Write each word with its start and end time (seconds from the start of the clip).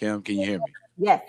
Kim, 0.00 0.22
can 0.22 0.38
you 0.38 0.46
hear 0.46 0.58
me? 0.58 0.64
Yes. 0.96 1.20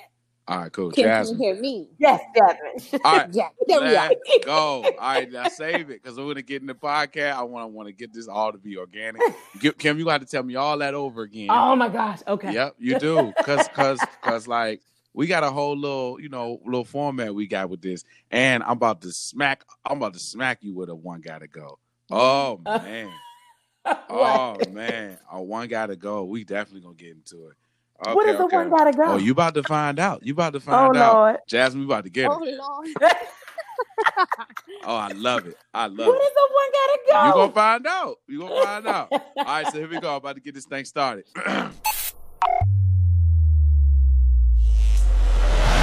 All 0.48 0.60
right, 0.60 0.72
cool. 0.72 0.92
Can 0.92 1.28
you 1.28 1.36
hear 1.38 1.56
me? 1.56 1.90
Yes, 2.00 2.22
Jasmine. 2.34 3.02
All 3.04 3.18
right, 3.18 3.28
Yeah, 3.34 3.50
there 3.68 3.82
we 3.82 3.96
are. 3.98 4.08
let's 4.08 4.46
go. 4.46 4.84
All 4.86 4.92
right, 4.98 5.30
now 5.30 5.50
save 5.50 5.90
it 5.90 6.02
because 6.02 6.18
we're 6.18 6.24
gonna 6.28 6.42
get 6.42 6.62
in 6.62 6.68
the 6.68 6.74
podcast. 6.74 7.34
I 7.34 7.44
want 7.44 7.64
to 7.66 7.68
want 7.68 7.90
to 7.90 7.94
get 7.94 8.14
this 8.14 8.30
all 8.30 8.54
to 8.54 8.58
be 8.58 8.78
organic. 8.78 9.22
Gi- 9.60 9.74
Kim, 9.74 10.00
you 10.00 10.06
got 10.06 10.22
to 10.22 10.26
tell 10.26 10.42
me 10.44 10.56
all 10.56 10.78
that 10.78 10.94
over 10.94 11.24
again. 11.24 11.50
Oh 11.50 11.76
my 11.76 11.90
gosh. 11.90 12.20
Okay. 12.26 12.54
Yep, 12.54 12.76
you 12.80 12.98
do. 12.98 13.34
Cause 13.44 13.68
cause 13.74 14.00
cause 14.22 14.48
like 14.48 14.82
we 15.14 15.28
got 15.28 15.44
a 15.44 15.52
whole 15.52 15.76
little, 15.78 16.18
you 16.22 16.30
know, 16.30 16.62
little 16.64 16.86
format 16.86 17.36
we 17.36 17.48
got 17.48 17.70
with 17.70 17.82
this. 17.82 18.06
And 18.32 18.64
I'm 18.64 18.72
about 18.72 19.02
to 19.02 19.12
smack 19.12 19.66
I'm 19.86 19.98
about 19.98 20.14
to 20.14 20.20
smack 20.20 20.60
you 20.62 20.74
with 20.74 20.88
a 20.90 20.96
one 20.96 21.20
gotta 21.20 21.48
go. 21.48 21.78
Oh 22.10 22.62
man. 22.66 23.12
Oh 23.86 24.56
man. 24.72 25.18
Oh 25.30 25.42
one 25.42 25.68
gotta 25.68 25.98
go. 25.98 26.24
We 26.24 26.46
definitely 26.46 26.82
gonna 26.82 26.96
get 26.96 27.12
into 27.12 27.48
it. 27.48 27.58
Okay, 28.04 28.14
what 28.16 28.28
is 28.28 28.38
the 28.38 28.48
one 28.48 28.70
gotta 28.70 28.92
go? 28.92 29.04
Oh, 29.04 29.18
you 29.18 29.32
about 29.32 29.54
to 29.54 29.64
find 29.64 30.00
out. 30.00 30.26
You 30.26 30.34
about 30.34 30.54
to 30.54 30.58
Oh 30.58 30.62
find 30.62 30.98
out. 30.98 31.14
Lord. 31.14 31.38
Jasmine, 31.48 31.82
we 31.82 31.86
about 31.86 32.04
to 32.06 32.10
get 32.10 32.30
Oh 32.30 32.44
it. 32.44 32.56
Lord. 32.58 32.88
Oh, 34.84 34.96
I 34.96 35.10
love 35.10 35.46
it. 35.46 35.56
I 35.76 35.86
love 35.86 36.08
What 36.08 36.16
it. 36.20 36.24
is 36.26 36.34
the 36.34 36.50
one 36.52 36.72
gotta 36.74 37.00
go? 37.08 37.26
You 37.28 37.32
go? 37.34 37.38
gonna 37.40 37.52
find 37.54 37.88
out. 37.88 38.18
You're 38.28 38.48
gonna 38.48 38.64
find 38.64 38.88
out. 38.88 39.08
All 39.12 39.22
right, 39.38 39.68
so 39.68 39.78
here 39.78 39.88
we 39.88 40.00
go. 40.00 40.10
I'm 40.12 40.16
about 40.18 40.36
to 40.36 40.42
get 40.42 40.56
this 40.56 40.66
thing 40.66 40.86
started. 40.86 41.26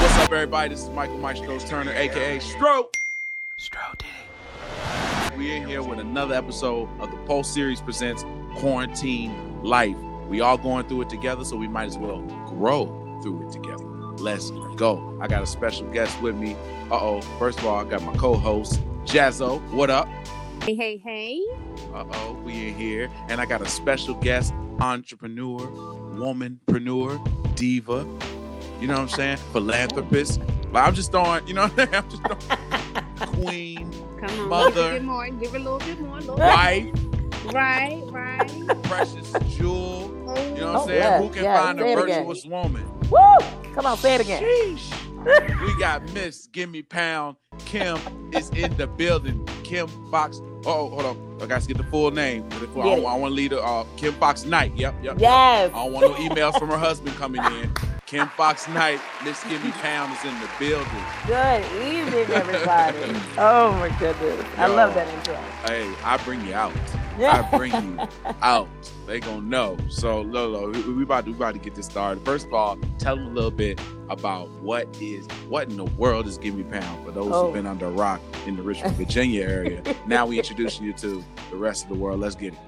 What's 0.01 0.15
up, 0.19 0.33
everybody? 0.33 0.71
This 0.71 0.83
is 0.83 0.89
Michael 0.91 1.19
Maestro 1.19 1.59
Turner, 1.61 1.93
aka 1.93 2.39
Stroke. 2.41 2.97
Stroke 3.57 3.99
did 3.99 4.09
it. 4.09 5.37
We 5.39 5.57
are 5.59 5.67
here 5.67 5.83
with 5.83 6.01
another 6.01 6.35
episode 6.35 6.89
of 7.01 7.11
the 7.13 7.17
Pulse 7.19 7.53
Series 7.53 7.81
presents 7.81 8.25
Quarantine 8.57 9.63
Life. 9.63 9.97
We 10.29 10.41
all 10.41 10.59
going 10.59 10.87
through 10.89 11.03
it 11.03 11.09
together, 11.11 11.45
so 11.45 11.57
we 11.57 11.69
might 11.69 11.87
as 11.87 11.99
well 11.99 12.21
grow 12.47 12.87
through 13.23 13.47
it 13.49 13.53
together. 13.53 13.85
Let's 14.19 14.51
go. 14.77 15.17
I 15.21 15.27
got 15.29 15.43
a 15.43 15.47
special 15.47 15.87
guest 15.89 16.21
with 16.21 16.37
me. 16.37 16.55
Uh 16.91 16.99
oh. 17.01 17.21
First 17.39 17.59
of 17.61 17.67
all, 17.67 17.77
I 17.81 17.85
got 17.89 18.03
my 18.03 18.15
co-host 18.17 18.81
Jazzo. 19.05 19.61
What 19.73 19.91
up? 19.91 20.07
Hey, 20.65 20.75
hey, 20.75 20.97
hey. 20.99 21.41
Uh 21.95 22.05
oh, 22.13 22.33
we 22.45 22.69
in 22.69 22.75
here. 22.75 23.09
And 23.29 23.41
I 23.41 23.47
got 23.47 23.63
a 23.63 23.69
special 23.69 24.15
guest, 24.17 24.53
entrepreneur, 24.81 25.61
womanpreneur, 26.17 27.55
diva. 27.55 28.07
You 28.81 28.87
know 28.89 28.95
what 28.95 29.01
I'm 29.03 29.09
saying? 29.09 29.37
Philanthropist. 29.53 30.41
But 30.73 30.81
I'm 30.81 30.95
just 30.95 31.11
throwing, 31.13 31.47
you 31.47 31.55
know 31.55 31.69
what 31.69 31.79
I'm 31.81 31.89
saying? 31.91 31.95
I'm 32.05 32.11
just 32.11 32.23
throwing 32.23 33.45
queen, 33.47 33.93
Come 34.21 34.41
on. 34.41 34.49
Mother. 34.49 34.93
Give 34.95 35.05
more. 35.05 35.29
Give 35.31 35.55
a 35.55 35.59
little 35.59 35.79
bit 35.79 36.01
more. 36.01 36.19
A 36.19 36.21
little 36.21 36.37
wife, 36.37 36.91
Right, 37.47 38.03
right. 38.07 38.83
precious 38.83 39.33
jewel. 39.49 40.13
You 40.29 40.35
know 40.35 40.45
what 40.45 40.61
I'm 40.61 40.77
Oh, 40.77 40.87
saying? 40.87 40.99
yeah, 41.03 41.19
Who 41.23 41.29
can 41.31 41.45
yeah, 41.45 41.63
find 41.65 41.81
a 41.81 41.87
it 41.87 41.99
again. 41.99 42.25
virtuous 42.27 42.45
woman? 42.47 43.01
Woo! 43.11 43.19
Come 43.75 43.87
on, 43.87 43.97
say 43.97 44.15
it 44.17 44.21
again. 44.21 44.43
Sheesh. 44.43 44.95
we 45.67 45.79
got 45.81 46.03
Miss 46.13 46.47
Gimme 46.49 46.83
Pound. 46.83 47.37
Kim 47.65 47.99
is 48.33 48.51
in 48.51 48.77
the 48.77 48.87
building. 48.87 49.47
Kim 49.65 49.89
Fox. 50.11 50.41
Oh, 50.65 50.89
hold 50.89 51.05
on. 51.05 51.39
I 51.43 51.47
got 51.47 51.63
to 51.63 51.69
get 51.69 51.77
the 51.77 51.85
full 51.85 52.11
name. 52.11 52.45
I, 52.53 52.59
Get. 52.59 52.69
I 52.77 52.99
want 52.99 53.25
to 53.25 53.29
lead 53.31 53.53
her. 53.53 53.59
Uh, 53.63 53.85
Kim 53.97 54.13
Fox 54.15 54.45
Knight. 54.45 54.73
Yep, 54.77 54.95
yep. 55.03 55.17
Yes. 55.19 55.71
I 55.75 55.85
don't 55.85 55.93
want 55.93 56.07
no 56.07 56.15
emails 56.29 56.59
from 56.59 56.69
her 56.69 56.79
husband 56.79 57.17
coming 57.17 57.43
in. 57.45 57.73
Kim 58.07 58.29
Fox 58.29 58.67
Knight, 58.69 59.01
Miss 59.23 59.43
Gimme 59.45 59.71
Pound 59.73 60.13
is 60.17 60.25
in 60.25 60.41
the 60.41 60.49
building. 60.59 61.05
Good 61.27 61.65
evening, 61.83 62.35
everybody. 62.35 62.99
oh 63.39 63.73
my 63.73 63.95
goodness. 63.99 64.45
I 64.57 64.67
love 64.67 64.95
that 64.95 65.09
intro. 65.15 65.35
Hey, 65.67 65.93
I 66.05 66.17
bring 66.19 66.45
you 66.47 66.55
out. 66.55 66.73
I 67.27 67.57
bring 67.57 67.73
you 67.73 68.09
out. 68.43 68.69
They 69.07 69.21
gonna 69.21 69.41
know. 69.41 69.77
So, 69.89 70.21
Lolo, 70.21 70.71
we, 70.71 70.83
we 70.95 71.03
about 71.03 71.25
to 71.25 71.31
we 71.31 71.37
about 71.37 71.53
to 71.55 71.61
get 71.61 71.75
this 71.75 71.87
started. 71.87 72.25
First 72.25 72.47
of 72.47 72.53
all, 72.55 72.77
tell 72.99 73.17
them 73.17 73.27
a 73.29 73.31
little 73.31 73.51
bit 73.51 73.81
about 74.11 74.49
what 74.63 74.87
is 75.01 75.27
what 75.49 75.69
in 75.71 75.77
the 75.77 75.85
world 75.85 76.27
is 76.27 76.39
Gimme 76.39 76.65
Pound 76.65 77.05
for 77.05 77.11
those 77.13 77.31
Oh. 77.33 77.45
who've 77.47 77.55
been 77.55 77.67
under 77.67 77.87
a 77.87 77.91
rock 77.91 78.21
in 78.47 78.57
the 78.57 78.63
Richmond, 78.63 78.97
Virginia 78.97 79.45
area. 79.45 79.83
now 80.07 80.27
we 80.27 80.39
introducing 80.39 80.85
you 80.85 80.93
to 80.95 81.25
the 81.51 81.57
rest 81.57 81.85
of 81.85 81.89
the 81.89 81.95
world. 81.97 82.21
Let's 82.21 82.35
get 82.35 82.53
it. 82.53 82.59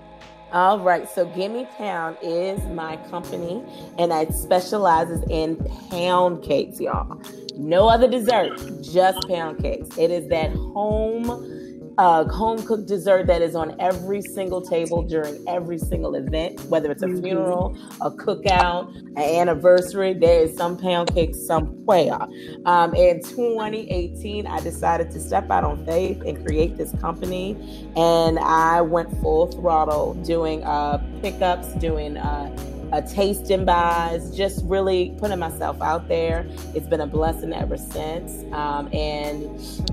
All 0.52 0.80
right, 0.80 1.08
so 1.08 1.26
Gimme 1.26 1.64
Pound 1.78 2.16
is 2.22 2.60
my 2.70 2.96
company, 3.08 3.62
and 3.98 4.10
it 4.10 4.34
specializes 4.34 5.22
in 5.30 5.56
pound 5.90 6.42
cakes, 6.42 6.80
y'all. 6.80 7.22
No 7.56 7.88
other 7.88 8.08
dessert, 8.08 8.58
just 8.82 9.28
pound 9.28 9.60
cakes. 9.60 9.96
It 9.96 10.10
is 10.10 10.26
that 10.28 10.50
home, 10.50 11.59
uh, 12.00 12.24
home 12.28 12.62
cooked 12.62 12.86
dessert 12.88 13.26
that 13.26 13.42
is 13.42 13.54
on 13.54 13.76
every 13.78 14.22
single 14.22 14.62
table 14.62 15.02
during 15.02 15.36
every 15.46 15.76
single 15.76 16.14
event, 16.14 16.58
whether 16.70 16.90
it's 16.90 17.02
a 17.02 17.06
Mhm. 17.06 17.22
funeral, 17.22 17.76
a 18.00 18.10
cookout, 18.10 18.88
an 19.16 19.18
anniversary. 19.18 20.14
There 20.14 20.44
is 20.44 20.56
some 20.56 20.78
pound 20.78 21.12
cake 21.12 21.34
somewhere. 21.34 22.26
Um, 22.64 22.94
in 22.94 23.20
2018, 23.20 24.46
I 24.46 24.60
decided 24.60 25.10
to 25.10 25.20
step 25.20 25.50
out 25.50 25.62
on 25.62 25.84
faith 25.84 26.22
and 26.24 26.42
create 26.46 26.78
this 26.78 26.90
company 26.92 27.54
and 27.96 28.38
I 28.38 28.80
went 28.80 29.10
full 29.20 29.48
throttle 29.48 30.14
doing 30.24 30.64
uh, 30.64 31.02
pickups, 31.20 31.68
doing 31.74 32.16
uh, 32.16 32.48
uh, 32.92 33.00
tasting 33.02 33.64
buys, 33.64 34.36
just 34.36 34.64
really 34.64 35.14
putting 35.18 35.38
myself 35.38 35.80
out 35.80 36.08
there. 36.08 36.46
It's 36.74 36.86
been 36.86 37.00
a 37.00 37.06
blessing 37.06 37.52
ever 37.52 37.76
since, 37.76 38.44
um, 38.52 38.88
and 38.92 39.44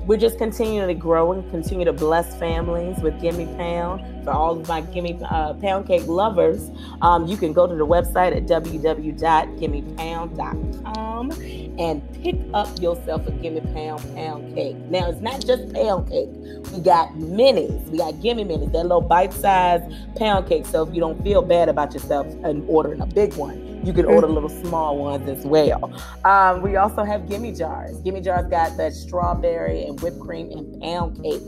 we're 0.07 0.17
just 0.17 0.37
continuing 0.37 0.87
to 0.87 0.93
grow 0.93 1.31
and 1.31 1.49
continue 1.51 1.85
to 1.85 1.93
bless 1.93 2.35
families 2.37 2.97
with 2.99 3.19
Gimme 3.21 3.45
Pound. 3.57 4.16
For 4.27 4.33
all 4.33 4.59
of 4.59 4.67
my 4.67 4.81
Gimme 4.81 5.17
uh, 5.23 5.53
Pound 5.53 5.87
Cake 5.87 6.05
lovers, 6.05 6.69
um, 7.01 7.27
you 7.27 7.37
can 7.37 7.53
go 7.53 7.65
to 7.65 7.73
the 7.73 7.87
website 7.87 8.35
at 8.35 8.45
www.gimmepound.com 8.45 11.31
and 11.79 12.21
pick 12.21 12.35
up 12.53 12.67
yourself 12.81 13.25
a 13.25 13.31
Gimme 13.31 13.61
Pound 13.73 14.03
pound 14.13 14.53
cake. 14.53 14.75
Now 14.89 15.09
it's 15.09 15.21
not 15.21 15.45
just 15.45 15.73
pound 15.73 16.09
cake. 16.09 16.27
We 16.73 16.81
got 16.81 17.13
minis. 17.13 17.87
We 17.87 17.99
got 17.99 18.21
gimme 18.21 18.43
minis. 18.43 18.73
That 18.73 18.83
little 18.83 18.99
bite-sized 18.99 19.85
pound 20.17 20.49
cake. 20.49 20.65
So 20.65 20.85
if 20.85 20.93
you 20.93 20.99
don't 20.99 21.23
feel 21.23 21.41
bad 21.41 21.69
about 21.69 21.93
yourself 21.93 22.27
and 22.43 22.65
ordering 22.67 22.99
a 22.99 23.05
big 23.05 23.33
one, 23.35 23.79
you 23.85 23.93
can 23.93 24.03
order 24.03 24.27
little 24.27 24.49
small 24.49 24.97
ones 24.97 25.29
as 25.29 25.45
well. 25.45 25.89
Um, 26.25 26.61
we 26.61 26.75
also 26.75 27.05
have 27.05 27.29
gimme 27.29 27.53
jars. 27.53 27.97
Gimme 28.01 28.19
jars 28.19 28.49
got 28.49 28.75
that 28.75 28.91
strawberry 28.91 29.85
and 29.85 29.97
whipped 30.01 30.19
cream 30.19 30.51
and 30.51 30.81
pound 30.81 31.23
cake. 31.23 31.43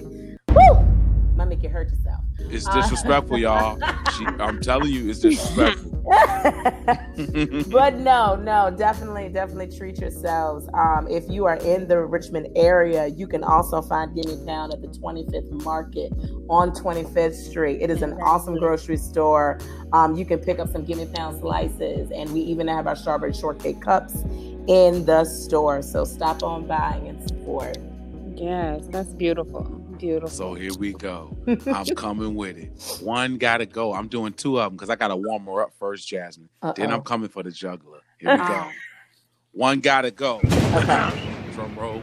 Woo! 0.56 0.99
Might 1.40 1.48
make 1.48 1.64
you 1.64 1.70
hurt 1.70 1.90
yourself. 1.90 2.22
It's 2.38 2.68
disrespectful, 2.68 3.38
y'all. 3.38 3.80
She, 4.18 4.26
I'm 4.26 4.60
telling 4.60 4.92
you, 4.92 5.10
it's 5.10 5.20
disrespectful. 5.20 5.90
but 7.72 7.96
no, 7.96 8.36
no, 8.36 8.76
definitely, 8.78 9.30
definitely 9.30 9.78
treat 9.78 10.00
yourselves. 10.00 10.68
Um, 10.74 11.08
if 11.10 11.24
you 11.30 11.46
are 11.46 11.56
in 11.56 11.88
the 11.88 12.00
Richmond 12.00 12.50
area, 12.58 13.08
you 13.08 13.26
can 13.26 13.46
also 13.46 13.82
find 13.82 14.14
Gimme 14.14 14.46
Pound 14.46 14.74
at 14.74 14.82
the 14.82 14.90
25th 14.90 15.64
Market 15.64 16.12
on 16.50 16.72
25th 16.72 17.36
Street. 17.36 17.82
It 17.82 17.90
is 17.90 18.02
an 18.02 18.16
awesome 18.22 18.58
grocery 18.58 18.98
store. 18.98 19.58
Um, 19.94 20.18
you 20.18 20.26
can 20.26 20.40
pick 20.40 20.60
up 20.60 20.68
some 20.68 20.84
Gimme 20.84 21.06
Pound 21.06 21.40
slices, 21.40 22.12
and 22.12 22.30
we 22.34 22.42
even 22.42 22.68
have 22.68 22.86
our 22.86 22.98
strawberry 22.98 23.32
shortcake 23.34 23.80
cups 23.80 24.24
in 24.68 25.06
the 25.06 25.24
store. 25.24 25.82
So 25.84 26.04
stop 26.04 26.44
on 26.44 26.68
by 26.68 27.00
and 27.06 27.26
support. 27.30 27.78
Yes, 28.36 28.84
that's 28.90 29.14
beautiful. 29.14 29.79
Beautiful. 30.00 30.30
So 30.30 30.54
here 30.54 30.74
we 30.80 30.94
go. 30.94 31.36
I'm 31.68 31.86
coming 31.96 32.36
with 32.36 32.58
it. 32.58 32.72
One 33.04 33.38
gotta 33.38 33.66
go. 33.66 33.94
I'm 33.94 34.08
doing 34.08 34.34
two 34.34 34.60
of 34.60 34.66
them 34.66 34.74
because 34.78 34.90
I 34.90 34.96
gotta 34.96 35.16
warm 35.16 35.46
her 35.46 35.64
up 35.64 35.74
first, 35.78 36.08
Jasmine. 36.08 36.50
Then 36.76 36.92
I'm 36.92 37.02
coming 37.02 37.30
for 37.30 37.44
the 37.44 37.52
juggler. 37.52 38.00
Here 38.18 38.32
we 38.32 38.38
go. 38.38 38.44
Ah. 38.48 38.72
One 39.52 39.80
gotta 39.82 40.12
go. 40.12 40.38
Okay. 40.38 41.36
Drum 41.54 41.76
roll. 41.78 42.02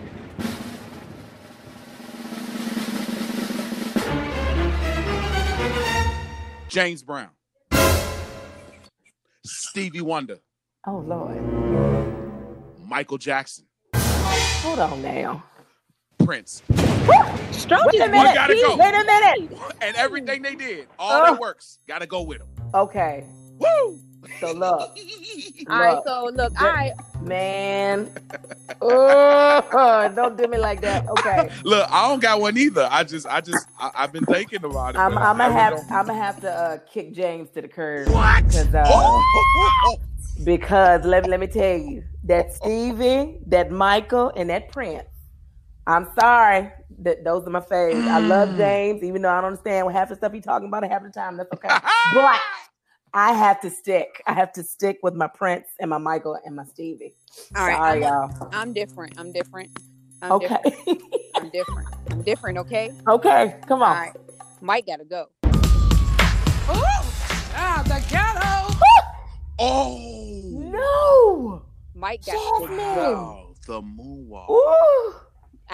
James 6.68 7.02
Brown. 7.02 7.30
Stevie 9.44 10.02
Wonder. 10.02 10.38
Oh 10.86 10.98
Lord. 10.98 11.42
Michael 12.84 13.18
Jackson. 13.18 13.64
Hold 13.94 14.80
on 14.80 15.02
now. 15.02 15.42
Prince. 16.26 16.62
Stroke 17.52 17.86
Wait 17.86 18.00
a 18.02 18.08
minute. 18.08 18.34
gotta 18.34 18.54
go. 18.54 18.76
Wait 18.76 18.94
a 18.94 19.04
minute. 19.04 19.58
And 19.80 19.94
everything 19.96 20.42
they 20.42 20.56
did. 20.56 20.88
All 20.98 21.22
Oh. 21.22 21.24
that 21.32 21.40
works. 21.40 21.78
Gotta 21.86 22.06
go 22.06 22.22
with 22.22 22.38
them. 22.38 22.48
Okay. 22.74 23.24
Woo! 23.58 24.00
So 24.40 24.52
look, 24.52 24.90
All 25.70 25.78
right, 25.78 25.98
so 26.04 26.30
look, 26.34 26.60
all 26.60 26.66
right. 26.68 26.92
man. 27.22 28.10
Oh, 28.82 30.12
don't 30.14 30.36
do 30.36 30.46
me 30.48 30.58
like 30.58 30.80
that. 30.82 31.08
Okay. 31.08 31.48
Look, 31.64 31.88
I 31.90 32.08
don't 32.08 32.20
got 32.20 32.40
one 32.40 32.56
either. 32.58 32.88
I 32.90 33.04
just, 33.04 33.26
I 33.26 33.40
just, 33.40 33.66
I, 33.80 33.90
I've 33.94 34.12
been 34.12 34.24
thinking 34.26 34.64
about 34.64 34.94
it. 34.96 34.98
I'm, 34.98 35.16
I'm 35.16 35.38
gonna 35.38 35.52
have 35.52 35.72
really 35.74 35.84
I'm 35.90 36.06
gonna 36.06 36.18
have 36.18 36.40
to 36.42 36.50
uh, 36.52 36.78
kick 36.92 37.14
James 37.14 37.48
to 37.50 37.62
the 37.62 37.68
curb. 37.68 38.08
What? 38.10 38.44
Because 38.46 38.74
uh, 38.74 38.84
don't- 38.84 40.00
because 40.44 41.04
let, 41.04 41.26
let 41.28 41.40
me 41.40 41.46
tell 41.46 41.76
you 41.78 42.02
that 42.24 42.52
Stevie, 42.52 43.38
that 43.46 43.70
Michael, 43.70 44.32
and 44.36 44.50
that 44.50 44.70
Prince. 44.72 45.04
I'm 45.86 46.08
sorry. 46.18 46.72
That 47.00 47.24
those 47.24 47.46
are 47.46 47.50
my 47.50 47.60
faves. 47.60 48.06
I 48.08 48.18
love 48.18 48.50
Mm. 48.50 48.56
James, 48.58 49.02
even 49.02 49.22
though 49.22 49.30
I 49.30 49.36
don't 49.40 49.52
understand 49.52 49.86
what 49.86 49.94
half 49.94 50.08
the 50.08 50.16
stuff 50.16 50.32
he's 50.32 50.44
talking 50.44 50.68
about 50.68 50.84
half 50.84 51.02
the 51.02 51.10
time. 51.10 51.36
That's 51.36 51.52
okay. 51.52 51.68
but 52.14 52.40
I 53.14 53.32
have 53.32 53.60
to 53.60 53.70
stick. 53.70 54.22
I 54.26 54.32
have 54.32 54.52
to 54.54 54.62
stick 54.62 54.98
with 55.02 55.14
my 55.14 55.26
Prince 55.28 55.66
and 55.80 55.90
my 55.90 55.98
Michael 55.98 56.38
and 56.44 56.56
my 56.56 56.64
Stevie. 56.64 57.14
All 57.54 57.66
right, 57.66 57.76
Sorry, 57.76 58.04
I'm, 58.04 58.30
y'all. 58.30 58.48
I'm 58.52 58.72
different. 58.72 59.14
I'm 59.18 59.32
different. 59.32 59.70
I'm 60.22 60.32
Okay. 60.32 60.48
different. 60.48 61.02
I'm 61.36 61.50
different. 61.50 61.88
I'm 62.10 62.22
different. 62.22 62.58
Okay. 62.58 62.90
okay. 63.08 63.54
Come 63.68 63.82
on. 63.82 63.96
right. 63.96 64.12
Mike 64.60 64.86
gotta 64.86 65.04
go. 65.04 65.26
Ah, 67.54 67.82
the 67.86 68.02
ghetto. 68.10 68.74
Oh, 69.58 70.48
No. 70.52 71.62
Mike 71.94 72.26
got 72.26 72.34
to 72.58 72.68
go. 72.68 72.74
wow, 72.76 73.54
the 73.66 73.80
moonwalk. 73.80 74.50
Ooh. 74.50 75.14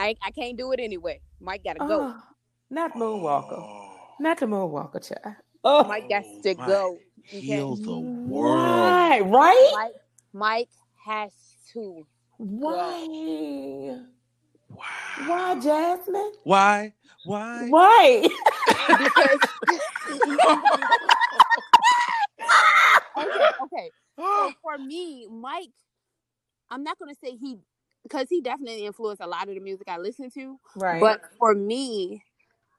I 0.03 0.17
I 0.23 0.31
can't 0.33 0.57
do 0.59 0.73
it 0.73 0.81
anyway. 0.81 1.21
Mike 1.41 1.63
gotta 1.65 1.79
go. 1.81 1.87
Oh, 1.89 2.23
not 2.71 2.95
Moonwalker. 2.95 3.59
Oh, 3.59 4.15
Not 4.21 4.39
the 4.39 4.47
Moonwalker, 4.47 5.07
child. 5.07 5.37
Oh, 5.65 5.85
Mike 5.85 6.09
got 6.09 6.25
to 6.43 6.55
Mike, 6.55 6.69
go. 6.69 6.99
Heal 7.29 7.77
Okay. 7.77 7.85
the 7.85 7.99
world. 7.99 8.25
Why? 8.29 9.21
Right? 9.21 9.73
Mike 9.75 9.93
Mike 10.33 10.69
has 11.07 11.33
to. 11.73 12.07
Why? 12.39 13.07
Wow. 14.69 14.87
Why, 15.27 15.61
Jasmine? 15.61 16.33
Why? 16.45 16.93
Why? 17.25 17.69
Why? 17.71 18.29
because 18.99 19.41
okay, 23.19 23.51
okay. 23.65 23.91
So 24.35 24.51
for 24.63 24.79
me, 24.79 25.27
Mike, 25.31 25.71
I'm 26.71 26.83
not 26.83 26.99
gonna 26.99 27.15
say 27.23 27.37
he 27.37 27.59
because 28.05 28.29
he 28.31 28.41
definitely 28.41 28.87
influenced 28.87 29.23
a 29.23 29.27
lot 29.27 29.49
of 29.49 29.55
the 29.55 29.61
music 29.61 29.89
I 29.89 29.99
listen 29.99 30.31
to. 30.33 30.59
right. 30.77 31.01
But 31.01 31.21
for 31.39 31.55
me, 31.55 32.23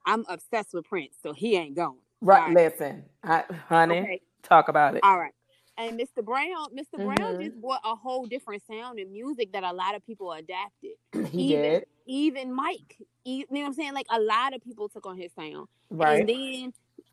I'm 0.06 0.24
obsessed 0.28 0.74
with 0.74 0.84
Prince, 0.86 1.16
so 1.22 1.32
he 1.32 1.56
ain't 1.56 1.76
going. 1.76 1.98
right. 2.20 2.48
Right. 2.48 2.54
Listen, 2.54 3.04
I, 3.22 3.44
honey, 3.68 4.00
Okay. 4.00 4.20
talk 4.42 4.68
about 4.68 4.96
it. 4.96 5.02
All 5.04 5.18
right. 5.18 5.32
And 5.78 5.98
Mr. 5.98 6.24
Brown, 6.24 6.68
mister 6.74 6.98
Brown 6.98 7.18
Mhm. 7.18 7.44
just 7.44 7.60
brought 7.60 7.80
a 7.84 7.94
whole 7.96 8.26
different 8.26 8.62
sound 8.66 8.98
in 8.98 9.12
music 9.12 9.52
that 9.52 9.64
a 9.64 9.72
lot 9.72 9.94
of 9.94 10.04
people 10.06 10.32
adapted. 10.32 10.92
he 11.32 11.50
even, 11.50 11.62
did. 11.62 11.86
Even 12.06 12.52
Mike. 12.54 12.98
You 13.24 13.46
know 13.50 13.60
what 13.60 13.66
I'm 13.68 13.72
saying? 13.74 13.94
Like 13.94 14.06
a 14.10 14.20
lot 14.20 14.54
of 14.54 14.62
people 14.62 14.88
took 14.88 15.06
on 15.06 15.16
his 15.18 15.32
sound. 15.34 15.68
Right. 15.90 16.20
And 16.20 16.28
then, 16.28 16.72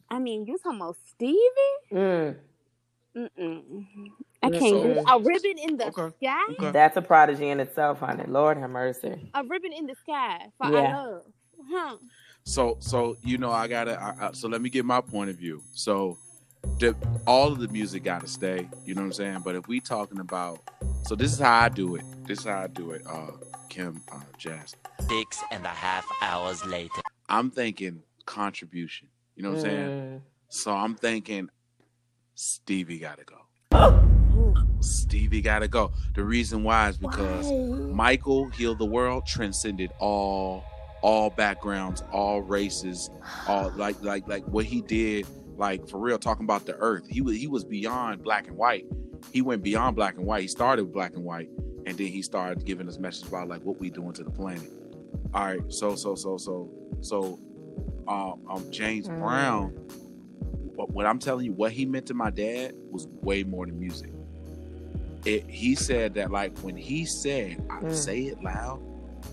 I 0.10 0.20
mean, 0.20 0.46
you 0.46 0.58
talking 0.60 0.80
about 0.82 0.98
Stevie? 1.08 1.40
Mm, 1.94 2.36
Mm-mm. 3.18 3.86
I 4.44 4.50
can't 4.50 4.62
do 4.62 4.96
so- 4.96 5.00
it. 5.02 5.06
A 5.08 5.20
ribbon 5.20 5.58
in 5.58 5.78
the 5.78 5.88
Okay. 5.88 6.16
sky? 6.24 6.42
Okay. 6.54 6.72
that's 6.72 6.98
a 6.98 7.02
prodigy 7.02 7.50
in 7.50 7.60
itself, 7.60 8.00
honey. 8.00 8.24
Lord 8.28 8.58
have 8.58 8.70
mercy. 8.70 9.30
A 9.34 9.44
ribbon 9.44 9.72
in 9.74 9.86
the 9.86 9.96
sky 9.96 10.48
for 10.58 10.72
Yeah. 10.72 10.78
I 10.80 11.06
love. 11.06 11.24
Huh. 11.70 11.98
So, 12.44 12.78
so 12.80 13.18
you 13.24 13.38
know, 13.38 13.52
I 13.52 13.68
gotta. 13.68 14.02
I, 14.02 14.28
I, 14.28 14.32
so 14.32 14.48
let 14.48 14.62
me 14.62 14.70
get 14.70 14.84
my 14.84 15.00
point 15.00 15.30
of 15.30 15.36
view. 15.38 15.62
So, 15.74 16.18
the, 16.80 16.96
all 17.28 17.50
of 17.52 17.60
the 17.60 17.68
music 17.68 18.04
gotta 18.04 18.28
stay. 18.28 18.68
You 18.84 18.96
know 18.96 19.02
what 19.02 19.08
I'm 19.08 19.14
saying? 19.14 19.42
But 19.46 19.56
if 19.56 19.68
we 19.68 19.80
talking 19.80 20.20
about, 20.20 20.60
so 21.04 21.16
this 21.16 21.32
is 21.32 21.40
how 21.40 21.60
I 21.62 21.70
do 21.70 21.96
it. 21.96 22.04
This 22.26 22.40
is 22.40 22.46
how 22.46 22.62
I 22.62 22.68
do 22.68 22.92
it. 22.92 23.04
Uh, 23.08 23.32
Kim, 23.70 24.02
uh, 24.12 24.20
Jazz. 24.40 24.76
Six 25.08 25.44
and 25.52 25.64
a 25.66 25.70
half 25.70 26.06
hours 26.22 26.66
later. 26.66 27.02
I'm 27.30 27.52
thinking 27.52 28.02
contribution. 28.26 29.08
You 29.36 29.44
know 29.44 29.50
what 29.52 29.60
I'm 29.60 29.64
saying? 29.64 29.88
Mm. 29.88 30.22
So 30.50 30.74
I'm 30.74 30.96
thinking 30.96 31.50
Stevie 32.34 33.00
gotta 33.00 33.24
go. 33.24 34.08
Stevie 34.82 35.42
gotta 35.42 35.68
go. 35.68 35.92
The 36.16 36.24
reason 36.24 36.64
why 36.64 36.90
is 36.90 36.98
because 36.98 37.46
Why? 37.48 37.94
Michael 37.94 38.50
healed 38.50 38.80
the 38.80 38.86
world, 38.86 39.26
transcended 39.26 39.92
all 40.00 40.64
all 41.02 41.30
backgrounds, 41.32 42.04
all 42.12 42.42
races, 42.42 43.10
all 43.48 43.72
like 43.76 44.02
like 44.02 44.28
like 44.28 44.44
what 44.46 44.66
he 44.66 44.82
did, 44.82 45.26
like 45.58 45.88
for 45.88 45.98
real, 46.00 46.18
talking 46.20 46.44
about 46.46 46.66
the 46.66 46.76
earth. 46.76 47.08
He 47.10 47.22
was 47.22 47.38
he 47.38 47.48
was 47.48 47.64
beyond 47.64 48.24
black 48.24 48.48
and 48.48 48.58
white. 48.58 48.86
He 49.32 49.42
went 49.42 49.64
beyond 49.64 49.96
black 49.96 50.18
and 50.18 50.26
white. 50.26 50.42
He 50.42 50.48
started 50.48 50.86
with 50.86 50.94
black 50.94 51.14
and 51.16 51.24
white, 51.24 51.50
and 51.86 51.98
then 51.98 52.08
he 52.08 52.22
started 52.22 52.66
giving 52.66 52.88
us 52.88 52.98
messages 52.98 53.30
about 53.30 53.48
like 53.48 53.62
what 53.62 53.80
we 53.80 53.90
doing 53.90 54.14
to 54.14 54.24
the 54.24 54.32
planet. 54.32 54.72
All 55.34 55.46
right, 55.46 55.62
so 55.72 55.96
so 55.96 56.16
so 56.16 56.38
so 56.38 56.70
so 57.02 57.40
um, 58.08 58.42
um 58.50 58.72
James 58.72 59.08
Mm. 59.08 59.20
Brown. 59.20 59.68
What, 60.76 60.90
what 60.92 61.06
I'm 61.06 61.20
telling 61.20 61.46
you, 61.46 61.54
what 61.54 61.72
he 61.74 61.86
meant 61.86 62.06
to 62.08 62.14
my 62.14 62.30
dad 62.30 62.74
was 62.90 63.08
way 63.22 63.44
more 63.44 63.66
than 63.66 63.78
music. 63.80 64.10
It, 65.26 65.48
he 65.48 65.76
said 65.76 66.14
that 66.16 66.32
like 66.32 66.58
when 66.60 66.76
he 66.76 67.06
said, 67.06 67.64
"I 67.70 67.80
Mm. 67.82 67.94
say 67.94 68.22
it 68.24 68.42
loud, 68.44 68.82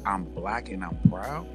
I'm 0.05 0.25
black 0.25 0.69
and 0.71 0.85
I'm 0.85 0.99
proud." 1.09 1.47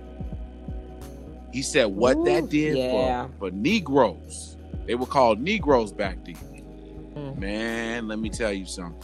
He 1.51 1.61
said 1.61 1.85
what 1.85 2.17
Ooh, 2.17 2.25
that 2.25 2.49
did 2.49 2.77
yeah. 2.77 3.27
for, 3.39 3.49
for 3.49 3.51
Negroes. 3.51 4.57
They 4.87 4.95
were 4.95 5.05
called 5.05 5.39
Negroes 5.39 5.91
back 5.91 6.17
then. 6.25 6.35
Mm. 7.15 7.37
Man, 7.37 8.07
let 8.07 8.17
me 8.19 8.29
tell 8.29 8.51
you 8.51 8.65
something. 8.65 8.99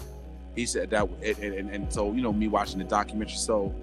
He 0.56 0.66
said 0.66 0.90
that, 0.90 1.08
and, 1.24 1.38
and, 1.54 1.70
and 1.70 1.94
so 1.94 2.12
you 2.12 2.22
know, 2.22 2.34
me 2.34 2.48
watching 2.48 2.80
the 2.80 2.84
documentary. 2.86 3.36
So, 3.38 3.74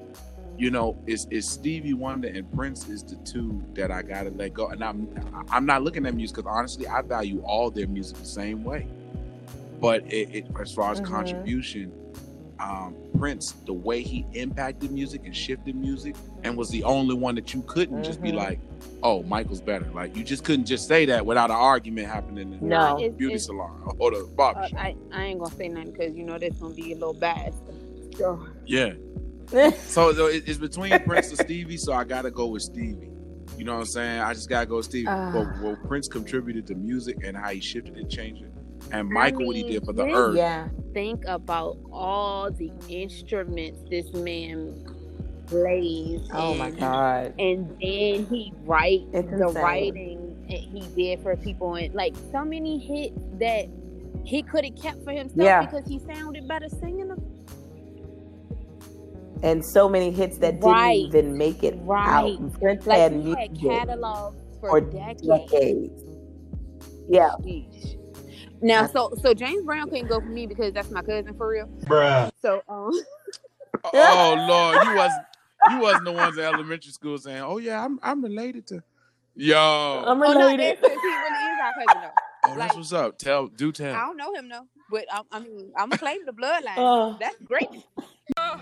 you 0.58 0.70
know, 0.70 0.98
it's, 1.06 1.26
is 1.30 1.48
Stevie 1.48 1.94
Wonder 1.94 2.26
and 2.28 2.50
Prince 2.52 2.88
is 2.88 3.04
the 3.04 3.14
two 3.16 3.62
that 3.74 3.92
I 3.92 4.02
gotta 4.02 4.30
let 4.30 4.52
go. 4.52 4.66
And 4.68 4.82
I'm 4.82 5.08
I'm 5.48 5.64
not 5.64 5.84
looking 5.84 6.04
at 6.06 6.14
music 6.14 6.36
because 6.36 6.50
honestly, 6.52 6.88
I 6.88 7.02
value 7.02 7.40
all 7.42 7.70
their 7.70 7.86
music 7.86 8.18
the 8.18 8.24
same 8.26 8.64
way. 8.64 8.88
But 9.80 10.04
it, 10.12 10.34
it 10.34 10.46
as 10.60 10.72
far 10.72 10.92
as 10.92 11.00
Mhm. 11.00 11.04
contribution, 11.04 11.92
um, 12.58 12.94
Prince, 13.18 13.52
the 13.66 13.72
way 13.72 14.02
he 14.02 14.26
impacted 14.32 14.90
music 14.90 15.22
and 15.24 15.34
shifted 15.34 15.74
music, 15.74 16.14
and 16.42 16.56
was 16.56 16.68
the 16.70 16.82
only 16.84 17.14
one 17.14 17.34
that 17.34 17.52
you 17.54 17.62
couldn't 17.62 18.02
just 18.04 18.20
be 18.22 18.30
Mhm. 18.32 18.36
like, 18.36 18.60
"Oh, 19.02 19.22
Michael's 19.24 19.60
better." 19.60 19.86
Like 19.94 20.16
you 20.16 20.24
just 20.24 20.44
couldn't 20.44 20.66
just 20.66 20.86
say 20.88 21.04
that 21.06 21.24
without 21.26 21.50
an 21.50 21.56
argument 21.56 22.08
happening 22.08 22.52
in 22.52 22.68
No. 22.68 22.96
the 22.98 23.04
It's- 23.04 23.18
beauty 23.18 23.34
it's- 23.34 23.46
salon 23.46 23.94
or 23.98 24.10
the 24.10 24.28
barber 24.36 24.60
Uh. 24.60 24.68
I, 24.76 24.96
I 25.12 25.24
ain't 25.26 25.38
gonna 25.40 25.54
say 25.54 25.68
nothing 25.68 25.92
because 25.92 26.14
you 26.16 26.24
know 26.24 26.38
that's 26.38 26.58
gonna 26.58 26.74
be 26.74 26.92
a 26.92 26.94
little 26.94 27.14
biased. 27.14 27.58
So, 28.16 28.40
Yeah. 28.64 28.94
So, 29.50 30.12
so 30.14 30.26
it- 30.26 30.44
it's 30.46 30.58
between 30.58 30.98
Prince 31.00 31.28
and 31.28 31.38
Stevie, 31.38 31.76
so 31.76 31.92
I 31.92 32.04
gotta 32.04 32.30
go 32.30 32.46
with 32.46 32.62
Stevie. 32.62 33.10
You 33.58 33.64
know 33.64 33.74
what 33.74 33.80
I'm 33.80 33.86
saying? 33.86 34.20
I 34.20 34.32
just 34.34 34.48
gotta 34.48 34.64
go 34.66 34.76
with 34.76 34.86
Stevie. 34.86 35.06
Ah. 35.08 35.30
but 35.32 35.62
what 35.62 35.82
Prince 35.86 36.08
contributed 36.08 36.66
to 36.68 36.74
music 36.74 37.18
and 37.22 37.36
how 37.36 37.50
he 37.50 37.60
shifted 37.60 37.96
and 37.96 38.10
changed 38.10 38.42
it, 38.42 38.50
and 38.92 39.08
Michael 39.08 39.46
what 39.46 39.56
he 39.56 39.62
mean, 39.64 39.72
did 39.72 39.84
for 39.84 39.92
the 39.92 40.04
really? 40.04 40.14
earth. 40.18 40.36
yeah. 40.36 40.68
think 40.92 41.24
about 41.26 41.76
all 41.92 42.50
the 42.50 42.70
instruments 42.88 43.80
this 43.90 44.12
man 44.14 44.74
plays. 45.46 46.28
Oh 46.32 46.54
my 46.54 46.70
God. 46.70 47.34
And 47.38 47.68
then 47.80 48.26
he 48.26 48.52
writes 48.64 49.04
It's 49.12 49.30
the 49.30 49.48
insane. 49.48 49.62
writing 49.62 50.46
that 50.48 50.58
he 50.58 50.80
did 50.96 51.22
for 51.22 51.36
people, 51.36 51.74
and 51.74 51.94
like 51.94 52.14
so 52.32 52.44
many 52.44 52.78
hits 52.78 53.20
that 53.38 53.68
he 54.24 54.42
could 54.42 54.64
have 54.64 54.76
kept 54.80 55.04
for 55.04 55.12
himself 55.12 55.36
Yeah. 55.44 55.64
because 55.66 55.86
he 55.86 56.00
sounded 56.00 56.48
better 56.48 56.68
singing 56.68 57.08
them. 57.08 57.22
And 59.42 59.64
so 59.64 59.88
many 59.88 60.10
hits 60.10 60.38
that 60.38 60.62
Right. 60.62 60.94
didn't 61.10 61.16
even 61.26 61.38
make 61.38 61.62
it 61.62 61.78
Right. 61.84 62.38
out. 62.40 62.52
Prince 62.54 62.86
Like 62.86 62.98
had 62.98 63.12
he 63.12 63.30
had 63.34 63.60
catalogs 63.60 64.40
for, 64.60 64.70
for 64.70 64.80
decades. 64.80 65.22
decades. 65.26 66.02
Yeah. 67.08 67.30
Sheesh. 67.42 67.95
Now, 68.62 68.86
so 68.86 69.12
so 69.20 69.34
James 69.34 69.64
Brown 69.64 69.90
couldn't 69.90 70.08
go 70.08 70.20
for 70.20 70.26
me 70.26 70.46
because 70.46 70.72
that's 70.72 70.90
my 70.90 71.02
cousin 71.02 71.34
for 71.36 71.48
real. 71.48 71.66
Bruh. 71.84 72.30
So 72.40 72.62
um, 72.68 72.92
Oh 73.92 74.46
Lord, 74.48 74.86
you 74.86 74.94
wasn't 74.94 75.26
you 75.70 75.78
wasn't 75.80 76.04
the 76.04 76.12
ones 76.12 76.36
in 76.38 76.44
elementary 76.44 76.92
school 76.92 77.18
saying, 77.18 77.42
"Oh 77.42 77.58
yeah, 77.58 77.84
I'm 77.84 77.98
I'm 78.02 78.22
related 78.22 78.66
to." 78.68 78.82
Yo, 79.34 80.02
I'm 80.06 80.22
oh 80.22 80.32
no, 80.32 80.38
related. 80.38 80.78
that's, 80.80 80.94
he 80.94 80.96
really 80.96 81.44
is 81.44 81.58
our 81.62 81.72
cousin 81.74 82.02
though. 82.02 82.50
oh, 82.52 82.54
that's 82.56 82.76
what's 82.76 82.92
up. 82.92 83.18
Tell, 83.18 83.48
do 83.48 83.70
tell. 83.70 83.94
I 83.94 84.06
don't 84.06 84.16
know 84.16 84.32
him 84.32 84.48
though, 84.48 84.66
but 84.90 85.04
I, 85.12 85.20
I 85.30 85.40
mean, 85.40 85.72
I'm 85.76 85.90
gonna 85.90 86.16
the 86.24 86.32
bloodline. 86.32 86.78
Uh. 86.78 87.18
That's 87.20 87.36
great. 87.42 87.68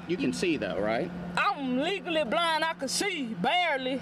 You 0.08 0.16
can 0.16 0.32
see 0.32 0.56
though, 0.56 0.78
right? 0.78 1.10
I'm 1.36 1.78
legally 1.78 2.24
blind. 2.24 2.64
I 2.64 2.74
can 2.74 2.88
see 2.88 3.34
barely, 3.40 4.00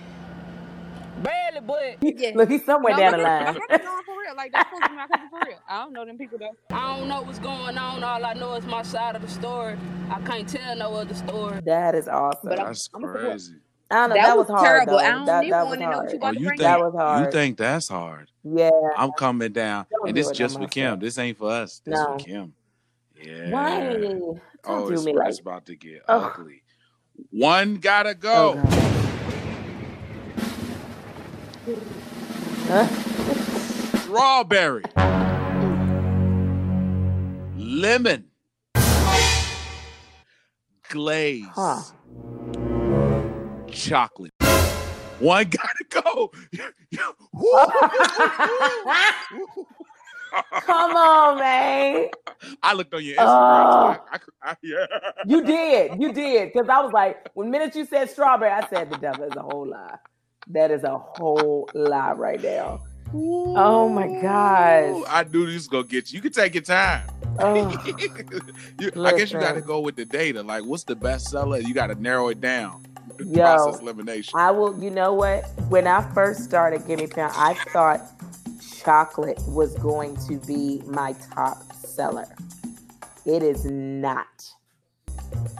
barely, 1.22 1.60
but 1.66 1.96
Yeah. 2.18 2.30
Look, 2.34 2.50
he's 2.50 2.64
somewhere 2.64 2.92
No, 2.94 2.98
down 2.98 3.12
the 3.12 3.18
line. 3.18 3.44
My 3.44 3.52
brother's 3.52 3.86
going 3.86 4.04
for 4.04 4.18
real. 4.18 4.36
Like 4.36 4.52
that's 4.52 4.68
supposed 4.68 4.84
to 4.84 4.90
be 4.90 4.96
my 4.96 5.06
cousin 5.06 5.28
for 5.30 5.40
real. 5.46 5.58
I 5.68 5.82
don't 5.84 5.92
know 5.92 6.04
them 6.04 6.18
people 6.18 6.38
though. 6.38 6.56
I 6.76 6.98
don't 6.98 7.08
know 7.08 7.22
what's 7.22 7.38
going 7.38 7.76
on. 7.78 8.02
All 8.04 8.24
I 8.24 8.34
know 8.34 8.54
is 8.54 8.64
my 8.66 8.82
side 8.82 9.16
of 9.16 9.22
the 9.22 9.28
story. 9.28 9.76
I 10.10 10.20
can't 10.22 10.48
tell 10.48 10.76
no 10.76 10.94
other 10.94 11.14
story. 11.14 11.60
That 11.64 11.94
is 11.94 12.08
awesome. 12.08 12.48
But 12.48 12.58
I'm- 12.58 12.68
That's 12.68 12.88
I'm 12.94 13.02
crazy. 13.02 13.54
I 13.90 13.94
don't 13.94 14.08
know. 14.10 14.14
That 14.14 14.26
That, 14.26 14.36
was 14.38 14.48
was, 14.48 14.58
hard. 14.60 14.66
terrible. 14.66 14.92
Though. 14.92 14.98
I 14.98 15.10
don't 15.10 15.26
that, 15.26 15.44
even 15.44 15.50
that 15.50 15.66
wanna 15.66 15.80
know 15.80 15.98
what 15.98 16.04
you 16.12 16.14
Oh, 16.14 16.16
about 16.16 16.32
to 16.34 16.40
you 16.40 16.48
think 16.48 16.60
That 16.60 16.80
was 16.80 16.94
hard. 16.94 17.24
you 17.26 17.30
think 17.32 17.58
that's 17.58 17.88
hard? 17.88 18.30
Yeah. 18.42 18.70
I'm 18.96 19.12
coming 19.12 19.52
down, 19.52 19.84
Don't 19.90 20.08
and 20.08 20.16
do 20.16 20.22
this 20.22 20.30
it 20.30 20.34
just 20.34 20.54
for 20.54 20.60
my 20.62 20.66
Kim. 20.68 20.92
stuff. 20.92 21.00
This 21.00 21.18
ain't 21.18 21.36
for 21.36 21.50
us. 21.50 21.82
This 21.84 21.98
No. 21.98 22.06
for 22.18 22.24
Kim. 22.24 22.54
Yeah. 23.22 23.50
Why? 23.50 23.80
Don't 23.80 24.40
Oh, 24.64 24.88
do 24.88 24.94
it's, 24.94 25.04
me 25.04 25.12
like 25.14 25.28
it's 25.28 25.40
about 25.40 25.66
to 25.66 25.76
get 25.76 26.02
Ugh. 26.08 26.32
ugly. 26.34 26.62
One 27.30 27.74
gotta 27.76 28.10
Oh, 28.10 28.14
go. 28.14 28.54
God. 28.54 29.11
Huh? 31.64 32.86
Strawberry. 33.98 34.82
Lemon. 37.56 38.24
Glaze. 40.88 41.46
Huh. 41.54 41.82
Chocolate. 43.70 44.32
One 45.20 45.50
gotta 45.50 45.84
go. 46.02 46.32
Come 50.66 50.96
on, 50.96 51.38
man. 51.38 52.08
I 52.62 52.74
looked 52.74 52.92
on 52.94 53.04
your. 53.04 53.16
Instagram. 53.16 53.20
Uh, 53.20 53.98
I, 54.10 54.18
I, 54.42 54.50
I, 54.50 54.56
yeah. 54.62 54.86
You 55.26 55.44
did. 55.44 56.00
You 56.00 56.12
did. 56.12 56.52
Because 56.52 56.68
I 56.68 56.80
was 56.80 56.92
like, 56.92 57.30
when 57.34 57.50
minute 57.52 57.76
you 57.76 57.84
said 57.86 58.10
strawberry, 58.10 58.50
I 58.50 58.66
said 58.68 58.90
the 58.90 58.96
devil 58.98 59.24
is 59.24 59.36
a 59.36 59.42
whole 59.42 59.68
lie. 59.68 59.98
That 60.48 60.70
is 60.70 60.84
a 60.84 60.98
whole 60.98 61.68
lie 61.74 62.12
right 62.12 62.42
now. 62.42 62.80
Oh 63.14 63.88
my 63.88 64.06
gosh. 64.22 65.04
I 65.08 65.24
knew 65.30 65.46
this 65.46 65.54
was 65.54 65.68
gonna 65.68 65.84
get 65.84 66.10
you. 66.12 66.16
You 66.16 66.22
can 66.22 66.32
take 66.32 66.54
your 66.54 66.62
time. 66.62 67.06
Oh, 67.38 67.54
You- 68.80 68.90
I 69.04 69.12
guess 69.16 69.32
you 69.32 69.38
got 69.40 69.54
to 69.54 69.60
go 69.60 69.80
with 69.80 69.96
the 69.96 70.04
data. 70.04 70.42
Like, 70.42 70.64
what's 70.64 70.84
the 70.84 70.96
best 70.96 71.28
seller? 71.30 71.58
You 71.58 71.72
got 71.74 71.86
to 71.88 71.94
narrow 71.94 72.28
it 72.28 72.40
down. 72.40 72.84
Yo. 73.18 73.42
Process 73.42 73.80
elimination. 73.80 74.38
I 74.38 74.50
will, 74.50 74.82
you 74.82 74.90
know 74.90 75.12
what? 75.14 75.44
When 75.68 75.86
I 75.86 76.02
first 76.12 76.44
started 76.44 76.86
Gimme 76.86 77.06
Pound, 77.06 77.32
I 77.36 77.54
thought 77.72 78.00
chocolate 78.82 79.40
was 79.48 79.74
going 79.78 80.16
to 80.28 80.38
be 80.46 80.82
my 80.86 81.14
top 81.34 81.62
seller. 81.74 82.26
It 83.24 83.42
is 83.42 83.64
not. 83.64 84.26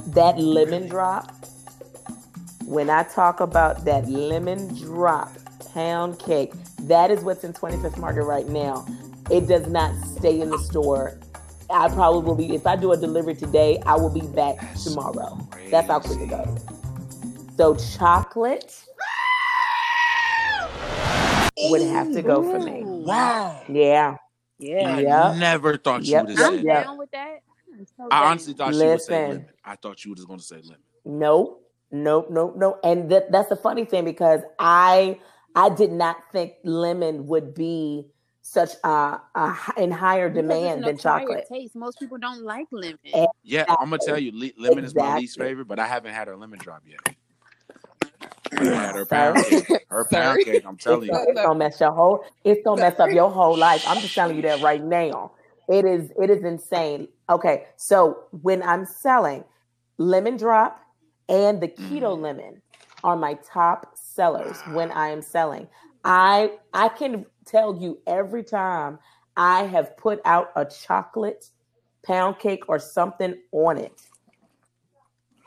That 0.09 0.39
lemon 0.39 0.89
drop, 0.89 1.47
when 2.67 2.91
I 2.91 3.03
talk 3.05 3.41
about 3.41 3.85
that 3.85 4.09
lemon 4.09 4.75
drop 4.81 5.33
pound 5.73 6.19
cake, 6.19 6.53
that 6.83 7.11
is 7.11 7.23
what's 7.23 7.45
in 7.45 7.53
25th 7.53 7.99
Market 7.99 8.25
right 8.25 8.47
now. 8.49 8.87
It 9.31 9.47
does 9.49 9.67
not 9.69 9.95
stay 10.05 10.41
in 10.41 10.51
the 10.51 10.59
store. 10.59 11.19
I 11.71 11.89
probably 11.89 12.23
will 12.23 12.35
be, 12.35 12.55
if 12.55 12.67
I 12.67 12.77
do 12.77 12.93
a 12.93 12.97
delivery 12.97 13.35
today, 13.35 13.79
I 13.87 13.97
will 13.97 14.11
be 14.11 14.21
back 14.21 14.61
That's 14.61 14.85
tomorrow. 14.85 15.39
That's 15.71 15.89
how 15.89 16.01
quick 16.01 16.21
it 16.21 16.29
goes. 16.31 16.59
So 17.57 17.75
chocolate 17.99 18.75
would 21.59 21.83
have 21.83 22.13
to 22.13 22.23
go 22.23 22.43
for 22.43 22.59
me. 22.59 22.83
Wow. 22.85 23.65
Yeah. 23.69 24.17
Yeah. 24.59 24.95
I 24.97 25.01
Yep. 25.01 25.37
never 25.37 25.77
thought 25.77 26.03
Yep. 26.03 26.23
you 26.23 26.27
would 26.27 26.39
have 26.39 26.47
I'm 26.49 26.57
said. 26.57 26.65
Yeah. 26.65 26.83
down 26.85 26.99
with 26.99 27.11
that. 27.13 27.39
I'm 27.75 27.87
so 27.87 28.09
I 28.11 28.25
honestly 28.31 28.53
thought 28.55 28.75
she 28.75 28.87
would 28.87 29.01
say 29.01 29.29
lemon. 29.29 29.47
I 29.65 29.77
thought 29.77 30.05
you 30.05 30.11
was 30.13 30.25
going 30.25 30.39
to 30.41 30.45
say 30.45 30.57
lemon. 30.57 30.83
Nope. 31.05 31.62
Nope. 31.93 32.29
Nope. 32.31 32.55
Nope. 32.57 32.81
And 32.83 33.11
that, 33.11 33.31
that's 33.31 33.51
the 33.51 33.57
funny 33.57 33.85
thing 33.85 34.05
because 34.05 34.41
I 34.59 35.19
I 35.55 35.69
did 35.69 35.93
not 35.93 36.17
think 36.33 36.55
lemon 36.65 37.27
would 37.27 37.55
be 37.55 38.07
such 38.41 38.71
a, 38.83 39.21
a 39.35 39.57
in 39.77 39.91
higher 39.91 40.29
Because 40.29 40.45
it's 40.45 40.49
demand 40.49 40.79
an 40.81 40.87
than 40.87 40.99
chocolate. 40.99 41.47
Taste. 41.49 41.77
Most 41.77 41.99
people 41.99 42.19
don't 42.19 42.43
like 42.43 42.67
lemon. 42.73 42.99
Eh, 43.13 43.27
Yeah, 43.45 43.65
I'm 43.69 43.91
gonna 43.91 43.99
tell 43.99 44.19
you, 44.19 44.33
le- 44.35 44.61
lemon 44.63 44.85
is 44.85 44.95
my 44.95 45.17
least 45.19 45.39
favorite, 45.39 45.69
but 45.69 45.79
I 45.79 45.87
haven't 45.87 46.15
had 46.15 46.29
her 46.29 46.37
lemon 46.37 46.59
drop 46.59 46.83
yet. 46.87 47.15
Her 48.53 49.07
Sorry. 49.07 49.07
pound 49.07 49.45
cake. 49.47 49.67
Her 49.89 50.05
pound 50.05 50.45
cake. 50.45 50.65
I'm 50.67 50.77
telling 50.77 51.09
gonna, 51.09 51.21
you. 51.25 51.29
it's 51.31 51.41
gonna 51.41 51.59
mess 51.59 51.81
your 51.81 51.93
whole 51.93 52.25
it's 52.45 52.61
gonna 52.65 52.81
mess 52.81 52.99
up 53.01 53.11
your 53.11 53.31
whole 53.31 53.57
life. 53.57 53.83
I'm 53.87 54.01
just 54.01 54.15
telling 54.15 54.37
you 54.37 54.43
that 54.43 54.61
right 54.61 54.83
now. 54.83 55.33
It 55.69 55.85
is 55.85 56.11
it 56.21 56.31
is 56.31 56.43
insane. 56.45 57.09
Okay, 57.31 57.65
so 57.77 58.25
when 58.43 58.63
I'm 58.63 58.85
selling 58.87 59.45
lemon 59.99 60.37
drop 60.37 60.81
and 61.33 61.61
the 61.63 61.69
keto 61.69 62.17
Mm. 62.17 62.23
lemon 62.23 62.63
are 63.05 63.17
my 63.17 63.35
top 63.37 63.97
sellers 63.97 64.65
when 64.67 64.93
I 64.93 65.11
am 65.11 65.23
selling. 65.23 65.69
I 66.05 66.53
I 66.75 66.91
can 66.91 67.27
tell 67.47 67.77
you 67.77 68.01
every 68.07 68.45
time 68.45 69.01
I 69.37 69.65
have 69.65 69.97
put 69.99 70.21
out 70.27 70.53
a 70.57 70.67
chocolate 70.67 71.47
pound 72.07 72.39
cake 72.41 72.65
or 72.69 72.79
something 72.81 73.37
on 73.53 73.79
it. 73.79 74.03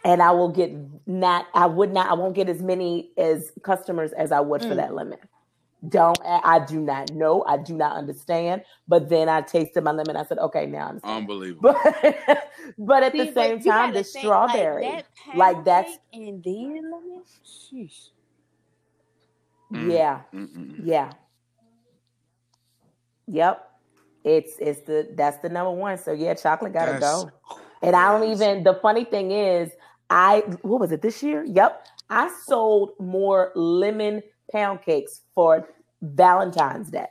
And 0.06 0.22
I 0.24 0.32
will 0.32 0.50
get 0.50 0.74
not 1.08 1.48
I 1.56 1.68
would 1.68 1.94
not 1.94 2.10
I 2.12 2.16
won't 2.16 2.36
get 2.36 2.50
as 2.50 2.62
many 2.64 3.12
as 3.18 3.54
customers 3.64 4.14
as 4.14 4.32
I 4.34 4.42
would 4.42 4.64
for 4.66 4.76
Mm. 4.76 4.78
that 4.78 4.96
lemon. 4.96 5.20
Don't 5.90 6.20
I 6.26 6.42
I 6.44 6.66
do 6.66 6.80
not 6.80 7.12
know. 7.14 7.44
I 7.48 7.58
do 7.58 7.76
not 7.76 7.98
understand. 7.98 8.64
But 8.88 9.10
then 9.10 9.30
I 9.30 9.42
tasted 9.42 9.84
my 9.84 9.92
lemon. 9.92 10.16
I 10.18 10.26
said, 10.26 10.40
okay, 10.40 10.66
now 10.66 10.88
I'm 10.90 11.02
Unbelievable. 11.04 11.74
But 11.74 12.50
but 12.78 13.04
at 13.04 13.12
See, 13.14 13.26
the 13.26 13.34
same 13.34 13.58
you 13.60 13.72
time, 13.72 13.94
the 13.94 14.04
think, 14.04 14.08
strawberry, 14.08 14.86
like, 14.86 15.06
that 15.36 15.38
like, 15.38 15.66
that's 15.66 16.00
and 16.14 16.44
then 16.44 16.92
lemon. 16.92 17.24
Sheesh. 17.46 18.10
Mm. 19.74 19.90
yeah, 19.92 20.22
Mm-mm. 20.34 20.86
yeah, 20.86 21.12
yep. 23.28 23.68
It's 24.24 24.54
it's 24.60 24.82
the 24.82 25.10
that's 25.16 25.38
the 25.40 25.50
number 25.50 25.72
one. 25.72 25.98
So 25.98 26.12
yeah, 26.14 26.34
chocolate 26.36 26.74
gotta 26.74 26.94
That's 26.94 27.02
go. 27.02 27.32
And 27.82 27.96
I 27.96 28.12
don't 28.12 28.30
even. 28.32 28.64
The 28.64 28.76
funny 28.82 29.06
thing 29.06 29.32
is, 29.32 29.72
I 30.10 30.40
what 30.62 30.80
was 30.80 30.92
it 30.92 31.02
this 31.02 31.24
year? 31.24 31.46
Yep, 31.46 31.86
I 32.10 32.30
sold 32.46 32.92
more 33.00 33.52
lemon 33.56 34.22
pound 34.52 34.82
cakes 34.84 35.22
for 35.34 35.68
Valentine's 36.02 36.90
Day. 36.90 37.08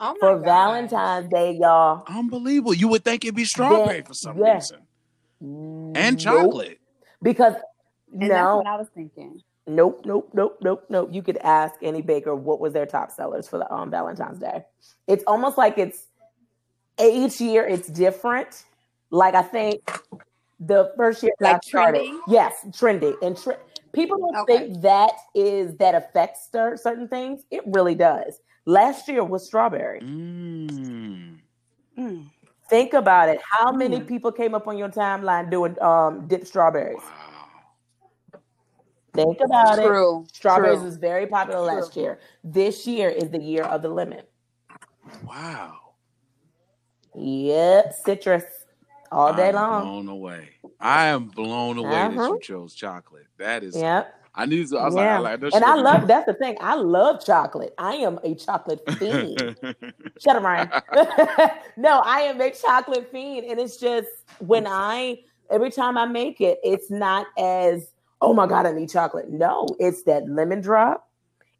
Oh 0.00 0.14
my 0.20 0.28
For 0.28 0.36
gosh. 0.38 0.44
Valentine's 0.44 1.28
Day, 1.30 1.52
y'all. 1.60 2.04
Unbelievable. 2.08 2.74
You 2.74 2.88
would 2.88 3.04
think 3.04 3.24
it'd 3.24 3.34
be 3.36 3.44
strawberry 3.44 3.96
Then- 3.98 4.04
for 4.04 4.14
some 4.14 4.38
yeah. 4.38 4.54
reason. 4.54 4.80
And 5.40 5.94
Nope. 5.96 6.18
chocolate. 6.18 6.78
Because 7.22 7.54
And 8.12 8.22
that's 8.22 8.30
no, 8.32 8.56
what 8.58 8.66
I 8.66 8.76
was 8.76 8.88
thinking. 8.94 9.42
Nope, 9.66 10.02
nope, 10.04 10.28
nope, 10.34 10.58
nope, 10.60 10.84
nope. 10.90 11.08
You 11.12 11.22
could 11.22 11.38
ask 11.38 11.74
any 11.82 12.02
baker 12.02 12.34
what 12.34 12.60
was 12.60 12.72
their 12.74 12.84
top 12.86 13.10
sellers 13.10 13.48
for 13.48 13.58
the 13.58 13.72
um, 13.72 13.90
Valentine's 13.90 14.38
Day. 14.38 14.64
It's 15.06 15.24
almost 15.26 15.56
like 15.56 15.78
it's 15.78 16.06
each 17.00 17.40
year 17.40 17.66
it's 17.66 17.88
different. 17.88 18.64
Like 19.10 19.34
I 19.34 19.42
think 19.42 19.90
the 20.60 20.92
first 20.96 21.22
year 21.22 21.32
that 21.40 21.46
Like 21.46 21.56
I 21.56 21.68
started, 21.68 22.02
trendy? 22.02 22.18
yes, 22.28 22.52
trendy 22.70 23.14
and 23.22 23.36
tre- 23.36 23.56
people 23.94 24.18
don't 24.18 24.36
Okay. 24.36 24.58
think 24.68 24.82
that 24.82 25.12
is 25.34 25.76
that 25.76 25.94
affects 25.94 26.48
certain 26.52 27.08
things. 27.08 27.44
It 27.50 27.62
really 27.66 27.94
does. 27.94 28.40
Last 28.66 29.08
year 29.08 29.22
was 29.24 29.46
strawberry. 29.46 30.00
Mm. 30.00 31.38
Mm. 31.98 32.30
Think 32.68 32.92
about 32.94 33.28
it. 33.28 33.40
How 33.48 33.72
many 33.72 34.00
Mm. 34.00 34.06
people 34.08 34.32
came 34.32 34.54
up 34.54 34.66
on 34.66 34.76
your 34.78 34.88
timeline 34.88 35.50
doing 35.50 35.80
um 35.82 36.26
dip 36.26 36.46
strawberries? 36.46 36.96
Wow. 36.98 38.40
Think 39.12 39.38
about 39.40 39.78
it. 39.78 40.28
Strawberries 40.34 40.78
True. 40.78 40.84
was 40.86 40.96
very 40.96 41.26
popular 41.26 41.60
last 41.60 41.92
True. 41.92 42.02
year. 42.02 42.18
This 42.42 42.86
year 42.86 43.08
is 43.10 43.30
the 43.30 43.38
year 43.40 43.62
of 43.62 43.82
the 43.82 43.88
lemon. 43.88 44.22
Wow. 45.24 45.78
Yep, 47.14 47.92
citrus 48.04 48.44
all 49.12 49.32
day 49.32 49.50
I'm 49.50 49.54
long. 49.54 49.82
blown 49.84 50.08
away. 50.08 50.48
I 50.84 51.06
am 51.06 51.28
blown 51.28 51.78
away 51.78 51.90
that 51.90 52.10
Uh-huh. 52.12 52.34
you 52.34 52.40
chose 52.40 52.74
chocolate. 52.74 53.26
That 53.38 53.64
is. 53.64 53.74
Yep. 53.76 54.14
I 54.34 54.46
knew. 54.46 54.58
I 54.58 54.84
was 54.84 54.94
Yeah. 54.94 55.18
like, 55.18 55.40
I, 55.40 55.44
like, 55.46 55.54
I 55.54 55.56
And 55.56 55.64
I 55.64 55.74
love 55.76 56.06
that's 56.06 56.26
the 56.26 56.34
thing. 56.34 56.58
I 56.60 56.74
love 56.74 57.24
chocolate. 57.24 57.72
I 57.78 57.94
am 57.94 58.18
a 58.22 58.34
chocolate 58.34 58.82
fiend. 58.98 59.56
Shut 60.22 60.36
up, 60.36 60.42
Ryan. 60.42 60.70
no, 61.78 62.00
I 62.04 62.20
am 62.22 62.40
a 62.40 62.50
chocolate 62.50 63.10
fiend. 63.10 63.46
And 63.46 63.58
it's 63.58 63.78
just 63.78 64.08
when 64.40 64.66
I 64.66 65.20
every 65.50 65.70
time 65.70 65.96
I 65.96 66.04
make 66.04 66.40
it, 66.42 66.58
it's 66.62 66.90
not 66.90 67.26
as 67.38 67.90
oh 68.20 68.34
my 68.34 68.46
god, 68.46 68.66
I 68.66 68.72
need 68.72 68.90
chocolate. 68.90 69.30
No, 69.30 69.66
it's 69.78 70.02
that 70.02 70.28
lemon 70.28 70.60
drop, 70.60 71.08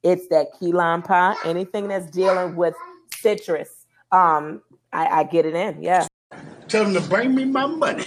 it's 0.02 0.28
that 0.28 0.48
key 0.58 0.72
lime 0.72 1.00
pie, 1.02 1.34
anything 1.46 1.88
that's 1.88 2.10
dealing 2.10 2.56
with 2.56 2.74
citrus. 3.16 3.86
Um, 4.12 4.60
I, 4.92 5.06
I 5.06 5.24
get 5.24 5.46
it 5.46 5.54
in. 5.54 5.82
Yeah. 5.82 6.06
Tell 6.68 6.84
them 6.84 6.94
to 6.94 7.08
bring 7.08 7.34
me 7.34 7.44
my 7.46 7.66
money. 7.66 8.04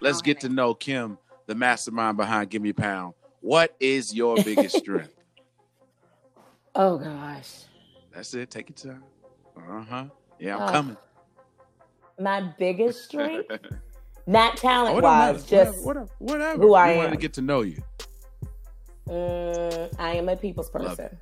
Let's 0.00 0.22
get 0.22 0.40
to 0.40 0.48
know 0.48 0.74
Kim, 0.74 1.18
the 1.46 1.54
mastermind 1.54 2.16
behind 2.16 2.50
Give 2.50 2.62
Me 2.62 2.72
Pound. 2.72 3.14
What 3.40 3.74
is 3.80 4.14
your 4.14 4.36
biggest 4.42 4.76
strength? 4.78 5.14
Oh 6.74 6.98
gosh. 6.98 7.64
That's 8.14 8.34
it. 8.34 8.50
Take 8.50 8.70
your 8.70 8.92
time. 8.92 9.04
Uh 9.56 9.82
huh. 9.82 10.04
Yeah, 10.38 10.56
I'm 10.56 10.62
Uh, 10.62 10.72
coming. 10.72 10.96
My 12.18 12.40
biggest 12.58 13.04
strength, 13.04 13.50
not 14.26 14.54
Oh, 14.54 14.56
talent 14.56 14.98
it 14.98 15.00
don't 15.00 15.18
matter. 15.18 15.32
wise, 15.38 15.46
just 15.46 15.84
whatever, 15.84 16.06
whatever, 16.18 16.58
whatever. 16.58 16.62
who 16.62 16.74
I 16.74 16.92
we 16.92 16.96
wanted 16.98 17.10
to 17.12 17.16
get 17.16 17.32
to 17.34 17.42
know 17.42 17.62
you. 17.62 17.82
Mm, 19.08 19.94
I 19.98 20.14
am 20.16 20.28
a 20.28 20.36
people's 20.36 20.70
Love 20.74 20.96
person. 20.98 21.16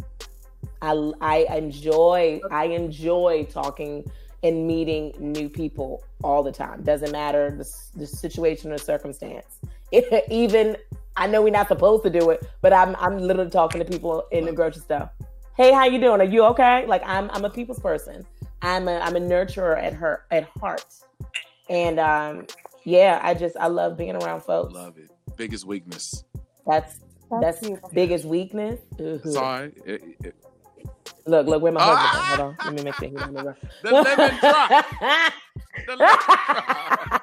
I 0.83 1.15
I 1.21 1.57
enjoy 1.57 2.41
I 2.51 2.65
enjoy 2.67 3.47
talking 3.51 4.11
and 4.43 4.67
meeting 4.67 5.15
new 5.19 5.49
people 5.49 6.05
all 6.23 6.43
the 6.43 6.53
time. 6.53 6.83
Doesn't 6.83 7.13
matter 7.13 7.51
the, 7.51 7.69
the 7.97 8.07
situation 8.07 8.73
or 8.73 8.79
circumstance. 8.79 9.59
Even 10.31 10.77
I 11.17 11.27
know 11.27 11.43
we're 11.43 11.51
not 11.51 11.69
supposed 11.69 12.05
to 12.05 12.11
do 12.11 12.31
it, 12.31 12.47
but 12.61 12.73
I'm 12.73 12.95
I'm 12.97 13.19
literally 13.19 13.51
talking 13.51 13.83
to 13.83 13.85
people 13.85 14.25
in 14.31 14.45
the 14.45 14.53
grocery 14.53 14.83
store. 14.83 15.11
Hey, 15.57 15.73
how 15.73 15.85
you 15.85 16.01
doing? 16.01 16.21
Are 16.21 16.25
you 16.25 16.45
okay? 16.45 16.87
Like 16.87 17.03
I'm 17.05 17.31
I'm 17.33 17.45
a 17.45 17.51
people's 17.51 17.81
person. 17.81 18.25
I'm 18.63 18.89
a 18.89 18.99
I'm 18.99 19.17
a 19.17 19.21
nurturer 19.21 19.83
at 19.83 19.93
her 19.95 20.25
at 20.31 20.49
heart, 20.61 20.85
and 21.69 21.99
um 21.99 22.47
yeah, 22.85 23.21
I 23.23 23.35
just 23.35 23.57
I 23.57 23.67
love 23.69 23.97
being 23.97 24.17
around 24.17 24.43
folks. 24.43 24.75
Love 24.75 24.99
it. 24.99 25.11
Biggest 25.37 25.65
weakness. 25.65 26.25
That's 26.67 27.01
That's 27.31 27.61
that's 27.61 27.93
biggest 27.93 28.25
weakness. 28.25 28.81
Ooh. 29.01 29.21
Sorry. 29.25 29.73
It- 29.85 30.03
it- 30.23 30.35
Look, 31.27 31.47
look, 31.47 31.63
where 31.63 31.73
my 31.73 31.81
Ah! 31.81 31.83
husband? 31.83 32.27
Hold 32.27 32.41
on, 32.41 32.57
let 32.65 32.75
me 32.75 32.83
make 32.83 32.95
sure 32.97 33.09
he's 33.09 33.23
on 33.23 33.33
the 33.35 33.43
run. 33.43 33.57
the 33.83 33.91
lemon 33.93 34.39
drop. 34.41 34.85
The 35.87 35.97
lemon 35.97 36.19
drop. 36.31 37.23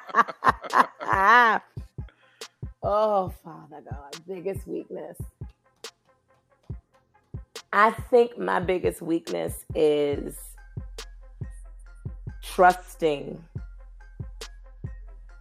oh, 2.82 3.28
Father 3.44 3.82
God, 3.90 4.16
biggest 4.26 4.66
weakness. 4.66 5.18
I 7.72 7.90
think 7.90 8.38
my 8.38 8.60
biggest 8.60 9.02
weakness 9.02 9.64
is 9.74 10.34
trusting 12.42 13.42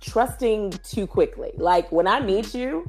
trusting 0.01 0.71
too 0.83 1.07
quickly. 1.07 1.51
Like 1.57 1.91
when 1.91 2.07
I 2.07 2.21
meet 2.21 2.55
you, 2.55 2.87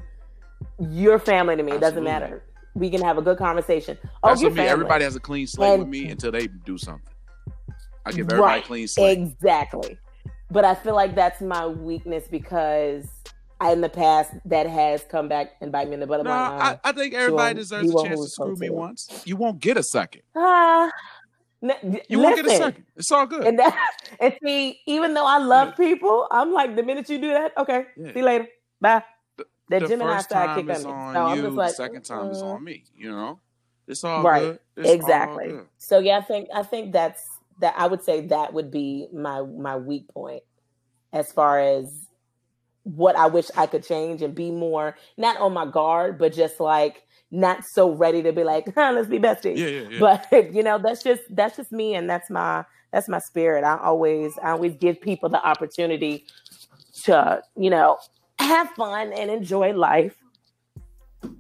you're 0.81 1.19
family 1.19 1.57
to 1.57 1.65
me. 1.65 1.73
It 1.75 1.83
doesn't 1.83 2.05
matter. 2.05 2.45
We 2.77 2.91
can 2.91 3.01
have 3.03 3.17
a 3.19 3.23
good 3.23 3.39
conversation. 3.39 3.97
Oh, 4.23 4.29
That's 4.29 4.43
you're 4.43 4.51
me. 4.51 4.57
family. 4.59 4.71
Everybody 4.71 5.05
has 5.05 5.17
a 5.17 5.21
clean 5.21 5.47
slate 5.47 5.79
with 5.79 5.89
me 5.89 6.09
until 6.11 6.31
they 6.31 6.47
do 6.47 6.77
something. 6.77 7.09
I 8.05 8.13
give 8.13 8.31
everybody 8.31 8.61
a 8.61 8.65
clean 8.65 8.87
slate. 8.87 9.19
Exactly. 9.19 9.99
But 10.51 10.65
I 10.65 10.75
feel 10.75 10.95
like 10.95 11.15
that's 11.15 11.41
my 11.41 11.67
weakness 11.67 12.25
because 12.31 13.07
I, 13.61 13.73
in 13.73 13.81
the 13.81 13.89
past 13.89 14.33
that 14.45 14.67
has 14.69 15.03
come 15.05 15.27
back 15.29 15.53
and 15.63 15.73
bite 15.73 15.89
me 15.89 15.95
in 15.95 16.01
the 16.01 16.07
butt. 16.07 16.23
No, 16.23 16.31
I, 16.31 16.71
uh, 16.73 16.77
I 16.85 16.93
think 16.93 17.15
everybody 17.15 17.47
won't- 17.47 17.57
deserves 17.57 17.91
a 17.95 18.03
chance 18.05 18.21
to 18.23 18.29
screw 18.29 18.55
me 18.57 18.67
to. 18.69 18.73
once. 18.75 19.23
You 19.25 19.37
won't 19.37 19.59
get 19.61 19.77
a 19.79 19.83
second. 19.83 20.23
ah, 20.37 20.91
n- 21.63 22.01
You 22.11 22.19
won't 22.21 22.37
get 22.37 22.47
a 22.47 22.51
second. 22.51 22.85
It's 22.95 23.11
all 23.11 23.27
good. 23.27 23.45
And 23.47 23.59
that, 23.59 23.75
and 24.21 24.35
see, 24.45 24.81
even 24.87 25.15
though 25.15 25.27
I 25.27 25.39
love 25.39 25.77
people, 25.77 26.29
I'm 26.31 26.53
like, 26.53 26.77
the 26.77 26.83
minute 26.83 27.09
you 27.09 27.19
do 27.19 27.29
that, 27.31 27.57
okay, 27.57 27.87
Yeah. 27.97 28.13
see 28.13 28.19
you 28.21 28.25
later, 28.25 28.47
bye. 28.81 29.03
The- 29.69 29.81
That 29.81 29.83
the 29.83 29.89
Gemini 29.89 30.17
first 30.17 30.31
side 30.31 30.47
time 30.47 30.71
is 30.71 30.85
on 30.85 30.91
me. 30.93 30.97
on 30.97 31.15
So 31.15 31.21
I'm 31.27 31.43
just 31.43 31.57
like, 31.57 31.69
the 31.69 31.75
second 31.75 32.03
time 32.03 32.31
is 32.31 32.43
mm. 32.43 32.55
on 32.55 32.65
me. 32.65 32.85
You 32.97 33.11
know, 33.11 33.41
it's 33.87 34.05
all 34.05 34.23
Right. 34.23 34.59
It's 34.77 34.89
all 34.89 34.95
exactly. 34.95 35.49
good. 35.49 35.67
So 35.79 35.99
yeah, 35.99 36.19
I 36.19 36.23
think 36.23 36.49
I 36.55 36.63
think 36.63 36.93
that's 36.93 37.23
that. 37.61 37.75
I 37.77 37.87
would 37.87 38.03
say 38.03 38.27
that 38.27 38.53
would 38.53 38.71
be 38.71 39.09
my 39.13 39.43
my 39.43 39.77
weak 39.77 40.09
point 40.09 40.43
as 41.13 41.33
far 41.33 41.61
as 41.61 42.07
what 42.85 43.17
I 43.17 43.27
wish 43.27 43.51
I 43.57 43.67
could 43.67 43.85
change 43.85 44.23
and 44.23 44.35
be 44.35 44.51
more 44.51 44.97
not 45.17 45.39
on 45.39 45.53
my 45.53 45.67
guard, 45.67 46.19
but 46.19 46.33
just 46.33 46.61
like 46.61 47.03
not 47.31 47.65
so 47.65 47.91
ready 47.91 48.23
to 48.23 48.33
be 48.33 48.45
like, 48.45 48.67
huh, 48.75 48.93
let's 48.95 49.09
be 49.09 49.19
besties. 49.19 49.57
Yeah, 49.57 49.67
yeah, 49.67 49.89
yeah. 49.91 49.99
But 50.31 50.55
you 50.55 50.63
know, 50.63 50.79
that's 50.79 51.03
just 51.03 51.23
that's 51.31 51.57
just 51.57 51.73
me, 51.73 51.95
and 51.95 52.09
that's 52.09 52.31
my 52.31 52.65
that's 52.93 53.09
my 53.09 53.19
spirit. 53.19 53.65
I 53.65 53.79
always 53.79 54.33
I 54.43 54.51
always 54.51 54.75
give 54.77 55.01
people 55.01 55.29
the 55.29 55.45
opportunity 55.45 56.27
to 57.05 57.43
you 57.57 57.71
know 57.71 57.99
have 58.39 58.71
fun 58.71 59.13
and 59.13 59.31
enjoy 59.31 59.73
life. 59.73 60.17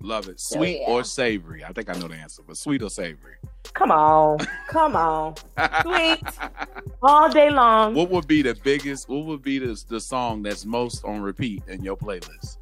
Love 0.00 0.28
it. 0.28 0.40
Sweet 0.40 0.80
yeah. 0.80 0.88
or 0.88 1.04
savory? 1.04 1.64
I 1.64 1.72
think 1.72 1.88
I 1.88 1.98
know 1.98 2.08
the 2.08 2.14
answer, 2.14 2.42
but 2.46 2.56
sweet 2.56 2.82
or 2.82 2.90
savory? 2.90 3.34
Come 3.74 3.90
on, 3.90 4.38
come 4.68 4.96
on, 4.96 5.34
Sweet. 5.82 6.22
all 7.02 7.30
day 7.30 7.50
long. 7.50 7.94
what 7.94 8.10
would 8.10 8.26
be 8.26 8.42
the 8.42 8.54
biggest? 8.54 9.08
What 9.08 9.24
would 9.26 9.42
be 9.42 9.58
the 9.58 9.80
the 9.88 10.00
song 10.00 10.42
that's 10.42 10.64
most 10.64 11.04
on 11.04 11.20
repeat 11.20 11.62
in 11.68 11.82
your 11.82 11.96
playlist? 11.96 12.58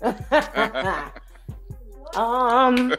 um, 2.16 2.94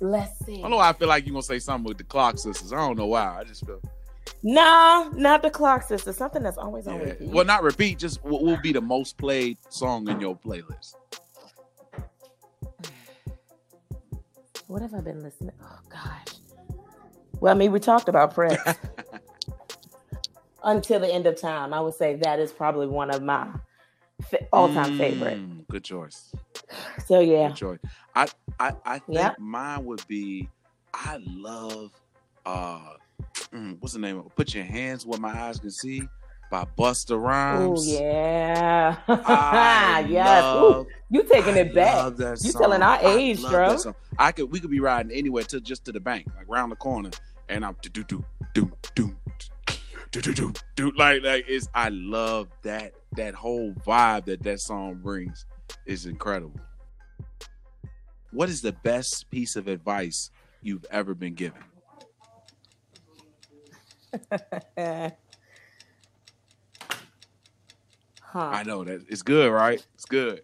let's 0.00 0.44
see. 0.44 0.58
I 0.58 0.62
don't 0.62 0.70
know 0.70 0.76
why 0.76 0.90
I 0.90 0.92
feel 0.92 1.08
like 1.08 1.26
you're 1.26 1.32
gonna 1.32 1.42
say 1.42 1.58
something 1.58 1.88
with 1.88 1.98
the 1.98 2.04
Clark 2.04 2.38
Sisters. 2.38 2.72
I 2.72 2.76
don't 2.76 2.96
know 2.96 3.06
why. 3.06 3.40
I 3.40 3.44
just 3.44 3.66
feel. 3.66 3.80
No, 4.42 5.10
not 5.14 5.42
the 5.42 5.50
Clark 5.50 5.84
sister. 5.84 6.12
Something 6.12 6.42
that's 6.42 6.58
always 6.58 6.86
on 6.86 6.94
Yeah. 6.98 7.00
repeat. 7.00 7.28
Well, 7.28 7.44
not 7.44 7.62
repeat. 7.62 7.98
Just 7.98 8.22
what 8.24 8.42
will 8.42 8.56
be 8.56 8.72
the 8.72 8.80
most 8.80 9.16
played 9.16 9.58
song 9.68 10.08
in 10.08 10.20
your 10.20 10.36
playlist? 10.36 10.96
What 14.68 14.80
have 14.82 14.94
I 14.94 15.00
been 15.00 15.22
listening? 15.22 15.52
Oh 15.62 15.78
gosh. 15.90 16.36
Well, 17.40 17.54
I 17.54 17.58
mean, 17.58 17.72
we 17.72 17.80
talked 17.80 18.08
about 18.08 18.32
Prince 18.32 18.58
until 20.64 21.00
the 21.00 21.12
end 21.12 21.26
of 21.26 21.38
time. 21.38 21.74
I 21.74 21.80
would 21.80 21.94
say 21.94 22.14
that 22.16 22.38
is 22.38 22.52
probably 22.52 22.86
one 22.86 23.10
of 23.10 23.22
my 23.22 23.48
all-time 24.52 24.96
favorite. 24.96 25.38
Mm, 25.38 25.66
Good 25.68 25.84
choice. 25.84 26.32
So 27.06 27.20
yeah, 27.20 27.48
Good 27.48 27.56
choice. 27.56 27.78
I 28.14 28.28
I 28.58 28.72
I 28.84 28.98
think 28.98 29.14
Yep. 29.14 29.38
mine 29.38 29.84
would 29.84 30.06
be. 30.08 30.48
I 30.94 31.18
love. 31.22 31.90
uh 32.46 32.94
mm, 33.52 33.76
What's 33.80 33.94
the 33.94 34.00
name 34.00 34.18
of? 34.18 34.26
it? 34.26 34.36
Put 34.36 34.54
your 34.54 34.64
hands 34.64 35.06
where 35.06 35.18
my 35.18 35.30
eyes 35.46 35.58
can 35.58 35.70
see 35.70 36.02
by 36.50 36.66
Busta 36.78 37.18
Rhymes. 37.20 37.80
oh 37.88 38.00
yeah, 38.00 38.96
I 39.08 40.06
yes. 40.08 40.44
Ooh, 40.56 40.86
you 41.10 41.22
taking 41.24 41.54
I 41.54 41.60
it 41.60 41.74
back? 41.74 42.18
You 42.18 42.36
song. 42.36 42.60
telling 42.62 42.82
our 42.82 42.98
age, 43.02 43.40
bro. 43.40 43.76
I 44.18 44.32
could 44.32 44.50
we 44.52 44.60
could 44.60 44.70
be 44.70 44.80
riding 44.80 45.12
anywhere 45.12 45.44
to 45.44 45.60
just 45.60 45.84
to 45.86 45.92
the 45.92 46.00
bank, 46.00 46.26
like 46.36 46.46
round 46.48 46.70
the 46.72 46.76
corner, 46.76 47.10
and 47.48 47.64
I'm 47.64 47.76
do 47.80 47.88
do 47.88 48.04
do 48.04 48.24
do 48.54 48.70
do 48.94 49.14
do 50.10 50.20
do 50.20 50.32
do 50.34 50.52
do 50.76 50.92
like 50.96 51.22
like 51.22 51.46
it's. 51.48 51.68
I 51.74 51.88
love 51.88 52.48
that 52.62 52.92
that 53.16 53.34
whole 53.34 53.72
vibe 53.86 54.26
that 54.26 54.42
that 54.42 54.60
song 54.60 54.96
brings 55.02 55.46
is 55.86 56.04
incredible. 56.04 56.60
What 58.30 58.48
is 58.50 58.60
the 58.62 58.72
best 58.72 59.30
piece 59.30 59.56
of 59.56 59.68
advice 59.68 60.30
you've 60.62 60.84
ever 60.90 61.14
been 61.14 61.34
given? 61.34 61.62
huh? 64.78 65.10
I 68.32 68.62
know 68.64 68.84
that 68.84 69.04
it's 69.08 69.22
good, 69.22 69.50
right? 69.50 69.84
It's 69.94 70.04
good. 70.04 70.42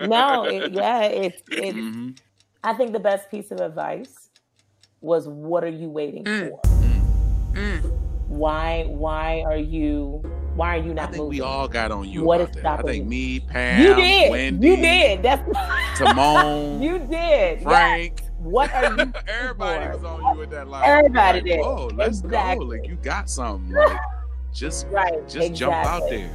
No, 0.00 0.44
it, 0.44 0.72
yeah, 0.74 1.02
it's 1.04 1.42
it's. 1.50 1.76
Mhm. 1.76 2.18
I 2.64 2.74
think 2.74 2.92
the 2.92 3.00
best 3.00 3.30
piece 3.30 3.50
of 3.50 3.60
advice 3.60 4.30
was, 5.00 5.28
"What 5.28 5.64
are 5.64 5.68
you 5.68 5.88
waiting 5.88 6.24
Mm. 6.24 6.48
for? 6.50 6.60
Mm. 7.54 7.82
Why? 8.28 8.84
Why 8.88 9.42
are 9.42 9.56
you? 9.56 10.22
Why 10.54 10.76
are 10.78 10.82
you 10.82 10.92
I 10.92 10.94
not 10.94 11.10
think 11.10 11.22
moving?" 11.24 11.38
we 11.38 11.40
all 11.42 11.68
got 11.68 11.90
on 11.92 12.08
you 12.08 12.24
What 12.24 12.40
about 12.40 12.56
is 12.56 12.62
that. 12.62 12.78
I 12.80 12.82
think 12.82 13.04
you? 13.04 13.10
me, 13.10 13.40
Pam, 13.40 13.82
You 13.82 13.94
did. 13.94 14.30
Wendy, 14.30 14.68
you 14.68 14.76
did. 14.76 15.22
That's 15.22 15.98
Timon, 15.98 16.80
you 16.82 16.98
did. 17.00 17.62
Frank. 17.62 18.21
What 18.42 18.72
are 18.74 18.84
you? 18.96 19.12
Everybody 19.28 19.84
for? 19.86 19.92
was 19.92 20.04
on 20.04 20.34
you 20.34 20.40
with 20.40 20.50
that 20.50 20.68
line. 20.68 20.82
Everybody 20.84 21.38
like, 21.40 21.44
did. 21.44 21.60
Oh, 21.60 21.86
let's 21.94 22.20
Exactly. 22.20 22.64
go. 22.64 22.70
Like 22.82 22.88
you 22.88 22.96
got 22.96 23.30
something. 23.30 23.70
Like 23.72 23.98
just 24.52 24.86
Right. 24.90 25.28
just 25.28 25.54
jump 25.54 25.74
out 25.74 26.08
there. 26.08 26.30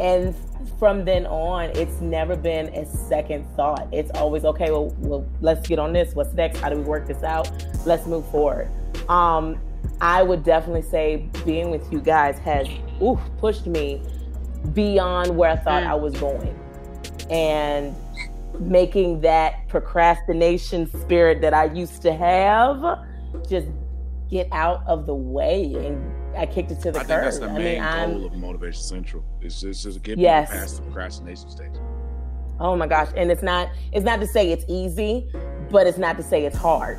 And 0.00 0.34
from 0.78 1.04
then 1.04 1.26
on, 1.26 1.70
it's 1.70 2.00
never 2.00 2.34
been 2.36 2.68
a 2.74 2.86
second 2.86 3.44
thought. 3.56 3.86
It's 3.92 4.10
always 4.18 4.44
okay. 4.44 4.70
Well, 4.70 4.94
well, 4.98 5.26
let's 5.40 5.68
get 5.68 5.78
on 5.78 5.92
this. 5.92 6.14
What's 6.14 6.32
next? 6.32 6.58
How 6.58 6.70
do 6.70 6.76
we 6.76 6.82
work 6.82 7.06
this 7.06 7.22
out? 7.22 7.50
Let's 7.86 8.06
move 8.06 8.26
forward. 8.30 8.68
Um, 9.08 9.58
I 10.00 10.22
would 10.22 10.42
definitely 10.44 10.82
say 10.82 11.28
being 11.44 11.70
with 11.70 11.92
you 11.92 12.00
guys 12.00 12.38
has 12.38 12.66
oof, 13.02 13.20
pushed 13.38 13.66
me 13.66 14.02
beyond 14.72 15.36
where 15.36 15.50
I 15.50 15.56
thought 15.56 15.82
Mm. 15.82 15.88
I 15.88 15.94
was 15.94 16.14
going, 16.18 16.58
and 17.30 17.94
making 18.60 19.20
that 19.22 19.68
procrastination 19.68 20.86
spirit 21.00 21.40
that 21.40 21.54
I 21.54 21.64
used 21.66 22.02
to 22.02 22.12
have 22.12 22.98
just 23.48 23.68
get 24.30 24.48
out 24.52 24.82
of 24.86 25.06
the 25.06 25.14
way. 25.14 25.72
And 25.74 26.36
I 26.36 26.46
kicked 26.46 26.70
it 26.70 26.80
to 26.80 26.92
the 26.92 27.00
I 27.00 27.02
curb. 27.04 27.08
think 27.08 27.22
that's 27.22 27.38
the 27.38 27.46
I 27.46 27.52
main 27.52 27.64
mean, 27.74 27.82
I'm- 27.82 28.12
goal 28.18 28.26
of 28.26 28.34
Motivation 28.34 28.82
Central. 28.82 29.24
It's 29.40 29.60
just, 29.60 29.82
just 29.82 30.02
get 30.02 30.18
Yes. 30.18 30.48
people 30.48 30.60
past 30.60 30.76
the 30.76 30.82
procrastination 30.82 31.50
stage. 31.50 31.72
Oh 32.60 32.76
my 32.76 32.86
gosh. 32.86 33.08
And 33.16 33.30
it's 33.30 33.42
not 33.42 33.68
it's 33.92 34.04
not 34.04 34.20
to 34.20 34.26
say 34.26 34.50
it's 34.52 34.64
easy, 34.68 35.28
but 35.70 35.86
it's 35.86 35.98
not 35.98 36.16
to 36.18 36.22
say 36.22 36.44
it's 36.44 36.56
hard. 36.56 36.98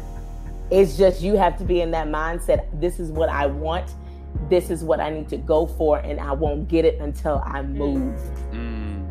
It's 0.71 0.97
just 0.97 1.21
you 1.21 1.35
have 1.37 1.57
to 1.57 1.63
be 1.63 1.81
in 1.81 1.91
that 1.91 2.07
mindset. 2.07 2.65
This 2.79 2.99
is 2.99 3.11
what 3.11 3.29
I 3.29 3.45
want. 3.45 3.91
This 4.49 4.69
is 4.71 4.83
what 4.83 4.99
I 4.99 5.09
need 5.11 5.29
to 5.29 5.37
go 5.37 5.65
for 5.67 5.99
and 5.99 6.19
I 6.19 6.31
won't 6.33 6.67
get 6.67 6.85
it 6.85 6.99
until 6.99 7.41
I 7.45 7.61
move. 7.61 8.19
Mm. 8.51 9.05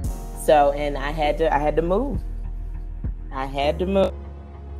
So, 0.44 0.72
and 0.72 0.98
I 0.98 1.12
had 1.12 1.38
to 1.38 1.54
I 1.54 1.58
had 1.58 1.76
to 1.76 1.82
move. 1.82 2.20
I 3.32 3.46
had 3.46 3.78
to 3.80 3.86
move. 3.86 4.12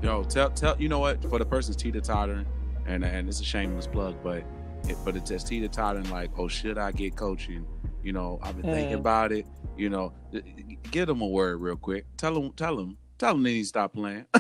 Yo, 0.03 0.25
tell 0.25 0.51
tell 0.51 0.77
you 0.81 0.89
know 0.89 1.01
what 1.01 1.25
for 1.29 1.39
the 1.39 1.47
person's 1.47 1.77
teeter 1.77 2.01
tottering, 2.01 2.47
and 2.87 3.05
and 3.05 3.29
it's 3.29 3.41
a 3.41 3.45
shameless 3.45 3.87
plug, 3.89 4.23
but 4.23 4.45
it, 4.87 4.99
but 5.05 5.17
it's 5.17 5.29
just 5.31 5.49
teeter 5.49 5.69
tottering 5.69 6.09
like, 6.09 6.31
oh, 6.39 6.49
should 6.49 6.79
I 6.79 6.93
get 6.93 7.17
coaching? 7.17 7.67
You 8.03 8.13
know, 8.13 8.39
I've 8.43 8.57
been 8.57 8.67
thinking 8.67 8.97
Mm. 8.97 9.01
about 9.01 9.33
it. 9.33 9.47
You 9.77 9.91
know, 9.91 10.15
give 10.91 11.09
them 11.09 11.23
a 11.23 11.27
word 11.29 11.61
real 11.61 11.77
quick. 11.77 12.07
Tell 12.17 12.35
them, 12.35 12.53
tell 12.55 12.77
them, 12.77 12.99
tell 13.19 13.35
them 13.35 13.43
they 13.45 13.55
need 13.55 13.63
to 13.63 13.69
stop 13.69 13.95
playing. 13.95 14.27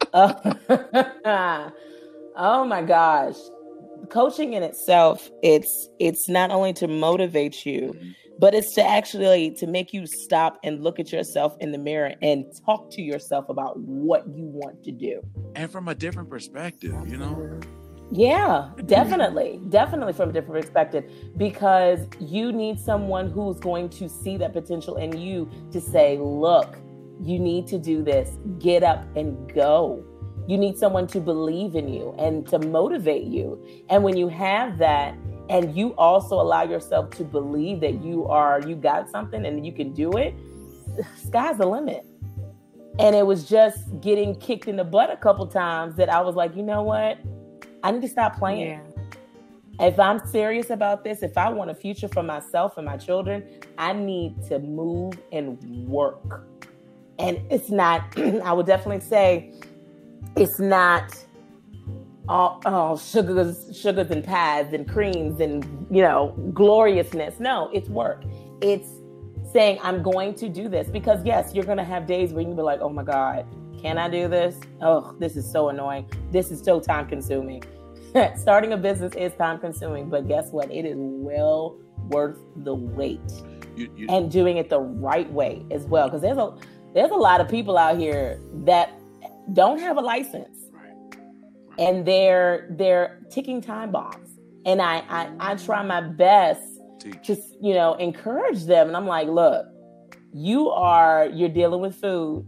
oh 0.14 1.72
my 2.66 2.82
gosh. 2.82 3.36
Coaching 4.10 4.54
in 4.54 4.62
itself, 4.62 5.30
it's 5.42 5.88
it's 6.00 6.28
not 6.28 6.50
only 6.50 6.72
to 6.74 6.88
motivate 6.88 7.66
you, 7.66 7.96
but 8.38 8.54
it's 8.54 8.74
to 8.74 8.82
actually 8.86 9.50
to 9.52 9.66
make 9.66 9.92
you 9.92 10.06
stop 10.06 10.58
and 10.62 10.82
look 10.82 10.98
at 10.98 11.12
yourself 11.12 11.56
in 11.60 11.72
the 11.72 11.78
mirror 11.78 12.12
and 12.22 12.44
talk 12.64 12.90
to 12.92 13.02
yourself 13.02 13.48
about 13.48 13.78
what 13.78 14.26
you 14.28 14.44
want 14.44 14.82
to 14.84 14.92
do. 14.92 15.22
and 15.54 15.70
from 15.70 15.88
a 15.88 15.94
different 15.94 16.28
perspective, 16.28 16.94
you 17.08 17.16
know. 17.16 17.60
Yeah, 18.10 18.70
definitely. 18.84 19.60
definitely 19.68 20.12
from 20.12 20.30
a 20.30 20.32
different 20.32 20.62
perspective 20.62 21.10
because 21.36 22.06
you 22.20 22.52
need 22.52 22.78
someone 22.78 23.30
who's 23.30 23.58
going 23.58 23.88
to 23.90 24.08
see 24.08 24.36
that 24.36 24.52
potential 24.52 24.96
in 24.96 25.18
you 25.18 25.50
to 25.72 25.80
say, 25.80 26.18
"Look, 26.18 26.78
you 27.20 27.38
need 27.40 27.66
to 27.68 27.78
do 27.78 28.04
this. 28.04 28.38
Get 28.58 28.84
up 28.84 29.04
and 29.16 29.52
go." 29.52 30.04
You 30.46 30.56
need 30.56 30.78
someone 30.78 31.08
to 31.08 31.20
believe 31.20 31.74
in 31.74 31.88
you 31.88 32.14
and 32.18 32.46
to 32.48 32.60
motivate 32.60 33.24
you. 33.24 33.60
And 33.88 34.04
when 34.04 34.16
you 34.16 34.28
have 34.28 34.78
that 34.78 35.16
and 35.48 35.76
you 35.76 35.94
also 35.96 36.40
allow 36.40 36.62
yourself 36.62 37.10
to 37.10 37.24
believe 37.24 37.80
that 37.80 38.02
you 38.02 38.26
are 38.26 38.60
you 38.66 38.74
got 38.74 39.08
something 39.08 39.44
and 39.46 39.64
you 39.64 39.72
can 39.72 39.92
do 39.92 40.12
it, 40.16 40.34
sky's 41.16 41.58
the 41.58 41.66
limit. 41.66 42.06
And 42.98 43.14
it 43.14 43.26
was 43.26 43.46
just 43.46 44.00
getting 44.00 44.34
kicked 44.36 44.68
in 44.68 44.76
the 44.76 44.84
butt 44.84 45.10
a 45.10 45.16
couple 45.16 45.46
times 45.46 45.96
that 45.96 46.08
I 46.08 46.20
was 46.22 46.34
like, 46.34 46.56
"You 46.56 46.62
know 46.62 46.82
what? 46.82 47.18
I 47.82 47.92
need 47.92 48.02
to 48.02 48.08
stop 48.08 48.36
playing. 48.36 48.80
Yeah. 49.78 49.86
if 49.86 50.00
I'm 50.00 50.26
serious 50.26 50.70
about 50.70 51.04
this, 51.04 51.22
if 51.22 51.38
I 51.38 51.48
want 51.50 51.70
a 51.70 51.74
future 51.74 52.08
for 52.08 52.22
myself 52.22 52.76
and 52.78 52.86
my 52.86 52.96
children, 52.96 53.44
I 53.78 53.92
need 53.92 54.42
to 54.48 54.58
move 54.58 55.14
and 55.30 55.56
work. 55.86 56.46
And 57.18 57.40
it's 57.50 57.70
not, 57.70 58.02
I 58.18 58.52
would 58.52 58.66
definitely 58.66 59.06
say, 59.06 59.52
it's 60.36 60.58
not 60.58 61.16
all, 62.28 62.60
all 62.64 62.96
sugars, 62.96 63.76
sugars 63.76 64.10
and 64.10 64.22
pads 64.22 64.72
and 64.72 64.88
creams 64.88 65.40
and 65.40 65.64
you 65.90 66.02
know 66.02 66.34
gloriousness. 66.52 67.38
No, 67.38 67.70
it's 67.72 67.88
work. 67.88 68.24
It's 68.60 68.88
saying 69.52 69.78
I'm 69.82 70.02
going 70.02 70.34
to 70.34 70.48
do 70.48 70.68
this 70.68 70.88
because 70.88 71.24
yes, 71.24 71.54
you're 71.54 71.64
going 71.64 71.78
to 71.78 71.84
have 71.84 72.06
days 72.06 72.32
where 72.32 72.42
you 72.42 72.54
be 72.54 72.62
like, 72.62 72.80
oh 72.80 72.88
my 72.88 73.04
god, 73.04 73.46
can 73.80 73.98
I 73.98 74.08
do 74.08 74.28
this? 74.28 74.56
Oh, 74.80 75.14
this 75.18 75.36
is 75.36 75.50
so 75.50 75.68
annoying. 75.68 76.10
This 76.30 76.50
is 76.50 76.60
so 76.60 76.80
time 76.80 77.06
consuming. 77.06 77.62
Starting 78.36 78.72
a 78.72 78.76
business 78.76 79.14
is 79.14 79.32
time 79.34 79.58
consuming, 79.58 80.08
but 80.08 80.26
guess 80.26 80.50
what? 80.50 80.70
It 80.70 80.84
is 80.84 80.96
well 80.96 81.78
worth 82.08 82.38
the 82.56 82.74
wait. 82.74 83.20
You, 83.76 83.92
you, 83.94 84.06
and 84.08 84.30
doing 84.30 84.56
it 84.56 84.70
the 84.70 84.80
right 84.80 85.30
way 85.30 85.64
as 85.70 85.84
well 85.84 86.08
because 86.08 86.22
there's 86.22 86.38
a 86.38 86.54
there's 86.94 87.10
a 87.10 87.16
lot 87.16 87.42
of 87.42 87.48
people 87.48 87.76
out 87.76 87.98
here 87.98 88.40
that 88.64 88.98
don't 89.52 89.78
have 89.80 89.98
a 89.98 90.00
license 90.00 90.55
and 91.78 92.06
they're 92.06 92.68
they're 92.70 93.20
ticking 93.30 93.60
time 93.60 93.90
bombs. 93.90 94.38
And 94.64 94.82
i 94.82 94.98
i, 95.08 95.30
I 95.38 95.54
try 95.56 95.82
my 95.82 96.00
best 96.00 96.62
to 97.24 97.36
you 97.60 97.74
know 97.74 97.94
encourage 97.94 98.64
them. 98.64 98.88
And 98.88 98.96
i'm 98.96 99.06
like 99.06 99.28
look 99.28 99.66
you 100.32 100.68
are 100.68 101.26
you're 101.32 101.48
dealing 101.48 101.80
with 101.80 101.94
food. 101.96 102.46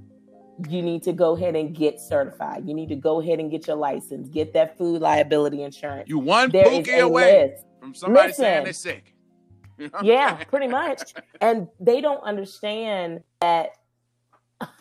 You 0.68 0.82
need 0.82 1.02
to 1.04 1.12
go 1.12 1.36
ahead 1.36 1.56
and 1.56 1.74
get 1.74 2.00
certified. 2.00 2.68
You 2.68 2.74
need 2.74 2.88
to 2.88 2.96
go 2.96 3.20
ahead 3.20 3.38
and 3.38 3.50
get 3.50 3.66
your 3.66 3.76
license. 3.76 4.28
Get 4.28 4.52
that 4.54 4.76
food 4.76 5.00
liability 5.00 5.62
insurance. 5.62 6.08
You 6.08 6.18
one 6.18 6.50
pookie 6.50 7.00
away 7.00 7.48
list. 7.52 7.64
from 7.80 7.94
somebody 7.94 8.28
Listen, 8.28 8.42
saying 8.42 8.64
they're 8.64 8.72
sick. 8.72 9.14
Yeah 10.02 10.42
pretty 10.44 10.66
much. 10.66 11.14
And 11.40 11.68
they 11.80 12.00
don't 12.00 12.22
understand 12.22 13.20
that 13.40 13.70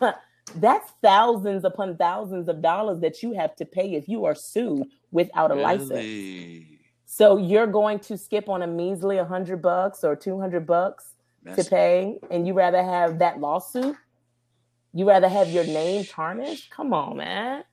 that's 0.56 0.92
thousands 1.02 1.64
upon 1.64 1.96
thousands 1.96 2.48
of 2.48 2.62
dollars 2.62 3.00
that 3.00 3.22
you 3.22 3.32
have 3.32 3.54
to 3.56 3.64
pay 3.64 3.94
if 3.94 4.08
you 4.08 4.24
are 4.24 4.34
sued 4.34 4.86
without 5.10 5.50
a 5.50 5.54
really? 5.54 5.78
license. 5.78 6.66
So 7.06 7.36
you're 7.36 7.66
going 7.66 8.00
to 8.00 8.18
skip 8.18 8.48
on 8.48 8.62
a 8.62 8.66
measly 8.66 9.16
100 9.16 9.62
bucks 9.62 10.04
or 10.04 10.14
200 10.14 10.66
bucks 10.66 11.14
that's 11.42 11.64
to 11.64 11.70
pay 11.70 12.18
and 12.30 12.46
you 12.46 12.52
rather 12.52 12.82
have 12.82 13.18
that 13.20 13.40
lawsuit? 13.40 13.96
You 14.92 15.08
rather 15.08 15.28
have 15.28 15.48
your 15.48 15.64
name 15.64 16.04
tarnished? 16.04 16.70
Come 16.70 16.92
on, 16.92 17.16
man. 17.16 17.64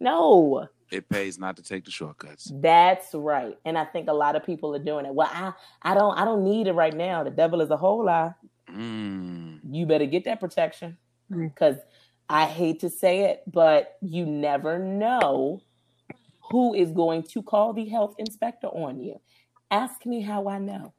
No. 0.00 0.68
It 0.90 1.08
pays 1.08 1.38
not 1.38 1.56
to 1.56 1.62
take 1.62 1.84
the 1.84 1.90
shortcuts. 1.90 2.50
That's 2.54 3.14
right. 3.14 3.56
And 3.64 3.78
I 3.78 3.84
think 3.84 4.08
a 4.08 4.12
lot 4.12 4.34
of 4.34 4.44
people 4.44 4.74
are 4.74 4.82
doing 4.82 5.06
it. 5.06 5.14
Well, 5.14 5.30
I 5.32 5.52
I 5.82 5.94
don't 5.94 6.18
I 6.18 6.24
don't 6.24 6.44
need 6.44 6.66
it 6.66 6.72
right 6.72 6.94
now. 6.94 7.22
The 7.22 7.30
devil 7.30 7.60
is 7.60 7.70
a 7.70 7.76
whole 7.76 8.04
lie. 8.04 8.34
Mm. 8.68 9.60
You 9.70 9.86
better 9.86 10.06
get 10.06 10.24
that 10.24 10.40
protection 10.40 10.96
because 11.30 11.76
I 12.32 12.46
hate 12.46 12.78
to 12.80 12.90
say 12.90 13.22
it, 13.24 13.42
but 13.48 13.96
you 14.00 14.24
never 14.24 14.78
know 14.78 15.62
who 16.48 16.74
is 16.74 16.92
going 16.92 17.24
to 17.24 17.42
call 17.42 17.72
the 17.72 17.88
health 17.88 18.14
inspector 18.18 18.68
on 18.68 19.00
you. 19.00 19.20
Ask 19.72 20.06
me 20.06 20.20
how 20.20 20.46
I 20.46 20.58
know. 20.58 20.94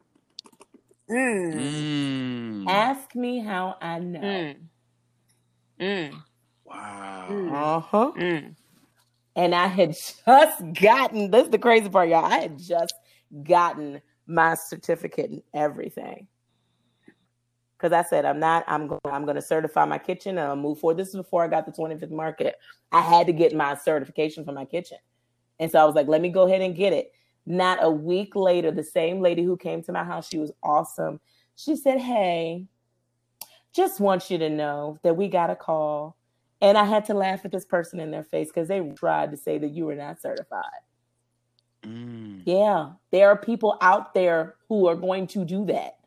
Mm. 1.09 2.67
Ask 2.67 3.15
me 3.15 3.39
how 3.39 3.77
I 3.81 3.99
know. 3.99 4.19
Mm. 4.19 4.55
Mm. 5.79 6.21
Wow. 6.65 7.27
Uh 7.29 7.79
huh. 7.79 8.11
Mm. 8.17 8.55
And 9.37 9.55
I 9.55 9.67
had 9.67 9.95
just 9.95 10.73
gotten 10.81 11.31
this 11.31 11.45
is 11.45 11.49
the 11.49 11.59
crazy 11.59 11.87
part, 11.87 12.09
y'all. 12.09 12.25
I 12.25 12.39
had 12.39 12.59
just 12.59 12.93
gotten 13.43 14.01
my 14.27 14.55
certificate 14.55 15.31
and 15.31 15.43
everything 15.53 16.27
because 17.81 17.93
I 17.93 18.07
said 18.07 18.25
I'm 18.25 18.39
not. 18.39 18.63
I'm 18.67 18.87
going. 18.87 19.01
I'm 19.05 19.23
going 19.23 19.35
to 19.35 19.41
certify 19.41 19.85
my 19.85 19.97
kitchen 19.97 20.37
and 20.37 20.47
I'll 20.47 20.55
move 20.55 20.79
forward. 20.79 20.97
This 20.97 21.09
is 21.09 21.15
before 21.15 21.43
I 21.43 21.47
got 21.47 21.65
the 21.65 21.71
25th 21.71 22.11
market. 22.11 22.55
I 22.91 23.01
had 23.01 23.25
to 23.27 23.33
get 23.33 23.55
my 23.55 23.75
certification 23.75 24.45
for 24.45 24.51
my 24.51 24.65
kitchen, 24.65 24.97
and 25.59 25.71
so 25.71 25.79
I 25.79 25.85
was 25.85 25.95
like, 25.95 26.07
let 26.07 26.21
me 26.21 26.29
go 26.29 26.47
ahead 26.47 26.61
and 26.61 26.75
get 26.75 26.93
it. 26.93 27.11
Not 27.45 27.79
a 27.81 27.89
week 27.89 28.35
later, 28.35 28.71
the 28.71 28.83
same 28.83 29.19
lady 29.19 29.43
who 29.43 29.57
came 29.57 29.81
to 29.83 29.91
my 29.91 30.03
house, 30.03 30.27
she 30.29 30.37
was 30.37 30.51
awesome. 30.61 31.19
She 31.55 31.75
said, 31.75 31.99
"Hey, 31.99 32.67
just 33.73 33.99
want 33.99 34.29
you 34.29 34.37
to 34.37 34.49
know 34.49 34.97
that 35.03 35.17
we 35.17 35.27
got 35.27 35.49
a 35.49 35.55
call." 35.55 36.17
And 36.61 36.77
I 36.77 36.83
had 36.83 37.05
to 37.05 37.15
laugh 37.15 37.43
at 37.43 37.51
this 37.51 37.65
person 37.65 37.99
in 37.99 38.11
their 38.11 38.23
face 38.23 38.49
because 38.49 38.67
they 38.67 38.79
tried 38.95 39.31
to 39.31 39.37
say 39.37 39.57
that 39.57 39.71
you 39.71 39.85
were 39.85 39.95
not 39.95 40.21
certified. 40.21 40.61
Mm. 41.83 42.43
Yeah, 42.45 42.91
there 43.11 43.29
are 43.29 43.37
people 43.37 43.79
out 43.81 44.13
there 44.13 44.57
who 44.69 44.87
are 44.87 44.95
going 44.95 45.25
to 45.27 45.43
do 45.43 45.65
that. 45.65 45.97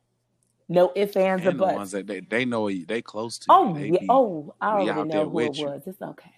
No 0.68 0.92
ifs, 0.96 1.16
ands, 1.16 1.46
or 1.46 1.50
And 1.50 1.60
the 1.60 1.64
ones 1.74 1.92
that 1.92 2.06
they, 2.06 2.20
they 2.20 2.44
know 2.44 2.70
they 2.70 3.02
close 3.02 3.38
to 3.40 3.50
Oh, 3.50 3.74
you. 3.74 3.94
Yeah. 3.94 4.00
be- 4.00 4.06
oh, 4.10 4.54
I 4.60 4.68
be 4.72 4.88
already 4.88 4.90
out 4.90 5.10
there 5.12 5.24
know 5.24 5.30
who 5.30 5.46
it 5.46 5.54
with 5.54 5.58
you. 5.58 5.72
was. 5.72 5.82
It's 5.86 6.02
okay. 6.02 6.32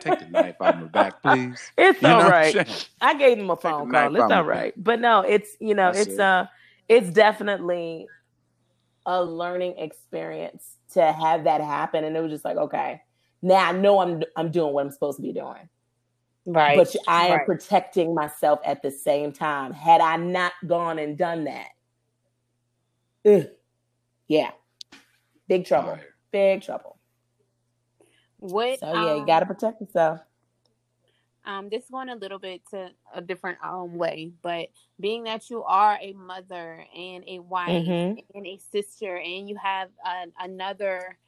Take 0.00 0.18
the 0.18 0.26
knife 0.26 0.56
out 0.60 0.74
of 0.74 0.80
my 0.80 0.86
back, 0.88 1.14
please. 1.22 1.72
It's 1.78 2.02
You 2.02 2.08
know 2.08 2.16
all 2.16 2.22
what 2.22 2.26
I'm 2.28 2.32
right. 2.32 2.52
saying? 2.66 2.84
I 3.00 3.14
gave 3.14 3.38
him 3.38 3.50
a 3.50 3.56
phone 3.56 3.88
call. 3.88 4.16
It's 4.16 4.20
out 4.20 4.30
my 4.30 4.38
all 4.38 4.44
right. 4.44 4.74
But 4.76 5.00
no, 5.00 5.22
it's 5.22 5.56
you 5.60 5.74
know, 5.74 5.92
That's 5.92 6.06
it's 6.08 6.14
it. 6.14 6.20
uh 6.20 6.46
it's 6.88 7.10
definitely 7.10 8.08
a 9.06 9.22
learning 9.24 9.78
experience 9.78 10.76
to 10.92 11.12
have 11.12 11.44
that 11.44 11.60
happen. 11.60 12.04
And 12.04 12.16
it 12.16 12.20
was 12.20 12.32
just 12.32 12.44
like, 12.44 12.56
okay, 12.56 13.00
now 13.42 13.68
I 13.68 13.72
know 13.72 14.00
I'm 14.00 14.22
I'm 14.36 14.50
doing 14.50 14.72
what 14.74 14.84
I'm 14.86 14.92
supposed 14.92 15.16
to 15.18 15.22
be 15.22 15.32
doing. 15.32 15.68
Right. 16.46 16.76
But 16.76 16.96
I 17.08 17.26
am 17.28 17.38
Right. 17.38 17.46
protecting 17.46 18.14
myself 18.14 18.60
at 18.64 18.82
the 18.82 18.90
same 18.90 19.32
time. 19.32 19.72
Had 19.72 20.00
I 20.00 20.16
not 20.16 20.52
gone 20.66 20.98
and 20.98 21.16
done 21.18 21.44
that, 21.44 21.68
ugh, 23.26 23.46
yeah, 24.28 24.50
big 25.48 25.64
trouble, 25.66 25.96
Fire. 25.96 26.14
big 26.32 26.62
trouble. 26.62 26.98
what? 28.38 28.78
So 28.80 28.92
yeah, 28.92 29.14
you 29.14 29.20
um, 29.20 29.26
got 29.26 29.40
to 29.40 29.46
protect 29.46 29.80
yourself. 29.80 30.20
um 31.44 31.68
this 31.70 31.84
going 31.90 32.08
a 32.10 32.14
little 32.16 32.38
bit 32.38 32.62
to 32.70 32.90
a 33.14 33.20
different 33.22 33.58
um 33.64 33.96
way 33.96 34.30
but 34.42 34.68
being 35.00 35.24
that 35.24 35.48
you 35.50 35.62
are 35.64 35.98
a 36.00 36.12
mother 36.12 36.84
and 36.94 37.24
a 37.26 37.38
wife 37.38 37.86
Mhm. 37.86 38.22
and 38.34 38.46
a 38.46 38.58
sister 38.70 39.16
and 39.16 39.48
you 39.48 39.56
have 39.56 39.88
an 40.04 40.32
another 40.38 41.18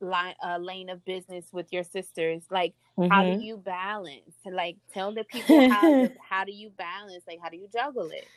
line 0.00 0.34
uh, 0.44 0.58
lane 0.58 0.88
of 0.90 1.04
business 1.04 1.46
with 1.52 1.72
your 1.72 1.84
sisters 1.84 2.42
like 2.50 2.74
how 3.10 3.22
Mhm. 3.22 3.38
do 3.38 3.44
you 3.44 3.56
balance 3.56 4.34
like 4.50 4.76
tell 4.92 5.12
the 5.14 5.24
people 5.32 5.62
how 5.70 6.08
how 6.20 6.44
do 6.44 6.52
you 6.52 6.70
balance 6.70 7.22
like 7.28 7.38
how 7.42 7.48
do 7.48 7.56
you 7.56 7.68
juggle 7.72 8.10
it 8.10 8.28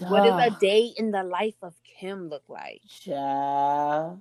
what 0.00 0.24
does 0.24 0.52
a 0.52 0.58
day 0.60 0.92
in 0.96 1.10
the 1.10 1.22
life 1.22 1.54
of 1.62 1.74
kim 1.98 2.28
look 2.28 2.44
like 2.48 2.80
child, 2.88 4.20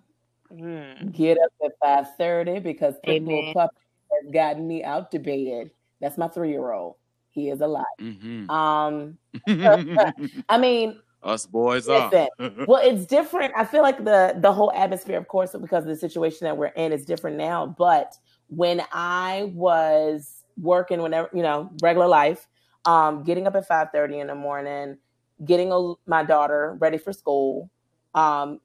Mm. 0.52 1.12
get 1.12 1.38
up 1.40 1.52
at 1.66 1.72
five 1.82 2.16
thirty 2.18 2.60
because 2.60 2.96
Pitbull 3.06 3.40
Amen. 3.42 3.54
Puppy 3.54 3.76
has 4.12 4.32
gotten 4.32 4.68
me 4.68 4.84
out 4.84 5.10
to 5.12 5.20
bed. 5.20 5.72
That's 6.00 6.18
my 6.18 6.28
three 6.28 6.50
year 6.52 6.72
old. 6.72 6.96
He 7.32 7.50
is 7.50 7.62
alive. 7.62 7.86
Mhm. 8.00 8.48
Um, 8.50 9.18
I 10.50 10.58
mean, 10.60 11.00
Us 11.24 11.48
boys 11.48 11.88
are. 11.90 12.12
Listen, 12.12 12.66
well, 12.68 12.82
it's 12.84 13.06
different. 13.08 13.54
I 13.56 13.66
feel 13.66 13.82
like 13.82 14.04
the 14.04 14.36
the 14.38 14.52
whole 14.54 14.72
atmosphere, 14.74 15.18
of 15.18 15.28
course, 15.28 15.54
because 15.60 15.86
of 15.86 15.90
the 15.90 15.96
situation 15.96 16.46
that 16.46 16.56
we're 16.56 16.68
in, 16.68 16.92
is 16.92 17.06
different 17.06 17.38
now. 17.38 17.66
But 17.66 18.16
when 18.50 18.84
I 18.92 19.52
was 19.56 20.44
working, 20.62 21.02
whenever 21.02 21.30
you 21.34 21.42
know, 21.42 21.72
regular 21.82 22.08
life, 22.08 22.48
um, 22.86 23.24
getting 23.24 23.48
up 23.48 23.56
at 23.56 23.68
five 23.68 23.88
thirty 23.92 24.20
in 24.20 24.28
the 24.28 24.36
morning, 24.36 24.98
getting 25.46 25.72
a, 25.72 25.94
my 26.06 26.24
daughter 26.24 26.76
ready 26.80 26.98
for 26.98 27.14
school, 27.14 27.70
um, 28.16 28.60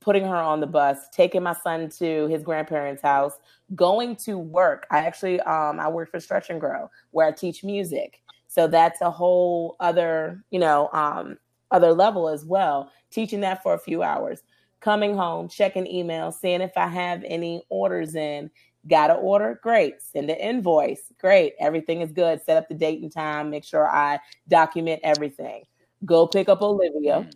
putting 0.00 0.24
her 0.24 0.36
on 0.36 0.60
the 0.60 0.66
bus, 0.66 1.08
taking 1.12 1.42
my 1.42 1.52
son 1.52 1.88
to 1.98 2.26
his 2.28 2.42
grandparents' 2.42 3.02
house, 3.02 3.38
going 3.74 4.16
to 4.16 4.38
work. 4.38 4.86
I 4.90 4.98
actually 4.98 5.40
um, 5.40 5.80
I 5.80 5.88
work 5.88 6.10
for 6.10 6.20
Stretch 6.20 6.50
and 6.50 6.60
Grow, 6.60 6.90
where 7.10 7.26
I 7.26 7.32
teach 7.32 7.64
music. 7.64 8.22
So 8.46 8.66
that's 8.66 9.00
a 9.00 9.10
whole 9.10 9.76
other, 9.80 10.42
you 10.50 10.58
know, 10.58 10.88
um, 10.92 11.36
other 11.70 11.92
level 11.92 12.28
as 12.28 12.44
well. 12.44 12.90
Teaching 13.10 13.40
that 13.40 13.62
for 13.62 13.74
a 13.74 13.78
few 13.78 14.02
hours, 14.02 14.42
coming 14.80 15.14
home, 15.14 15.48
checking 15.48 15.86
email, 15.86 16.32
seeing 16.32 16.60
if 16.60 16.76
I 16.76 16.88
have 16.88 17.22
any 17.24 17.62
orders 17.68 18.14
in. 18.14 18.50
Got 18.86 19.08
to 19.08 19.14
order? 19.14 19.58
Great. 19.62 20.00
Send 20.00 20.30
an 20.30 20.36
invoice. 20.36 21.12
Great. 21.20 21.54
Everything 21.60 22.00
is 22.00 22.12
good. 22.12 22.40
Set 22.42 22.56
up 22.56 22.68
the 22.68 22.74
date 22.74 23.02
and 23.02 23.12
time. 23.12 23.50
Make 23.50 23.64
sure 23.64 23.86
I 23.86 24.18
document 24.48 25.00
everything. 25.02 25.64
Go 26.04 26.26
pick 26.26 26.48
up 26.48 26.62
Olivia, 26.62 27.20
Mm. 27.28 27.32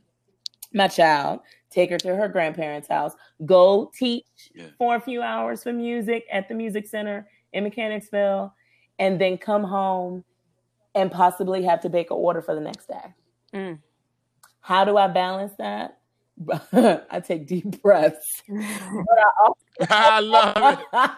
my 0.72 0.88
child. 0.88 1.40
Take 1.70 1.90
her 1.90 1.98
to 1.98 2.14
her 2.14 2.28
grandparents' 2.28 2.88
house. 2.88 3.14
Go 3.46 3.90
teach 3.94 4.24
Yeah. 4.54 4.66
for 4.78 4.96
a 4.96 5.00
few 5.00 5.22
hours 5.22 5.62
for 5.62 5.72
music 5.72 6.26
at 6.30 6.48
the 6.48 6.54
music 6.54 6.86
center 6.86 7.28
in 7.52 7.64
Mechanicsville, 7.64 8.52
and 8.98 9.20
then 9.20 9.38
come 9.38 9.64
home 9.64 10.24
and 10.94 11.10
possibly 11.10 11.62
have 11.62 11.80
to 11.80 11.88
make 11.88 12.10
an 12.10 12.16
order 12.18 12.42
for 12.42 12.54
the 12.54 12.60
next 12.60 12.86
day. 12.88 13.14
Mm. 13.54 13.78
How 14.60 14.84
do 14.84 14.96
I 14.96 15.08
balance 15.08 15.54
that? 15.58 15.98
I 17.10 17.20
take 17.20 17.46
deep 17.46 17.82
breaths. 17.82 18.42
But 18.48 19.18
I 19.18 19.30
also 19.40 19.58
I 19.90 20.20
love 20.20 20.56
it. 20.56 20.86
I 20.92 21.16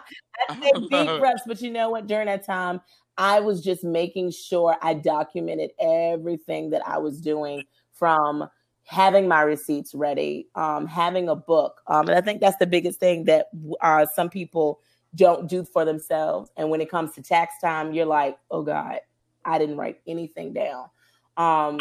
take 0.60 0.74
I 0.76 0.78
deep 0.78 1.08
it. 1.10 1.20
breaths, 1.20 1.42
but 1.46 1.60
you 1.60 1.70
know 1.70 1.90
what? 1.90 2.06
During 2.06 2.26
that 2.26 2.44
time, 2.46 2.80
I 3.16 3.40
was 3.40 3.62
just 3.62 3.84
making 3.84 4.32
sure 4.32 4.76
I 4.82 4.94
documented 4.94 5.70
everything 5.78 6.70
that 6.70 6.86
I 6.86 6.98
was 6.98 7.20
doing 7.20 7.64
from 7.92 8.48
having 8.84 9.26
my 9.26 9.42
receipts 9.42 9.94
ready, 9.94 10.48
um, 10.54 10.86
having 10.86 11.28
a 11.28 11.36
book. 11.36 11.80
Um, 11.86 12.08
and 12.08 12.18
I 12.18 12.20
think 12.20 12.40
that's 12.40 12.58
the 12.58 12.66
biggest 12.66 13.00
thing 13.00 13.24
that 13.24 13.46
uh, 13.80 14.06
some 14.14 14.28
people 14.28 14.80
don't 15.14 15.48
do 15.48 15.64
for 15.64 15.84
themselves. 15.84 16.50
And 16.56 16.70
when 16.70 16.80
it 16.80 16.90
comes 16.90 17.12
to 17.12 17.22
tax 17.22 17.54
time, 17.60 17.92
you're 17.92 18.06
like, 18.06 18.36
oh 18.50 18.62
God, 18.62 19.00
I 19.44 19.58
didn't 19.58 19.76
write 19.76 20.00
anything 20.06 20.52
down. 20.52 20.88
Um, 21.36 21.80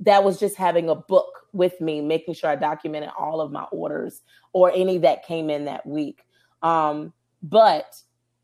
that 0.00 0.24
was 0.24 0.38
just 0.38 0.56
having 0.56 0.88
a 0.88 0.94
book 0.94 1.46
with 1.52 1.80
me, 1.80 2.00
making 2.00 2.34
sure 2.34 2.50
I 2.50 2.56
documented 2.56 3.10
all 3.18 3.40
of 3.40 3.50
my 3.52 3.64
orders 3.64 4.22
or 4.52 4.72
any 4.72 4.98
that 4.98 5.26
came 5.26 5.50
in 5.50 5.64
that 5.66 5.86
week. 5.86 6.24
Um, 6.62 7.12
but 7.42 7.96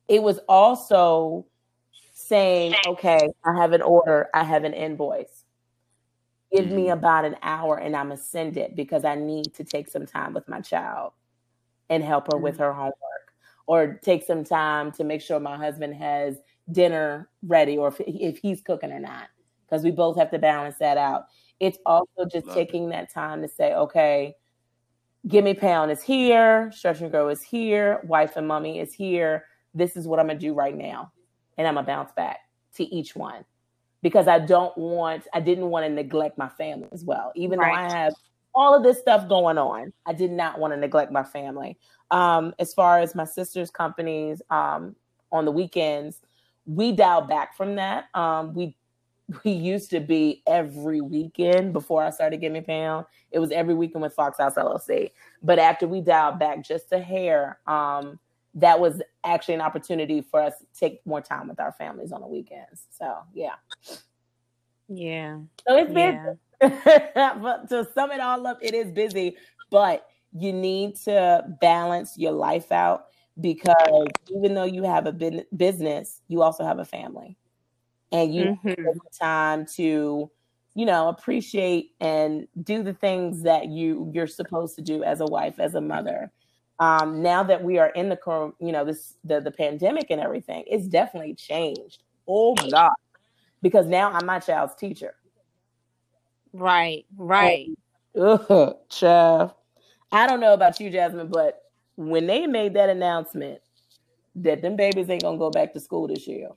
it 0.08 0.22
was 0.22 0.38
also 0.48 1.46
saying, 2.28 2.74
okay, 2.86 3.28
I 3.44 3.56
have 3.56 3.72
an 3.72 3.82
order, 3.82 4.28
I 4.34 4.44
have 4.44 4.64
an 4.64 4.74
invoice. 4.74 5.44
Give 6.54 6.70
me 6.70 6.84
mm-hmm. 6.84 6.92
about 6.92 7.24
an 7.24 7.36
hour 7.42 7.78
and 7.78 7.96
I'm 7.96 8.08
gonna 8.08 8.20
send 8.20 8.56
it 8.56 8.76
because 8.76 9.04
I 9.04 9.14
need 9.14 9.52
to 9.54 9.64
take 9.64 9.88
some 9.88 10.06
time 10.06 10.32
with 10.32 10.48
my 10.48 10.60
child 10.60 11.12
and 11.90 12.02
help 12.02 12.32
her 12.32 12.38
with 12.38 12.54
mm-hmm. 12.54 12.62
her 12.62 12.72
homework 12.72 12.94
or 13.66 13.94
take 14.02 14.24
some 14.24 14.44
time 14.44 14.92
to 14.92 15.04
make 15.04 15.20
sure 15.20 15.40
my 15.40 15.56
husband 15.56 15.94
has 15.94 16.38
dinner 16.70 17.28
ready 17.42 17.76
or 17.76 17.88
if, 17.88 18.00
if 18.00 18.38
he's 18.38 18.60
cooking 18.60 18.92
or 18.92 19.00
not 19.00 19.28
because 19.64 19.82
we 19.82 19.90
both 19.90 20.16
have 20.16 20.30
to 20.30 20.38
balance 20.38 20.76
that 20.78 20.96
out. 20.96 21.26
It's 21.58 21.78
also 21.84 22.24
just 22.30 22.46
Love 22.46 22.54
taking 22.54 22.88
that 22.90 23.12
time 23.12 23.42
to 23.42 23.48
say, 23.48 23.74
okay, 23.74 24.34
Gimme 25.26 25.54
Pound 25.54 25.90
is 25.90 26.02
here, 26.02 26.70
Stretch 26.72 27.00
and 27.00 27.10
Grow 27.10 27.28
is 27.28 27.42
here, 27.42 28.00
Wife 28.04 28.36
and 28.36 28.46
Mummy 28.46 28.78
is 28.78 28.92
here. 28.92 29.46
This 29.74 29.96
is 29.96 30.06
what 30.06 30.20
I'm 30.20 30.28
gonna 30.28 30.38
do 30.38 30.54
right 30.54 30.76
now. 30.76 31.12
And 31.58 31.66
I'm 31.66 31.74
gonna 31.74 31.86
bounce 31.86 32.12
back 32.12 32.40
to 32.76 32.84
each 32.84 33.16
one 33.16 33.44
because 34.02 34.28
I 34.28 34.38
don't 34.38 34.76
want, 34.76 35.26
I 35.32 35.40
didn't 35.40 35.68
want 35.70 35.86
to 35.86 35.90
neglect 35.90 36.38
my 36.38 36.48
family 36.48 36.88
as 36.92 37.04
well. 37.04 37.32
Even 37.34 37.58
though 37.58 37.64
I 37.64 37.90
have 37.90 38.14
all 38.54 38.74
of 38.74 38.82
this 38.82 38.98
stuff 38.98 39.28
going 39.28 39.58
on, 39.58 39.92
I 40.06 40.12
did 40.12 40.30
not 40.30 40.58
want 40.58 40.72
to 40.72 40.76
neglect 40.76 41.12
my 41.12 41.22
family. 41.22 41.78
Um, 42.10 42.54
as 42.58 42.72
far 42.72 43.00
as 43.00 43.14
my 43.14 43.24
sister's 43.24 43.70
companies 43.70 44.42
um, 44.50 44.96
on 45.32 45.44
the 45.44 45.52
weekends, 45.52 46.20
we 46.66 46.92
dialed 46.92 47.28
back 47.28 47.56
from 47.56 47.76
that. 47.76 48.06
Um, 48.14 48.54
we 48.54 48.76
we 49.44 49.50
used 49.50 49.90
to 49.90 50.00
be 50.00 50.42
every 50.46 51.00
weekend 51.00 51.72
before 51.72 52.02
I 52.04 52.10
started 52.10 52.40
Gimme 52.40 52.60
Pound. 52.60 53.06
It 53.32 53.40
was 53.40 53.50
every 53.50 53.74
weekend 53.74 54.02
with 54.02 54.14
Fox 54.14 54.38
House 54.38 54.54
LLC. 54.54 55.10
But 55.42 55.58
after 55.58 55.88
we 55.88 56.00
dialed 56.00 56.38
back 56.38 56.64
just 56.64 56.92
a 56.92 57.00
hair, 57.00 57.58
um, 57.66 58.20
that 58.56 58.80
was 58.80 59.00
actually 59.22 59.54
an 59.54 59.60
opportunity 59.60 60.22
for 60.22 60.40
us 60.40 60.54
to 60.58 60.66
take 60.78 61.06
more 61.06 61.20
time 61.20 61.48
with 61.48 61.60
our 61.60 61.72
families 61.72 62.10
on 62.10 62.22
the 62.22 62.26
weekends. 62.26 62.86
So 62.90 63.14
yeah. 63.34 63.54
Yeah. 64.88 65.40
So 65.68 65.76
it's 65.76 65.92
busy. 65.92 66.18
Yeah. 66.62 67.34
but 67.40 67.68
to 67.68 67.86
sum 67.94 68.10
it 68.12 68.20
all 68.20 68.46
up, 68.46 68.58
it 68.62 68.74
is 68.74 68.90
busy, 68.92 69.36
but 69.70 70.06
you 70.32 70.52
need 70.52 70.96
to 70.96 71.44
balance 71.60 72.16
your 72.16 72.32
life 72.32 72.72
out 72.72 73.06
because 73.40 74.08
even 74.34 74.54
though 74.54 74.64
you 74.64 74.82
have 74.84 75.06
a 75.06 75.12
business, 75.56 76.22
you 76.28 76.42
also 76.42 76.64
have 76.64 76.78
a 76.78 76.84
family. 76.84 77.36
And 78.12 78.34
you 78.34 78.44
Mhm. 78.44 78.76
take 78.76 78.76
the 78.94 79.18
time 79.20 79.66
to, 79.76 80.30
you 80.74 80.86
know, 80.86 81.08
appreciate 81.08 81.90
and 82.00 82.46
do 82.62 82.82
the 82.82 82.94
things 82.94 83.42
that 83.42 83.68
you 83.68 84.10
you're 84.14 84.26
supposed 84.26 84.76
to 84.76 84.82
do 84.82 85.02
as 85.02 85.20
a 85.20 85.26
wife, 85.26 85.58
as 85.58 85.74
a 85.74 85.80
mother. 85.80 86.32
Um, 86.78 87.22
now 87.22 87.42
that 87.42 87.62
we 87.62 87.78
are 87.78 87.88
in 87.90 88.10
the 88.10 88.52
you 88.60 88.72
know 88.72 88.84
this 88.84 89.14
the 89.24 89.40
the 89.40 89.50
pandemic 89.50 90.10
and 90.10 90.20
everything, 90.20 90.64
it's 90.66 90.86
definitely 90.86 91.34
changed. 91.34 92.02
Oh 92.28 92.54
my 92.58 92.68
god! 92.68 92.92
Because 93.62 93.86
now 93.86 94.12
I'm 94.12 94.26
my 94.26 94.38
child's 94.38 94.74
teacher. 94.74 95.14
Right. 96.52 97.04
Right. 97.16 97.68
Ugh, 98.18 98.76
child. 98.88 99.52
I 100.12 100.26
don't 100.26 100.40
know 100.40 100.54
about 100.54 100.80
you, 100.80 100.90
Jasmine, 100.90 101.28
but 101.28 101.62
when 101.96 102.26
they 102.26 102.46
made 102.46 102.74
that 102.74 102.88
announcement 102.88 103.60
that 104.36 104.62
them 104.62 104.76
babies 104.76 105.10
ain't 105.10 105.22
gonna 105.22 105.38
go 105.38 105.50
back 105.50 105.72
to 105.72 105.80
school 105.80 106.06
this 106.06 106.26
year, 106.26 106.50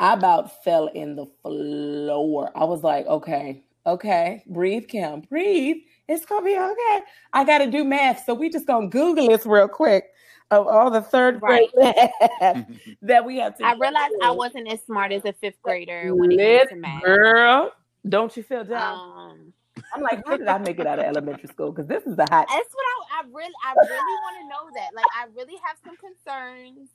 I 0.00 0.14
about 0.14 0.62
fell 0.64 0.88
in 0.88 1.16
the 1.16 1.26
floor. 1.42 2.50
I 2.54 2.64
was 2.64 2.82
like, 2.82 3.06
okay, 3.06 3.64
okay, 3.86 4.42
breathe, 4.46 4.88
Kim, 4.88 5.20
breathe. 5.22 5.76
It's 6.08 6.24
gonna 6.24 6.44
be 6.44 6.56
okay. 6.58 7.00
I 7.32 7.44
gotta 7.44 7.70
do 7.70 7.84
math, 7.84 8.24
so 8.24 8.34
we 8.34 8.48
just 8.48 8.66
gonna 8.66 8.88
Google 8.88 9.28
this 9.28 9.44
real 9.44 9.68
quick 9.68 10.06
of 10.50 10.66
all 10.66 10.90
the 10.90 11.02
third 11.02 11.40
grade 11.40 11.68
math 11.76 12.10
that 13.02 13.24
we 13.24 13.36
have 13.38 13.56
to. 13.58 13.64
I 13.66 13.74
realized 13.74 14.14
I 14.22 14.30
wasn't 14.30 14.72
as 14.72 14.82
smart 14.82 15.12
as 15.12 15.24
a 15.24 15.32
fifth 15.34 15.60
grader 15.62 16.14
when 16.14 16.32
it 16.32 16.38
came 16.38 16.68
to 16.68 16.76
math. 16.76 17.02
girl. 17.02 17.72
Don't 18.08 18.34
you 18.36 18.42
feel 18.42 18.64
down? 18.64 18.98
Um, 18.98 19.52
I'm 19.94 20.02
like, 20.02 20.26
how 20.26 20.36
did 20.36 20.48
I 20.48 20.58
make 20.58 20.78
it 20.78 20.86
out 20.86 20.98
of 20.98 21.04
elementary 21.04 21.48
school? 21.48 21.72
Because 21.72 21.86
this 21.86 22.04
is 22.04 22.16
the 22.16 22.26
hot. 22.30 22.46
that's 22.48 22.74
what 22.74 22.86
I, 23.12 23.20
I 23.20 23.22
really, 23.32 23.54
I 23.64 23.74
really 23.74 23.96
want 23.98 24.36
to 24.40 24.48
know 24.48 24.80
that. 24.80 24.94
Like, 24.94 25.04
I 25.14 25.26
really 25.36 25.60
have 25.64 25.76
some 25.84 25.96
concerns. 25.96 26.88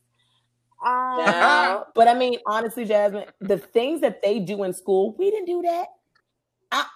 Um, 0.85 1.83
but 1.95 2.07
I 2.07 2.13
mean, 2.13 2.39
honestly, 2.45 2.85
Jasmine, 2.85 3.25
the 3.39 3.57
things 3.57 4.01
that 4.01 4.21
they 4.21 4.39
do 4.39 4.63
in 4.63 4.73
school, 4.73 5.15
we 5.17 5.31
didn't 5.31 5.45
do 5.45 5.61
that. 5.61 5.87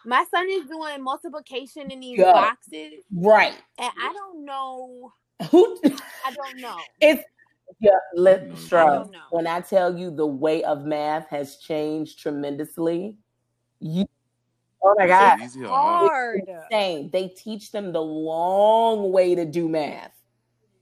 My 0.06 0.26
son 0.32 0.48
is 0.50 0.66
doing 0.68 1.04
multiplication 1.04 1.92
in 1.92 2.00
these 2.00 2.18
Go. 2.18 2.32
boxes, 2.34 3.04
Right. 3.13 3.54
and 3.78 3.92
I 4.02 4.13
don't 4.13 4.46
know. 4.46 5.12
Who? 5.52 5.80
I 6.26 6.32
don't 6.32 6.58
know. 6.60 6.78
It's 7.02 7.24
yeah. 7.80 7.92
Let 8.16 8.50
I 8.52 8.56
Strauss, 8.56 8.94
don't 9.06 9.12
know. 9.12 9.20
When 9.32 9.46
I 9.46 9.62
tell 9.62 9.98
you 9.98 10.10
the 10.10 10.26
way 10.26 10.63
of 10.63 10.86
math 10.86 11.28
has 11.30 11.58
changed 11.58 12.20
tremendously, 12.20 13.18
you. 13.80 14.06
Oh 14.84 14.96
my 14.98 15.08
God. 15.08 15.40
Easy 15.42 15.63
or 15.63 15.68
hard? 15.68 16.10
Hard. 16.10 16.42
Insane. 16.48 17.10
They 17.12 17.28
teach 17.30 17.72
them 17.72 17.92
the 17.92 18.02
long 18.02 19.12
way 19.12 19.36
to 19.36 19.46
do 19.46 19.68
math. 19.68 20.12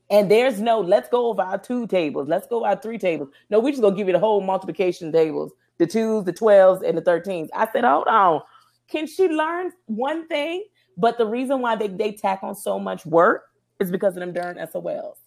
And 0.09 0.29
there's 0.29 0.61
no, 0.61 0.79
let's 0.79 1.09
go 1.09 1.27
over 1.27 1.41
our 1.41 1.57
two 1.57 1.87
tables. 1.87 2.27
Let's 2.27 2.45
go 2.45 2.57
over 2.57 2.67
our 2.67 2.75
three 2.75 2.99
tables. 2.99 3.29
No, 3.49 3.59
we 3.59 3.71
just 3.71 3.81
gonna 3.81 3.95
give 3.95 4.07
you 4.07 4.13
the 4.13 4.19
whole 4.19 4.41
multiplication 4.41 5.11
tables, 5.11 5.51
the 5.79 5.87
twos, 5.87 6.25
the 6.25 6.33
twelves, 6.33 6.83
and 6.83 6.97
the 6.97 7.01
thirteens. 7.01 7.49
I 7.55 7.67
said, 7.71 7.83
hold 7.83 8.07
on. 8.07 8.41
Can 8.89 9.07
she 9.07 9.27
learn 9.27 9.71
one 9.85 10.27
thing? 10.27 10.65
But 10.97 11.17
the 11.17 11.25
reason 11.25 11.61
why 11.61 11.75
they, 11.75 11.87
they 11.87 12.11
tack 12.11 12.39
on 12.43 12.55
so 12.55 12.79
much 12.79 13.05
work 13.05 13.43
is 13.79 13.91
because 13.91 14.15
of 14.15 14.21
them 14.21 14.33
darn 14.33 14.57
SOLs. 14.57 15.17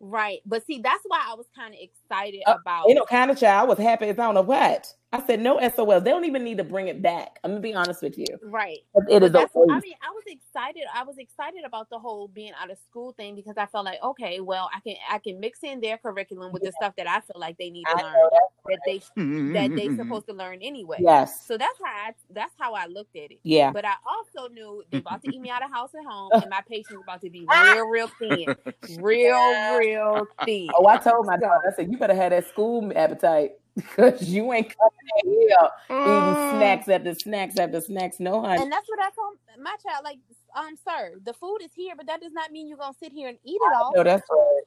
Right. 0.00 0.40
But 0.44 0.66
see, 0.66 0.80
that's 0.80 1.02
why 1.06 1.24
I 1.26 1.34
was 1.34 1.46
kind 1.54 1.72
of 1.74 1.80
excited 1.80 2.42
Uh, 2.46 2.56
about. 2.60 2.88
You 2.88 2.94
know, 2.94 3.04
kind 3.04 3.30
of 3.30 3.38
child 3.38 3.66
I 3.66 3.68
was 3.68 3.78
happy 3.78 4.06
as 4.06 4.18
I 4.18 4.24
don't 4.24 4.34
know 4.34 4.42
what. 4.42 4.92
I 5.12 5.24
said 5.24 5.40
no 5.40 5.58
SOLs. 5.58 6.02
They 6.02 6.10
don't 6.10 6.24
even 6.24 6.42
need 6.42 6.58
to 6.58 6.64
bring 6.64 6.88
it 6.88 7.00
back. 7.00 7.38
I'm 7.44 7.52
gonna 7.52 7.60
be 7.60 7.74
honest 7.74 8.02
with 8.02 8.18
you. 8.18 8.26
right. 8.42 8.78
It 9.08 9.22
is 9.22 9.34
I 9.34 9.46
mean, 9.54 9.94
I 10.02 10.10
was 10.10 10.24
excited. 10.26 10.82
I 10.92 11.04
was 11.04 11.16
excited 11.18 11.64
about 11.64 11.88
the 11.90 11.98
whole 11.98 12.28
being 12.28 12.52
out 12.60 12.70
of 12.70 12.78
school 12.78 13.12
thing 13.12 13.36
because 13.36 13.54
I 13.56 13.66
felt 13.66 13.84
like, 13.84 14.02
okay, 14.02 14.40
well, 14.40 14.68
I 14.74 14.80
can 14.80 14.96
I 15.08 15.18
can 15.18 15.38
mix 15.38 15.60
in 15.62 15.80
their 15.80 15.96
curriculum 15.96 16.52
with 16.52 16.62
the 16.62 16.72
stuff 16.72 16.94
that 16.96 17.08
I 17.08 17.20
feel 17.20 17.40
like 17.40 17.56
they 17.56 17.70
need 17.70 17.84
to 17.84 17.96
I 17.96 18.02
learn 18.02 18.12
that. 18.14 18.78
they 18.84 18.98
mm-hmm, 18.98 19.52
that 19.52 19.70
they 19.70 19.76
mm-hmm, 19.76 19.78
mm-hmm. 19.78 19.96
supposed 19.96 20.26
to 20.26 20.34
learn 20.34 20.58
anyway. 20.60 20.98
Yes. 21.00 21.46
So 21.46 21.56
that's 21.56 21.78
how 21.82 21.90
I 21.90 22.12
that's 22.30 22.54
how 22.58 22.74
I 22.74 22.86
looked 22.86 23.14
at 23.14 23.30
it. 23.30 23.38
Yeah. 23.44 23.70
But 23.70 23.84
I 23.84 23.94
also 24.04 24.52
knew 24.52 24.82
they're 24.90 25.00
about 25.00 25.22
to 25.22 25.30
eat 25.32 25.40
me 25.40 25.50
out 25.50 25.64
of 25.64 25.70
house 25.70 25.90
and 25.94 26.06
home, 26.06 26.30
and 26.34 26.50
my 26.50 26.62
patience 26.68 27.00
about 27.02 27.20
to 27.22 27.30
be 27.30 27.46
real, 27.48 27.86
real 27.86 28.10
thin, 28.18 28.46
real, 28.98 29.78
real 29.78 30.26
thin. 30.44 30.68
Oh, 30.76 30.88
I 30.88 30.98
told 30.98 31.26
my 31.26 31.36
daughter, 31.36 31.72
I 31.72 31.76
said, 31.76 31.92
you 31.92 31.96
better 31.96 32.14
have 32.14 32.30
that 32.30 32.48
school 32.48 32.92
appetite 32.96 33.52
because 33.76 34.22
you 34.22 34.52
ain't 34.52 34.74
coming 34.76 35.08
in 35.24 35.40
here 35.40 35.68
eating 36.06 36.36
snacks 36.50 36.88
after 36.88 37.14
snacks 37.14 37.58
after 37.58 37.80
snacks. 37.80 38.18
No, 38.18 38.40
honey. 38.40 38.62
And 38.62 38.72
that's 38.72 38.88
what 38.88 38.98
I 39.00 39.10
told 39.10 39.36
my 39.62 39.76
child. 39.86 40.04
Like, 40.04 40.18
um, 40.54 40.76
sir, 40.76 41.18
the 41.24 41.34
food 41.34 41.58
is 41.62 41.70
here, 41.74 41.94
but 41.96 42.06
that 42.06 42.20
does 42.20 42.32
not 42.32 42.50
mean 42.50 42.68
you're 42.68 42.78
gonna 42.78 42.94
sit 43.00 43.12
here 43.12 43.28
and 43.28 43.38
eat 43.44 43.60
it 43.60 43.72
all. 43.76 43.92
No, 43.94 44.02
that's 44.02 44.26
right. 44.30 44.62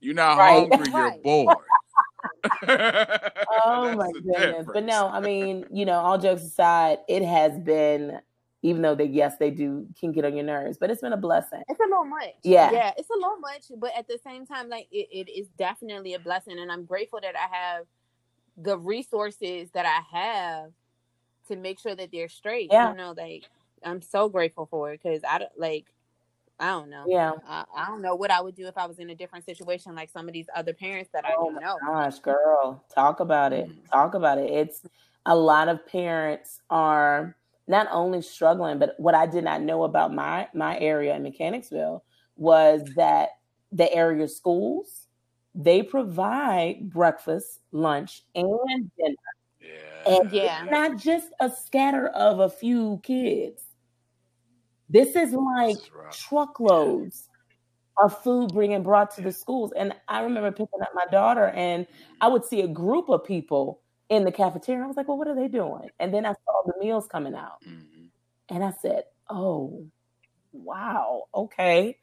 You're 0.00 0.14
not 0.14 0.38
Right. 0.38 0.68
hungry, 0.72 0.90
you're 0.90 1.12
bored. 1.22 1.58
Oh 3.64 3.92
my 3.92 4.10
the 4.14 4.20
goodness. 4.20 4.66
But 4.72 4.84
no, 4.84 5.08
I 5.08 5.20
mean, 5.20 5.66
you 5.70 5.84
know, 5.84 5.98
all 6.00 6.18
jokes 6.18 6.42
aside, 6.42 6.98
it 7.08 7.22
has 7.22 7.58
been, 7.58 8.18
even 8.62 8.82
though 8.82 8.94
they, 8.94 9.04
yes, 9.04 9.36
they 9.38 9.50
do 9.50 9.86
can 9.98 10.10
get 10.12 10.24
on 10.24 10.34
your 10.34 10.44
nerves, 10.44 10.78
but 10.78 10.90
it's 10.90 11.02
been 11.02 11.12
a 11.12 11.18
blessing. 11.18 11.62
It's 11.68 11.78
a 11.78 11.84
little 11.84 12.04
much. 12.04 12.30
Yeah. 12.42 12.70
Yeah, 12.72 12.92
it's 12.96 13.10
a 13.10 13.14
little 13.14 13.38
much, 13.38 13.66
but 13.76 13.92
at 13.96 14.08
the 14.08 14.18
same 14.24 14.46
time, 14.46 14.68
like 14.68 14.88
it, 14.90 15.08
it 15.12 15.30
is 15.30 15.48
definitely 15.58 16.14
a 16.14 16.18
blessing. 16.18 16.58
And 16.58 16.72
I'm 16.72 16.84
grateful 16.84 17.20
that 17.22 17.34
I 17.36 17.54
have 17.54 17.86
the 18.56 18.78
resources 18.78 19.70
that 19.72 19.86
I 19.86 20.16
have 20.16 20.72
to 21.48 21.56
make 21.56 21.78
sure 21.78 21.94
that 21.94 22.10
they're 22.12 22.28
straight. 22.28 22.70
Yeah. 22.70 22.90
You 22.90 22.96
know, 22.96 23.14
like 23.16 23.44
I'm 23.84 24.02
so 24.02 24.28
grateful 24.28 24.66
for 24.66 24.92
it 24.92 25.00
because 25.02 25.22
I 25.28 25.38
don't 25.38 25.58
like 25.58 25.86
I 26.60 26.68
don't 26.70 26.90
know. 26.90 27.06
Yeah. 27.08 27.32
I, 27.46 27.64
I 27.74 27.86
don't 27.86 28.02
know 28.02 28.14
what 28.14 28.30
I 28.30 28.40
would 28.40 28.54
do 28.54 28.68
if 28.68 28.78
I 28.78 28.86
was 28.86 28.98
in 28.98 29.10
a 29.10 29.14
different 29.14 29.44
situation 29.44 29.94
like 29.94 30.10
some 30.10 30.28
of 30.28 30.32
these 30.34 30.46
other 30.54 30.72
parents 30.74 31.10
that 31.12 31.24
I 31.24 31.32
Oh 31.36 31.50
don't 31.50 31.60
know. 31.60 31.78
gosh, 31.80 32.18
girl, 32.20 32.84
talk 32.94 33.20
about 33.20 33.52
it. 33.52 33.68
Mhm. 33.68 33.90
Talk 33.90 34.14
about 34.14 34.38
it. 34.38 34.50
It's 34.50 34.82
a 35.26 35.34
lot 35.36 35.68
of 35.68 35.84
parents 35.86 36.60
are 36.70 37.36
not 37.66 37.88
only 37.90 38.22
struggling, 38.22 38.78
but 38.78 38.94
what 38.98 39.14
I 39.14 39.26
did 39.26 39.44
not 39.44 39.62
know 39.62 39.82
about 39.84 40.12
my 40.14 40.48
my 40.54 40.78
area 40.78 41.14
in 41.16 41.22
Mechanicsville 41.22 42.04
was 42.36 42.82
that 42.96 43.30
the 43.72 43.92
area 43.92 44.28
schools 44.28 45.01
they 45.54 45.82
provide 45.82 46.90
breakfast, 46.90 47.60
lunch, 47.72 48.24
and 48.34 48.90
dinner. 48.98 49.16
Yeah. 49.60 49.68
And 50.06 50.22
Yeah. 50.30 50.40
it's 50.44 50.70
not 50.70 50.98
just 50.98 51.32
a 51.40 51.50
scatter 51.50 52.08
of 52.08 52.40
a 52.40 52.50
few 52.50 53.00
kids. 53.04 53.64
This 54.88 55.16
is 55.16 55.32
like 55.32 55.76
This 55.76 55.84
is 55.84 55.90
rough. 55.92 56.18
truckloads 56.28 57.28
of 58.02 58.22
food 58.22 58.54
being 58.54 58.82
brought 58.82 59.10
to 59.12 59.22
the 59.22 59.32
schools. 59.32 59.72
And 59.72 59.94
I 60.08 60.22
remember 60.22 60.52
picking 60.52 60.82
up 60.82 60.90
my 60.94 61.06
daughter, 61.06 61.48
and 61.50 61.86
I 62.20 62.28
would 62.28 62.44
see 62.44 62.62
a 62.62 62.68
group 62.68 63.08
of 63.10 63.24
people 63.24 63.82
in 64.10 64.24
the 64.24 64.32
cafeteria. 64.32 64.84
I 64.84 64.86
was 64.88 64.96
like, 64.96 65.08
well, 65.08 65.18
what 65.18 65.28
are 65.28 65.34
they 65.36 65.48
doing? 65.48 65.90
And 66.00 66.14
then 66.14 66.26
I 66.26 66.32
saw 66.32 66.62
the 66.66 66.74
meals 66.80 67.08
coming 67.08 67.34
out. 67.34 67.60
Mhm. 67.60 68.12
And 68.50 68.64
I 68.64 68.72
said, 68.72 69.04
"Oh, 69.30 69.88
wow, 70.52 71.24
okay." 71.34 71.98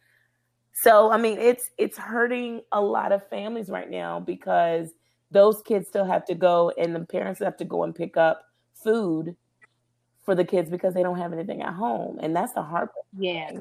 So 0.74 1.12
I 1.12 1.18
mean, 1.18 1.38
it's 1.40 1.70
it's 1.78 1.98
hurting 1.98 2.62
a 2.72 2.82
lot 2.82 3.12
of 3.12 3.28
families 3.30 3.70
right 3.70 3.90
now 3.90 4.20
because 4.20 4.92
those 5.32 5.62
kids 5.62 5.88
still 5.88 6.06
have 6.06 6.26
to 6.26 6.36
go, 6.36 6.72
and 6.78 6.96
the 6.96 7.02
parents 7.02 7.40
have 7.40 7.58
to 7.58 7.66
go 7.66 7.84
and 7.84 7.94
pick 7.94 8.18
up 8.18 8.44
food 8.74 9.36
for 10.24 10.36
the 10.36 10.46
kids 10.46 10.70
because 10.70 10.94
they 10.94 11.04
don't 11.04 11.18
have 11.18 11.34
anything 11.34 11.62
at 11.62 11.74
home, 11.74 12.20
and 12.22 12.36
that's 12.36 12.54
the 12.54 12.62
hard 12.62 12.90
part. 12.92 13.06
Yeah. 13.18 13.52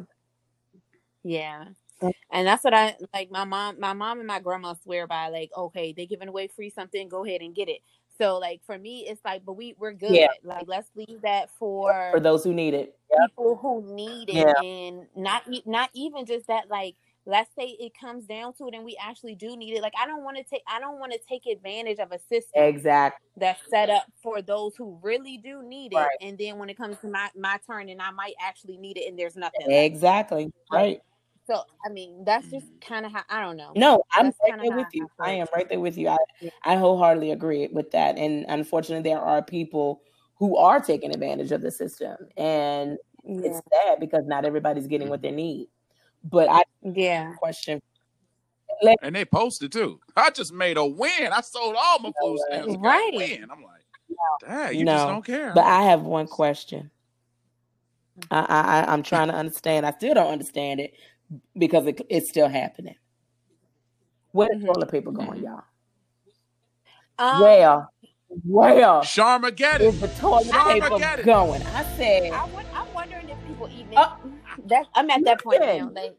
Yeah. 1.25 1.64
Mm. 2.01 2.12
And 2.31 2.47
that's 2.47 2.62
what 2.62 2.75
I 2.75 2.97
like 3.12 3.31
my 3.31 3.44
mom 3.44 3.81
my 3.81 3.92
mom 3.92 4.18
and 4.18 4.27
my 4.27 4.40
grandma 4.40 4.75
swear 4.83 5.07
by 5.07 5.29
like, 5.29 5.51
okay, 5.57 5.92
they're 5.97 6.07
giving 6.07 6.29
away 6.29 6.49
free 6.49 6.71
something, 6.71 7.09
go 7.09 7.25
ahead 7.25 7.40
and 7.40 7.55
get 7.55 7.68
it. 7.68 7.81
So 8.20 8.38
like 8.38 8.61
for 8.66 8.78
me 8.78 9.07
it's 9.09 9.20
like 9.24 9.44
but 9.44 9.54
we 9.54 9.74
we're 9.78 9.92
good. 9.92 10.11
Yeah. 10.12 10.28
Like 10.42 10.64
let's 10.66 10.90
leave 10.96 11.22
that 11.22 11.50
for 11.59 12.09
for 12.12 12.20
those 12.20 12.44
who 12.44 12.52
need 12.52 12.74
it. 12.74 12.96
People 13.28 13.57
who 13.57 13.94
need 13.94 14.28
it 14.28 14.35
Yeah. 14.35 14.52
and 14.62 15.07
not 15.16 15.42
not 15.66 15.90
even 15.94 16.26
just 16.26 16.46
that 16.48 16.68
like 16.68 16.96
let's 17.26 17.50
say 17.59 17.76
it 17.78 17.92
comes 17.98 18.24
down 18.24 18.54
to 18.54 18.68
it 18.68 18.74
and 18.74 18.85
we 18.85 18.96
actually 19.02 19.35
do 19.35 19.54
need 19.54 19.74
it 19.74 19.83
like 19.83 19.92
i 20.00 20.07
don't 20.07 20.24
want 20.24 20.35
to 20.37 20.42
take 20.44 20.62
i 20.66 20.81
don't 20.81 20.98
want 20.98 21.12
to 21.12 21.18
take 21.28 21.44
advantage 21.46 21.98
of 21.98 22.11
a 22.11 22.18
system 22.18 22.62
Exactly. 22.62 23.26
that's 23.37 23.61
set 23.68 23.90
up 23.90 24.04
for 24.22 24.40
those 24.40 24.74
who 24.76 24.98
really 25.02 25.37
do 25.37 25.62
need 25.62 25.92
it 25.92 25.96
Right. 25.96 26.09
and 26.22 26.38
then 26.38 26.59
when 26.59 26.70
it 26.70 26.76
comes 26.78 26.96
to 27.00 27.09
my 27.09 27.28
my 27.37 27.59
turn 27.66 27.90
and 27.90 28.00
i 28.00 28.11
might 28.11 28.33
actually 28.40 28.78
need 28.78 28.96
it 28.96 29.09
and 29.09 29.18
there's 29.18 29.37
nothing. 29.37 29.70
Exactly. 29.70 30.50
Right. 30.72 31.00
So 31.49 31.63
i 31.85 31.89
mean 31.89 32.25
that's 32.25 32.49
just 32.51 32.67
mm-hmm. 32.67 32.95
kind 32.95 33.07
of 33.07 33.13
how 33.13 33.23
i 33.31 33.41
don't 33.41 33.57
know 33.57 33.73
No, 33.75 34.03
I'm 34.13 34.27
right 34.27 34.61
there 34.63 34.77
with 34.77 34.89
you. 34.93 35.09
I 35.19 35.33
am 35.33 35.47
right 35.55 35.69
there 35.69 35.81
with 35.81 35.97
you. 35.97 36.09
I, 36.09 36.17
I 36.65 36.77
wholeheartedly 36.77 37.33
agree 37.33 37.69
with 37.73 37.91
that. 37.93 38.17
And 38.19 38.45
unfortunately, 38.49 39.09
there 39.09 39.21
are 39.21 39.43
people 39.43 40.03
who 40.37 40.57
are 40.57 40.81
taking 40.81 41.11
advantage 41.11 41.53
of 41.53 41.63
the 41.63 41.71
system, 41.71 42.17
and 42.37 42.99
yeah 43.25 43.41
it's 43.45 43.61
sad 43.73 44.01
because 44.01 44.25
not 44.27 44.45
everybody's 44.45 44.87
getting 44.87 45.09
what 45.09 45.23
they 45.23 45.31
need. 45.31 45.69
But 46.25 46.49
I 46.49 46.63
yeah 46.83 47.33
question. 47.35 47.81
And 49.03 49.15
they 49.15 49.25
posted 49.25 49.73
too. 49.73 50.01
I 50.17 50.31
just 50.31 50.53
made 50.53 50.77
a 50.77 50.87
win. 50.87 51.33
I 51.33 51.41
sold 51.41 51.75
all 51.77 51.99
my 51.99 52.13
food 52.21 52.33
what? 52.33 52.41
stamps. 52.49 52.67
and 52.69 52.83
got 52.83 52.85
a 52.85 52.89
Right. 52.89 53.13
Win. 53.15 53.47
I'm 53.51 53.63
like, 53.63 53.83
dang, 54.47 54.79
you 54.79 54.85
just 54.85 55.07
don't 55.07 55.25
care. 55.25 55.53
But 55.55 55.65
I 55.65 55.83
have 55.83 56.03
one 56.03 56.27
question. 56.27 56.91
Mm-hmm. 58.21 58.35
I, 58.35 58.41
I 58.41 58.81
I- 58.81 58.93
I'm 58.93 59.03
trying 59.11 59.29
to 59.29 59.35
understand. 59.35 59.85
I 59.85 59.93
still 59.93 60.15
don't 60.15 60.33
understand 60.33 60.81
it 60.81 60.95
because 61.57 61.87
it, 61.87 62.01
it's 62.09 62.29
still 62.31 62.49
happening. 62.49 62.95
Where's 64.33 64.61
Mhm. 64.62 64.67
toilet 64.67 64.91
paper 64.91 65.11
going, 65.12 65.41
Mhm. 65.41 65.45
y'all? 65.45 65.62
um 67.19 67.41
Where, 67.43 67.88
where 68.45 69.03
Charmin 69.03 69.55
get 69.55 69.81
is 69.81 69.95
it. 69.97 70.01
the 70.01 70.09
toilet 70.21 70.47
Charmin 70.51 70.83
paper 70.83 71.19
it. 71.21 71.25
going? 71.25 71.62
I 71.62 71.83
said. 71.97 72.33
I 72.33 72.45
would, 72.47 72.64
i'm 72.75 72.95
wondering 72.95 73.29
if 73.29 73.38
people 73.47 73.69
eat 73.73 73.87
it 73.91 73.97
Uh, 73.97 74.14
that's 74.67 74.88
i'm 74.95 75.11
at 75.11 75.25
that 75.25 75.43
point 75.43 75.61
now 75.61 75.91
like 75.95 76.17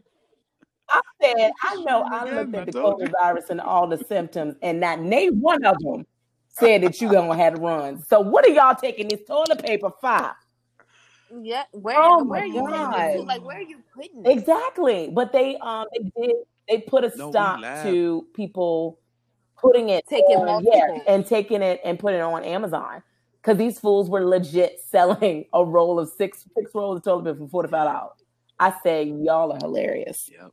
I 0.91 1.01
said, 1.21 1.51
I 1.63 1.75
know 1.83 2.01
I 2.01 2.23
looked 2.23 2.55
at 2.55 2.65
the 2.65 2.71
told 2.71 2.99
you. 2.99 3.07
COVID 3.07 3.11
virus 3.21 3.45
and 3.51 3.61
all 3.61 3.85
the 3.87 3.97
symptoms, 3.99 4.55
and 4.63 4.79
not 4.79 4.99
name 4.99 5.39
one 5.39 5.63
of 5.63 5.77
them 5.83 6.03
said 6.47 6.81
that 6.81 6.99
you 6.99 7.11
gonna 7.11 7.35
have 7.35 7.59
runs. 7.59 8.07
So 8.07 8.19
what 8.19 8.43
are 8.43 8.49
y'all 8.49 8.73
taking 8.73 9.07
this 9.07 9.19
toilet 9.27 9.63
paper 9.63 9.91
for? 10.01 10.35
Yeah 11.43 11.63
where 11.71 11.95
Oh 11.97 12.23
where 12.23 12.39
my 12.39 12.39
are 12.41 12.47
you 12.47 12.61
putting 12.61 12.89
this? 12.91 13.17
God. 13.19 13.27
like 13.27 13.45
where 13.45 13.57
are 13.57 13.61
you 13.61 13.79
putting 13.95 14.25
it 14.25 14.29
Exactly. 14.29 15.09
But 15.13 15.31
they 15.31 15.57
um 15.57 15.85
they 15.93 16.11
did 16.21 16.35
they 16.67 16.77
put 16.79 17.03
a 17.03 17.11
No, 17.17 17.31
stop 17.31 17.61
to 17.83 18.27
people 18.33 18.99
putting 19.57 19.89
it 19.89 20.05
Taking 20.07 20.37
on, 20.37 20.63
yeah, 20.63 20.99
and 21.07 21.25
taking 21.25 21.61
it 21.61 21.81
and 21.83 21.99
putting 21.99 22.19
it 22.19 22.23
on 22.23 22.43
Amazon. 22.43 23.03
Because 23.41 23.57
these 23.57 23.79
fools 23.79 24.09
were 24.09 24.25
legit 24.25 24.81
selling 24.87 25.45
a 25.53 25.63
roll 25.63 25.99
of 25.99 26.09
six 26.09 26.45
six 26.57 26.71
rolls 26.73 26.97
of 26.97 27.03
toilet 27.03 27.25
paper 27.25 27.37
for 27.45 27.49
forty 27.49 27.69
five 27.69 27.85
dollars. 27.91 28.17
I 28.59 28.73
say 28.83 29.03
y'all 29.03 29.51
are 29.53 29.59
hilarious. 29.59 30.29
Yep. 30.31 30.51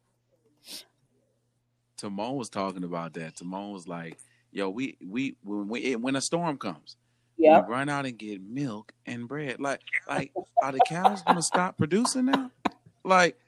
Timon 1.97 2.37
was 2.37 2.49
talking 2.49 2.85
about 2.85 3.15
that. 3.15 3.37
Timon 3.37 3.73
was 3.73 3.89
like, 3.89 4.19
"Yo, 4.53 4.69
we 4.71 4.97
we 5.05 5.37
when 5.43 5.69
we 5.69 5.97
when 5.97 6.17
a 6.17 6.21
storm 6.21 6.59
comes, 6.59 6.97
Yep. 7.39 7.69
we 7.69 7.73
run 7.73 7.89
out 7.89 8.07
and 8.07 8.17
get 8.19 8.43
milk 8.43 8.93
and 9.05 9.29
bread. 9.29 9.61
Like 9.61 9.81
like 10.09 10.33
are 10.63 10.73
the 10.73 10.81
cows 10.87 11.23
gonna 11.23 11.43
stop 11.43 11.77
producing 11.77 12.27
now? 12.27 12.51
Like, 13.05 13.39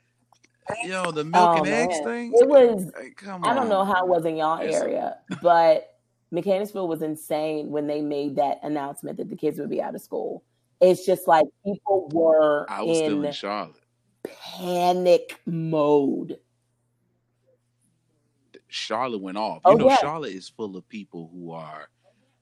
yo, 0.84 1.10
the 1.10 1.24
milk 1.24 1.58
Oh 1.58 1.58
and 1.58 1.68
eggs 1.68 1.98
thing. 2.04 2.32
It 2.34 2.48
was 2.48 2.90
Like, 2.96 3.16
come 3.16 3.44
I 3.44 3.54
don't 3.54 3.68
know 3.68 3.84
how 3.84 4.04
it 4.04 4.08
was 4.08 4.24
in 4.24 4.36
y'all 4.36 4.60
area, 4.60 5.18
but 5.42 5.98
Mechanicsville 6.30 6.86
was 6.86 7.02
insane 7.02 7.70
when 7.70 7.86
they 7.86 8.02
made 8.02 8.36
that 8.36 8.60
announcement 8.62 9.16
that 9.16 9.30
the 9.30 9.36
kids 9.36 9.58
would 9.58 9.70
be 9.70 9.80
out 9.80 9.94
of 9.94 10.02
school. 10.02 10.44
It's 10.80 11.04
just 11.04 11.26
like 11.26 11.46
people 11.64 12.08
were 12.12 12.66
I 12.68 12.82
was 12.82 12.98
still 12.98 13.20
in 13.20 13.24
in 13.24 13.32
Charlotte. 13.32 13.82
panic 14.22 15.40
mode. 15.46 16.38
Charlotte 18.68 19.22
went 19.22 19.38
off. 19.38 19.62
Oh, 19.64 19.72
you 19.72 19.78
know, 19.78 19.86
yeah. 19.88 19.96
Charlotte 19.96 20.34
is 20.34 20.48
full 20.48 20.76
of 20.76 20.86
people 20.88 21.30
who 21.32 21.52
are 21.52 21.88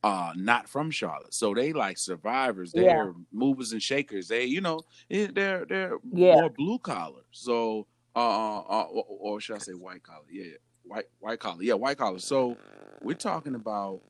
uh 0.06 0.32
not 0.36 0.68
from 0.68 0.90
Charlotte. 0.90 1.34
So 1.34 1.52
they 1.54 1.72
like 1.72 1.98
survivors. 1.98 2.72
They're 2.72 2.84
Yeah. 3.06 3.12
movers 3.32 3.72
and 3.72 3.82
shakers. 3.82 4.28
They, 4.28 4.44
you 4.44 4.60
know, 4.60 4.80
eh, 5.10 5.28
they're 5.32 5.64
they're 5.64 5.98
Yeah. 6.12 6.34
more 6.34 6.50
blue 6.50 6.78
collar. 6.78 7.22
So 7.32 7.86
uh, 8.14 8.58
uh 8.60 8.82
or, 8.84 9.04
or 9.08 9.40
should 9.40 9.56
I 9.56 9.58
say 9.58 9.72
white 9.72 10.02
collar? 10.02 10.24
Yeah, 10.30 10.44
yeah. 10.44 10.56
White 10.84 11.06
white 11.18 11.40
collar. 11.40 11.62
Yeah, 11.62 11.74
white 11.74 11.98
collar. 11.98 12.18
So 12.20 12.56
we're 13.02 13.14
talking 13.14 13.54
about 13.56 14.00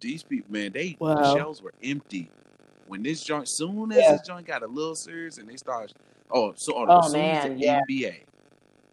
these 0.00 0.22
people, 0.22 0.50
man, 0.52 0.72
they 0.72 0.90
the 0.98 1.04
Wow. 1.04 1.34
shelves 1.36 1.60
were 1.62 1.74
empty. 1.82 2.30
When 2.86 3.02
this 3.02 3.22
joint 3.22 3.48
soon 3.48 3.92
as 3.92 3.98
Yeah. 3.98 4.12
this 4.12 4.26
joint 4.26 4.46
got 4.46 4.62
a 4.62 4.66
little 4.66 4.94
serious 4.94 5.38
and 5.38 5.48
they 5.48 5.56
started 5.56 5.94
oh 6.30 6.54
so 6.56 6.72
oh, 6.76 6.86
Oh, 6.88 7.08
soon 7.08 7.20
as 7.20 7.44
the 7.44 7.54
yeah. 7.54 7.80
NBA 7.88 8.24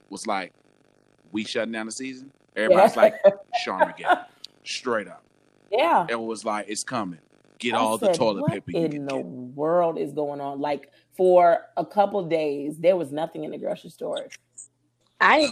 was 0.09 0.27
like, 0.27 0.51
we 1.31 1.43
shutting 1.45 1.71
down 1.71 1.85
the 1.85 1.91
season, 1.91 2.31
everybody's 2.55 2.95
like 2.97 3.15
Charmageddon. 3.65 4.25
Straight 4.65 5.07
up. 5.07 5.23
Yeah. 5.73 6.05
It 6.09 6.19
was 6.19 6.45
like, 6.45 6.65
it's 6.69 6.83
coming. 6.83 7.19
Get 7.59 7.73
I 7.73 7.77
all 7.77 7.97
the 7.97 8.11
toilet 8.13 8.41
what 8.41 8.51
paper 8.51 8.71
you 8.71 8.77
in 8.79 8.91
can 8.91 9.05
the 9.05 9.15
get. 9.17 9.25
world 9.25 9.97
is 9.97 10.11
going 10.11 10.39
on? 10.41 10.59
Like 10.59 10.91
for 11.15 11.59
a 11.77 11.85
couple 11.85 12.23
days, 12.27 12.77
there 12.77 12.95
was 12.95 13.11
nothing 13.11 13.43
in 13.43 13.51
the 13.51 13.57
grocery 13.57 13.89
store. 13.89 14.27
I 15.21 15.51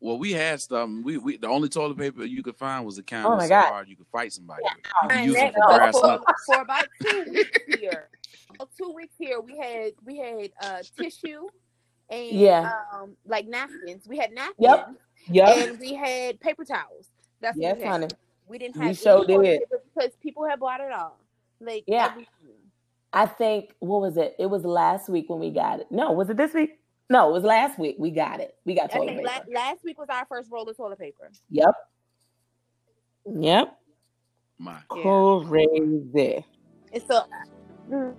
Well, 0.00 0.18
we 0.18 0.32
had 0.32 0.60
stuff. 0.60 0.88
We, 1.02 1.18
we 1.18 1.36
the 1.36 1.48
only 1.48 1.68
toilet 1.68 1.98
paper 1.98 2.24
you 2.24 2.42
could 2.42 2.56
find 2.56 2.86
was 2.86 2.98
a 2.98 3.02
kind 3.02 3.26
Oh 3.26 3.32
of 3.32 3.38
my 3.38 3.48
God. 3.48 3.64
hard 3.66 3.88
you 3.88 3.96
could 3.96 4.06
fight 4.12 4.32
somebody 4.32 4.62
with. 4.62 4.72
You 5.02 5.08
could 5.08 5.24
use 5.24 5.34
them 5.34 5.52
for 5.54 5.76
grass 5.76 5.98
for, 5.98 6.20
for 6.46 6.60
about 6.62 6.86
two 7.02 7.24
weeks 7.28 7.58
here. 7.80 8.08
About 8.54 8.70
two 8.80 8.92
weeks 8.94 9.14
here, 9.18 9.40
we 9.40 9.56
had 9.58 9.92
we 10.04 10.18
had 10.18 10.50
uh, 10.62 10.82
tissue 10.96 11.48
and 12.08 12.30
Yeah. 12.30 12.72
um, 12.92 13.16
like 13.26 13.48
napkins. 13.48 14.06
We 14.06 14.16
had 14.18 14.32
napkins 14.32 14.56
Yep. 14.60 14.88
Yep. 15.30 15.56
and 15.70 15.80
we 15.80 15.94
had 15.94 16.38
paper 16.40 16.64
towels. 16.64 17.08
That's 17.40 17.56
what 17.56 17.62
Yes, 17.62 17.76
we 17.78 17.82
had. 17.82 17.90
honey. 17.90 18.08
We 18.48 18.58
didn't 18.58 18.76
We 18.76 18.80
have 18.80 18.86
any 18.88 18.94
sure 18.96 19.24
toilet 19.26 19.44
did. 19.44 19.62
because 19.94 20.12
people 20.22 20.46
had 20.46 20.58
bought 20.60 20.80
it 20.80 20.92
all. 20.92 21.18
Like 21.60 21.84
Yeah. 21.86 22.06
everything. 22.06 22.28
I 23.12 23.26
think 23.26 23.74
what 23.78 24.00
was 24.00 24.16
it? 24.16 24.34
It 24.38 24.46
was 24.46 24.64
last 24.64 25.08
week 25.08 25.28
when 25.30 25.38
we 25.40 25.50
got 25.50 25.80
it. 25.80 25.86
No, 25.90 26.12
was 26.12 26.28
it 26.30 26.36
this 26.36 26.52
week? 26.54 26.78
No, 27.10 27.30
it 27.30 27.32
was 27.32 27.42
last 27.42 27.78
week. 27.78 27.96
We 27.98 28.10
got 28.10 28.40
it. 28.40 28.54
We 28.66 28.74
got 28.74 28.84
I 28.94 28.98
toilet 28.98 29.14
think 29.16 29.26
paper. 29.28 29.44
la- 29.48 29.60
last 29.60 29.82
week 29.82 29.98
was 29.98 30.08
our 30.10 30.26
first 30.26 30.50
roll 30.50 30.68
of 30.68 30.76
toilet 30.76 30.98
paper. 30.98 31.30
Yep. 31.50 31.74
Yep. 33.38 33.78
My 34.58 34.78
Crazy. 34.88 36.44
And 36.92 37.02
so 37.06 37.22
mm, 37.90 38.14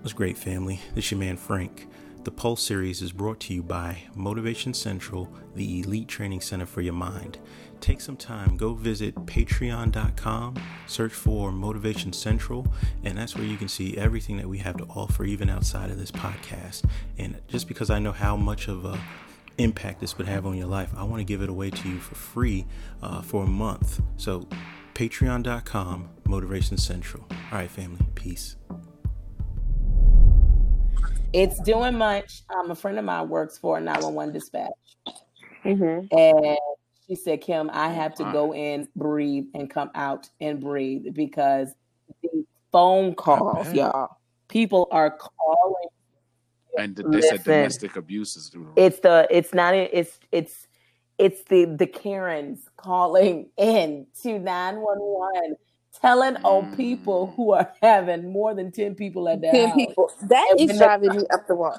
What's 0.00 0.12
great, 0.12 0.38
family? 0.38 0.80
This 0.94 1.10
your 1.10 1.18
man 1.20 1.36
Frank. 1.36 1.88
The 2.24 2.30
Pulse 2.32 2.62
series 2.62 3.02
is 3.02 3.12
brought 3.12 3.38
to 3.40 3.54
you 3.54 3.62
by 3.62 4.02
Motivation 4.16 4.74
Central, 4.74 5.32
the 5.54 5.80
elite 5.80 6.08
training 6.08 6.40
center 6.40 6.66
for 6.66 6.80
your 6.80 6.94
mind. 6.94 7.38
Take 7.80 8.00
some 8.00 8.16
time, 8.16 8.56
go 8.56 8.74
visit 8.74 9.14
patreon.com, 9.14 10.56
search 10.86 11.12
for 11.12 11.52
Motivation 11.52 12.12
Central, 12.12 12.66
and 13.04 13.16
that's 13.16 13.36
where 13.36 13.44
you 13.44 13.56
can 13.56 13.68
see 13.68 13.96
everything 13.96 14.36
that 14.38 14.48
we 14.48 14.58
have 14.58 14.76
to 14.78 14.84
offer, 14.84 15.24
even 15.24 15.48
outside 15.48 15.90
of 15.90 15.98
this 15.98 16.10
podcast. 16.10 16.84
And 17.18 17.40
just 17.48 17.68
because 17.68 17.90
I 17.90 17.98
know 17.98 18.12
how 18.12 18.36
much 18.36 18.68
of 18.68 18.84
a 18.84 18.98
impact 19.58 20.00
this 20.00 20.18
would 20.18 20.26
have 20.26 20.46
on 20.46 20.56
your 20.56 20.66
life, 20.66 20.92
I 20.96 21.04
want 21.04 21.20
to 21.20 21.24
give 21.24 21.42
it 21.42 21.48
away 21.48 21.70
to 21.70 21.88
you 21.88 21.98
for 21.98 22.14
free 22.14 22.66
uh, 23.02 23.22
for 23.22 23.44
a 23.44 23.46
month. 23.46 24.00
So, 24.16 24.48
patreon.com, 24.94 26.08
Motivation 26.24 26.76
Central. 26.78 27.26
All 27.30 27.58
right, 27.58 27.70
family, 27.70 28.04
peace. 28.14 28.56
It's 31.32 31.60
doing 31.60 31.98
much. 31.98 32.42
Um, 32.54 32.70
a 32.70 32.74
friend 32.74 32.98
of 32.98 33.04
mine 33.04 33.28
works 33.28 33.58
for 33.58 33.78
911 33.78 34.32
dispatch, 34.32 34.70
mm-hmm. 35.64 36.06
and 36.16 36.58
She 37.08 37.14
said, 37.14 37.40
Kim, 37.40 37.70
I 37.72 37.88
have 37.90 38.14
to 38.16 38.24
go 38.32 38.52
in, 38.52 38.88
breathe, 38.96 39.46
and 39.54 39.70
come 39.70 39.90
out 39.94 40.28
and 40.40 40.60
breathe 40.60 41.06
because 41.14 41.72
the 42.22 42.44
phone 42.72 43.14
calls, 43.14 43.72
y'all, 43.72 44.16
people 44.48 44.88
are 44.90 45.10
calling. 45.16 45.88
And 46.78 46.96
they 46.96 47.20
said 47.22 47.44
domestic 47.44 47.96
abuse 47.96 48.36
is 48.36 48.48
through. 48.48 48.72
It's 48.76 48.98
the 49.00 49.26
it's 49.30 49.54
not 49.54 49.74
it's 49.74 50.18
it's 50.32 50.66
it's 51.16 51.42
the 51.44 51.64
the 51.64 51.86
Karens 51.86 52.68
calling 52.76 53.48
in 53.56 54.06
to 54.22 54.38
911 54.38 55.56
telling 56.02 56.36
on 56.44 56.72
Mm. 56.72 56.76
people 56.76 57.28
who 57.36 57.52
are 57.52 57.72
having 57.80 58.30
more 58.30 58.52
than 58.52 58.70
10 58.70 58.94
people 58.96 59.26
at 59.30 59.40
their 59.40 59.52
Ten 59.52 59.68
house. 59.70 59.76
people. 59.76 60.10
That 60.24 60.46
And 60.50 60.60
is 60.60 60.66
when 60.66 60.76
they- 60.76 60.84
driving 60.84 61.16
me 61.16 61.26
up 61.32 61.46
the 61.46 61.54
wall. 61.54 61.78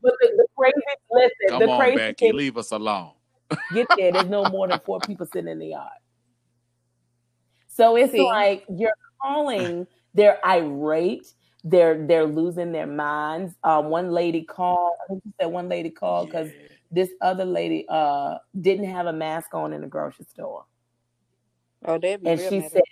But 0.00 0.14
the, 0.20 0.28
the 0.38 0.46
crazy 0.56 0.74
listen, 1.10 1.30
Come 1.50 1.58
the 1.58 1.68
on, 1.68 1.78
crazy 1.80 1.96
Becky, 1.96 2.26
thing 2.28 2.36
leave 2.36 2.56
us 2.56 2.70
alone. 2.70 3.10
Get 3.72 3.88
there, 3.96 4.12
there's 4.12 4.28
no 4.28 4.44
more 4.44 4.68
than 4.68 4.80
four 4.80 5.00
people 5.00 5.26
sitting 5.26 5.50
in 5.50 5.58
the 5.58 5.68
yard. 5.68 5.90
So 7.68 7.96
it's 7.96 8.12
See? 8.12 8.24
like 8.24 8.64
you're 8.68 8.92
calling, 9.20 9.86
they're 10.14 10.38
irate, 10.46 11.26
they're 11.64 12.06
they're 12.06 12.26
losing 12.26 12.72
their 12.72 12.86
minds. 12.86 13.54
Um, 13.64 13.86
one 13.86 14.10
lady 14.12 14.42
called, 14.42 14.92
I 15.04 15.08
think 15.08 15.22
said 15.40 15.46
one 15.46 15.68
lady 15.68 15.90
called 15.90 16.28
because 16.28 16.50
Yeah. 16.50 16.68
this 16.90 17.10
other 17.20 17.44
lady 17.44 17.86
uh 17.88 18.36
didn't 18.60 18.90
have 18.90 19.06
a 19.06 19.12
mask 19.12 19.54
on 19.54 19.72
in 19.72 19.80
the 19.80 19.88
grocery 19.88 20.26
store. 20.26 20.66
Oh, 21.84 21.98
they'd 21.98 22.24
And 22.24 22.40
she 22.40 22.60
said 22.60 22.82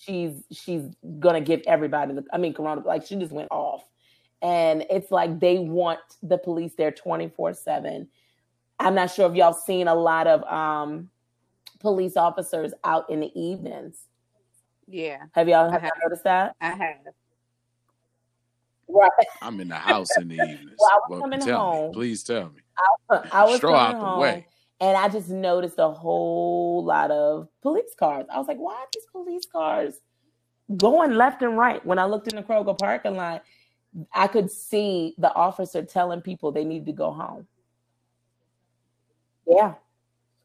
she's 0.00 0.42
she's 0.50 0.82
gonna 1.20 1.40
give 1.40 1.62
everybody 1.66 2.14
the 2.14 2.24
I 2.32 2.38
mean 2.38 2.52
corona 2.54 2.82
like 2.84 3.06
she 3.06 3.16
just 3.16 3.32
went 3.32 3.48
off. 3.50 3.84
And 4.42 4.84
it's 4.90 5.10
like 5.10 5.40
they 5.40 5.58
want 5.58 6.00
the 6.22 6.36
police 6.36 6.74
there 6.76 6.92
24-7. 6.92 8.08
I'm 8.78 8.94
not 8.94 9.10
sure 9.10 9.28
if 9.30 9.36
y'all 9.36 9.52
seen 9.52 9.88
a 9.88 9.94
lot 9.94 10.26
of 10.26 10.42
um 10.44 11.10
police 11.80 12.16
officers 12.16 12.72
out 12.84 13.08
in 13.10 13.20
the 13.20 13.30
evenings. 13.38 13.98
Yeah, 14.86 15.24
Have 15.32 15.48
y'all 15.48 15.70
have 15.70 15.82
y'all 15.82 15.90
noticed 16.02 16.24
that? 16.24 16.54
I 16.60 16.70
have. 16.70 16.96
Right. 18.88 19.10
I'm 19.40 19.60
in 19.60 19.68
the 19.68 19.76
house 19.76 20.16
in 20.18 20.28
the 20.28 20.34
evenings. 20.34 20.76
Well, 20.78 20.90
I 20.90 20.94
was 20.96 21.02
Well, 21.10 21.20
coming 21.22 21.40
tell 21.40 21.58
home. 21.60 21.88
me, 21.90 21.94
please 21.94 22.22
tell 22.22 22.44
me. 22.50 22.60
I 23.32 23.44
was 23.44 23.56
Straw 23.58 23.70
coming 23.70 23.96
out 23.96 24.00
the 24.00 24.06
home 24.06 24.20
way. 24.20 24.46
and 24.80 24.96
I 24.96 25.08
just 25.08 25.30
noticed 25.30 25.76
a 25.78 25.88
whole 25.90 26.84
lot 26.84 27.10
of 27.10 27.48
police 27.62 27.94
cars. 27.98 28.26
I 28.30 28.38
was 28.38 28.46
like, 28.48 28.58
why 28.58 28.74
are 28.74 28.86
these 28.92 29.06
police 29.10 29.46
cars 29.46 30.00
going 30.76 31.14
left 31.14 31.42
and 31.42 31.56
right? 31.56 31.84
When 31.86 31.98
I 31.98 32.04
looked 32.04 32.28
in 32.28 32.36
the 32.36 32.42
Kroger 32.42 32.76
parking 32.76 33.16
lot, 33.16 33.44
I 34.12 34.26
could 34.26 34.50
see 34.50 35.14
the 35.18 35.32
officer 35.34 35.82
telling 35.82 36.20
people 36.20 36.52
they 36.52 36.64
need 36.64 36.84
to 36.86 36.92
go 36.92 37.12
home. 37.12 37.46
Yeah. 39.46 39.74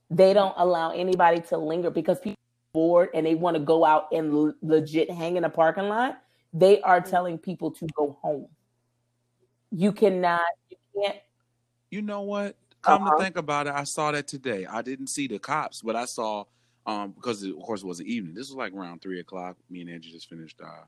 They 0.10 0.34
don't 0.34 0.54
allow 0.58 0.92
anybody 0.92 1.42
to 1.50 1.58
linger 1.58 1.90
because 1.92 2.20
people 2.20 2.34
are 2.42 2.74
bored 2.74 3.10
and 3.14 3.26
they 3.26 3.36
want 3.36 3.56
to 3.56 3.60
go 3.62 3.86
out 3.86 4.08
and 4.12 4.32
l- 4.34 4.54
legit 4.62 5.10
hang 5.12 5.38
in 5.38 5.44
a 5.44 5.50
parking 5.50 5.88
lot. 5.88 6.22
They 6.54 6.82
are 6.82 7.00
telling 7.00 7.38
people 7.38 7.72
to 7.72 7.88
go 7.96 8.18
home. 8.22 8.48
You 9.72 9.92
cannot, 9.92 10.42
you 10.70 10.78
can't. 10.96 11.18
You 11.92 12.02
know 12.02 12.22
what? 12.22 12.56
Come 12.82 13.04
Uh-huh. 13.04 13.18
to 13.18 13.24
think 13.24 13.38
about 13.38 13.68
it, 13.68 13.74
I 13.74 13.84
saw 13.84 14.12
that 14.12 14.28
today. 14.28 14.66
I 14.66 14.82
didn't 14.82 15.08
see 15.08 15.28
the 15.28 15.38
cops, 15.38 15.82
but 15.82 15.96
I 15.96 16.06
saw 16.06 16.46
um 16.86 17.12
because 17.12 17.44
it, 17.44 17.52
of 17.56 17.62
course 17.62 17.84
it 17.84 17.86
was 17.86 17.98
the 18.00 18.12
evening. 18.12 18.34
This 18.34 18.48
was 18.48 18.56
like 18.56 18.74
around 18.74 19.02
three 19.02 19.20
o'clock. 19.20 19.58
Me 19.70 19.82
and 19.82 19.90
Angie 19.90 20.12
just 20.12 20.30
finished. 20.30 20.60
uh 20.62 20.86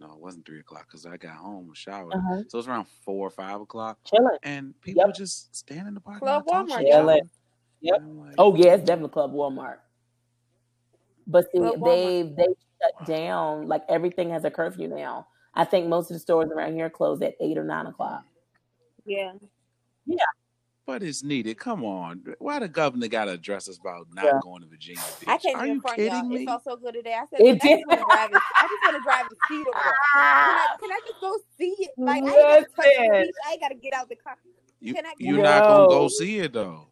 No, 0.00 0.12
it 0.12 0.18
wasn't 0.18 0.44
three 0.44 0.58
o'clock 0.60 0.86
because 0.88 1.06
I 1.06 1.16
got 1.16 1.36
home 1.36 1.68
and 1.68 1.76
showered. 1.76 2.12
Uh-huh. 2.12 2.38
So 2.48 2.56
it 2.56 2.60
was 2.62 2.68
around 2.68 2.86
four 3.04 3.26
or 3.28 3.30
five 3.30 3.60
o'clock, 3.60 3.98
Chilling. 4.04 4.36
and 4.42 4.78
people 4.82 4.98
Yep. 5.00 5.06
were 5.06 5.12
just 5.12 5.54
standing 5.56 5.86
in 5.88 5.94
the 5.94 6.00
parking 6.00 6.26
lot 6.26 6.46
talking 6.46 6.74
Walmart, 6.74 6.78
to 6.80 6.84
yeah. 6.84 6.88
each 6.88 6.94
other. 7.02 7.20
Yep. 7.80 8.00
And 8.00 8.10
I'm 8.10 8.18
like, 8.20 8.34
Oh 8.38 8.54
yeah, 8.54 8.74
it's 8.74 8.84
definitely 8.84 9.12
Club 9.12 9.32
Walmart. 9.32 9.78
But 11.26 11.46
see, 11.52 11.58
Club 11.58 11.76
Walmart. 11.80 11.84
they 11.84 12.22
they 12.22 12.46
shut 12.82 13.06
down 13.06 13.68
like 13.68 13.82
everything 13.88 14.30
has 14.30 14.44
a 14.44 14.50
curfew 14.50 14.88
now. 14.88 15.26
I 15.54 15.64
think 15.64 15.88
most 15.88 16.10
of 16.10 16.14
the 16.14 16.20
stores 16.20 16.50
around 16.54 16.74
here 16.74 16.90
close 16.90 17.20
at 17.22 17.34
eight 17.40 17.58
or 17.58 17.64
nine 17.64 17.86
o'clock. 17.86 18.24
Yeah. 19.04 19.32
Yeah. 20.06 20.16
But 20.86 21.02
it's 21.02 21.22
needed. 21.22 21.58
Come 21.58 21.84
on, 21.84 22.24
why 22.38 22.60
the 22.60 22.68
governor 22.68 23.08
got 23.08 23.26
to 23.26 23.32
address 23.32 23.68
us 23.68 23.78
about 23.78 24.06
not 24.10 24.24
Yeah. 24.24 24.38
going 24.42 24.62
to 24.62 24.68
Virginia 24.68 25.02
Beach? 25.20 25.28
I 25.28 25.36
can't 25.36 25.58
Are 25.58 25.66
you 25.66 25.80
front 25.80 25.98
y'all. 25.98 26.14
kidding 26.14 26.30
It 26.32 26.38
me? 26.38 26.46
felt 26.46 26.64
so 26.64 26.76
good 26.76 26.94
today. 26.94 27.12
I 27.12 27.26
said, 27.30 27.40
It 27.44 27.62
I 27.62 27.68
did. 27.68 27.76
just 27.76 27.86
want 27.86 28.00
to 28.00 28.06
drive. 28.06 28.32
It. 28.32 28.42
I 28.58 28.68
just 28.68 28.82
want 28.82 28.96
to 28.96 29.02
drive 29.02 29.26
and 29.28 29.36
see 29.48 29.64
the 29.64 29.72
water. 29.72 29.98
Can 30.46 30.56
I, 30.56 30.66
can 30.80 30.90
I 30.90 31.00
just 31.06 31.20
go 31.20 31.38
see 31.58 31.76
it? 31.80 31.90
Like 31.98 32.24
I 32.24 32.26
got 32.26 32.56
to 32.56 32.66
Listen. 32.66 33.32
I 33.46 33.52
ain't 33.52 33.60
got 33.60 33.68
to 33.68 33.74
get 33.74 33.92
out 33.92 34.08
the 34.08 34.16
car. 34.16 34.36
You 34.80 34.94
Can 34.94 35.04
I 35.04 35.10
go? 35.10 35.16
you're 35.18 35.42
not 35.42 35.66
gonna 35.66 35.88
go 35.88 36.08
see 36.08 36.38
it 36.38 36.54
though. 36.54 36.87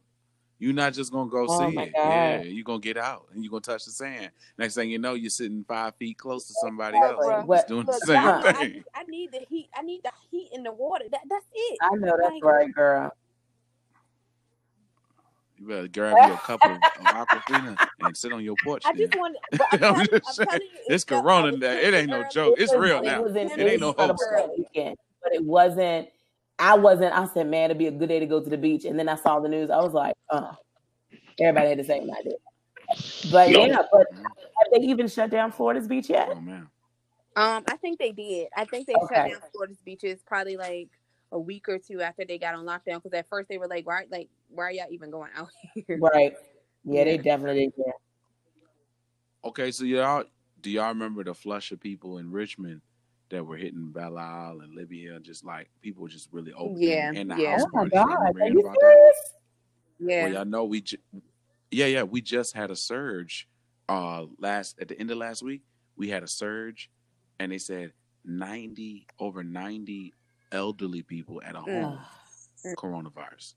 You're 0.58 0.72
not 0.72 0.94
just 0.94 1.12
gonna 1.12 1.28
go 1.28 1.44
Oh 1.48 1.68
see 1.68 1.74
my 1.76 1.82
it. 1.84 1.92
Yeah, 1.94 2.40
you're 2.42 2.64
gonna 2.64 2.78
get 2.78 2.96
out 2.96 3.26
and 3.34 3.44
you're 3.44 3.50
gonna 3.50 3.60
touch 3.60 3.84
the 3.84 3.90
sand. 3.90 4.30
Next 4.56 4.74
thing 4.74 4.88
you 4.90 4.98
know, 4.98 5.12
you're 5.12 5.28
sitting 5.28 5.64
five 5.68 5.94
feet 5.96 6.16
close 6.16 6.46
to 6.48 6.54
somebody 6.62 6.96
else. 6.96 7.22
What- 7.44 7.56
Just 7.58 7.68
doing 7.68 7.84
the 7.86 7.92
Look, 7.92 8.04
same 8.04 8.16
I, 8.16 8.40
I, 8.42 8.52
thing. 8.54 8.72
just, 8.74 8.86
I 8.94 9.02
need 9.04 9.32
the 9.32 9.40
heat. 9.50 9.68
I 9.76 9.82
need 9.82 10.02
the 10.02 10.12
heat 10.30 10.48
in 10.54 10.62
the 10.62 10.72
water. 10.72 11.04
That 11.12 11.20
that's 11.28 11.44
it. 11.54 11.78
I 11.82 11.94
know 11.96 12.16
that's 12.18 12.32
Like- 12.34 12.44
right, 12.44 12.72
girl. 12.74 13.12
You 15.58 15.66
better 15.68 15.88
grab 15.88 16.16
you 16.28 16.34
a 16.34 16.36
cup 16.36 16.62
of, 16.64 16.70
of 16.72 16.78
Aquafina 17.28 17.76
and 18.00 18.14
sit 18.16 18.30
on 18.32 18.44
your 18.44 18.56
porch. 18.62 18.82
I 18.84 18.92
then. 18.92 19.06
just 19.06 19.16
want. 19.18 19.36
But 19.52 19.82
I'm, 19.82 19.94
I'm 20.00 20.06
telling, 20.06 20.20
I'm 20.26 20.46
telling 20.46 20.60
you, 20.62 20.68
it's 20.88 21.04
the- 21.04 21.16
I 21.16 21.20
Corona 21.20 21.50
was 21.52 21.60
now. 21.60 21.70
It 21.72 21.94
ain't 21.94 22.10
no 22.10 22.24
joke. 22.30 22.54
It's 22.58 22.74
real 22.74 22.98
it 22.98 23.04
now. 23.04 23.22
was 23.22 23.34
It 23.34 23.58
ain't 23.58 23.80
no 23.80 23.88
incredible 23.90 24.18
hoax. 24.32 24.52
weekend, 24.58 24.96
but 25.22 25.32
it 25.34 25.42
wasn't. 25.44 26.08
I 26.58 26.76
wasn't. 26.76 27.12
I 27.12 27.26
said, 27.26 27.48
man, 27.48 27.66
it'd 27.66 27.78
be 27.78 27.86
a 27.86 27.90
good 27.90 28.08
day 28.08 28.20
to 28.20 28.26
go 28.26 28.42
to 28.42 28.48
the 28.48 28.56
beach. 28.56 28.84
And 28.84 28.98
then 28.98 29.08
I 29.08 29.16
saw 29.16 29.40
the 29.40 29.48
news. 29.48 29.70
I 29.70 29.76
was 29.78 29.92
like, 29.92 30.14
uh, 30.30 30.52
everybody 31.40 31.68
had 31.68 31.78
the 31.78 31.84
same 31.84 32.10
idea. 32.10 32.36
But 33.30 33.50
yeah, 33.50 33.82
but 33.92 34.06
have 34.12 34.72
they 34.72 34.86
even 34.86 35.08
shut 35.08 35.30
down 35.30 35.52
Florida's 35.52 35.88
beach 35.88 36.08
yet? 36.08 36.28
Oh 36.30 36.40
man. 36.40 36.68
Um, 37.34 37.64
I 37.68 37.76
think 37.76 37.98
they 37.98 38.12
did. 38.12 38.48
I 38.56 38.64
think 38.64 38.86
they 38.86 38.94
shut 38.94 39.10
down 39.10 39.40
Florida's 39.52 39.82
beaches 39.84 40.20
probably 40.26 40.56
like 40.56 40.88
a 41.32 41.38
week 41.38 41.68
or 41.68 41.78
two 41.78 42.00
after 42.00 42.24
they 42.24 42.38
got 42.38 42.54
on 42.54 42.64
lockdown. 42.64 43.02
Because 43.02 43.12
at 43.12 43.28
first 43.28 43.48
they 43.48 43.58
were 43.58 43.66
like, 43.66 43.86
"Why, 43.86 44.04
like, 44.10 44.30
why 44.48 44.64
are 44.64 44.72
y'all 44.72 44.86
even 44.90 45.10
going 45.10 45.30
out 45.36 45.48
here?" 45.74 45.98
Right. 46.00 46.34
Yeah, 46.84 47.04
they 47.04 47.18
definitely 47.18 47.72
did. 47.76 47.92
Okay, 49.44 49.70
so 49.70 49.84
y'all 49.84 50.24
do 50.62 50.70
y'all 50.70 50.88
remember 50.88 51.22
the 51.24 51.34
flush 51.34 51.72
of 51.72 51.80
people 51.80 52.18
in 52.18 52.30
Richmond 52.30 52.80
that 53.30 53.44
were 53.44 53.56
hitting 53.56 53.90
Belle 53.90 54.18
Isle 54.18 54.60
and 54.62 54.74
Libya? 54.74 55.18
Just 55.20 55.44
like 55.44 55.68
people 55.82 56.02
were 56.02 56.08
just 56.08 56.28
really 56.32 56.52
open 56.52 56.80
Yeah, 56.80 57.12
and 57.14 57.30
the 57.30 57.36
yeah. 57.36 57.52
house 57.58 57.64
Oh 57.64 57.68
my 57.72 57.88
God. 57.88 58.06
remember 58.08 58.42
Are 58.42 58.48
you 58.48 58.60
about 58.60 58.76
serious? 58.80 59.16
Yeah. 59.98 60.22
Well, 60.24 60.32
y'all 60.34 60.44
know 60.44 60.64
we, 60.64 60.80
ju- 60.82 60.96
yeah, 61.70 61.86
yeah, 61.86 62.02
we 62.02 62.20
just 62.20 62.54
had 62.54 62.70
a 62.70 62.76
surge. 62.76 63.48
Uh, 63.88 64.26
last 64.38 64.78
at 64.80 64.88
the 64.88 64.98
end 65.00 65.10
of 65.10 65.18
last 65.18 65.42
week, 65.42 65.62
we 65.96 66.08
had 66.08 66.22
a 66.22 66.28
surge, 66.28 66.90
and 67.38 67.52
they 67.52 67.58
said 67.58 67.92
ninety 68.24 69.06
over 69.20 69.44
ninety 69.44 70.12
elderly 70.52 71.02
people 71.02 71.40
at 71.44 71.54
a 71.54 71.60
Mm. 71.60 71.64
home 71.94 71.98
coronavirus. 72.76 73.54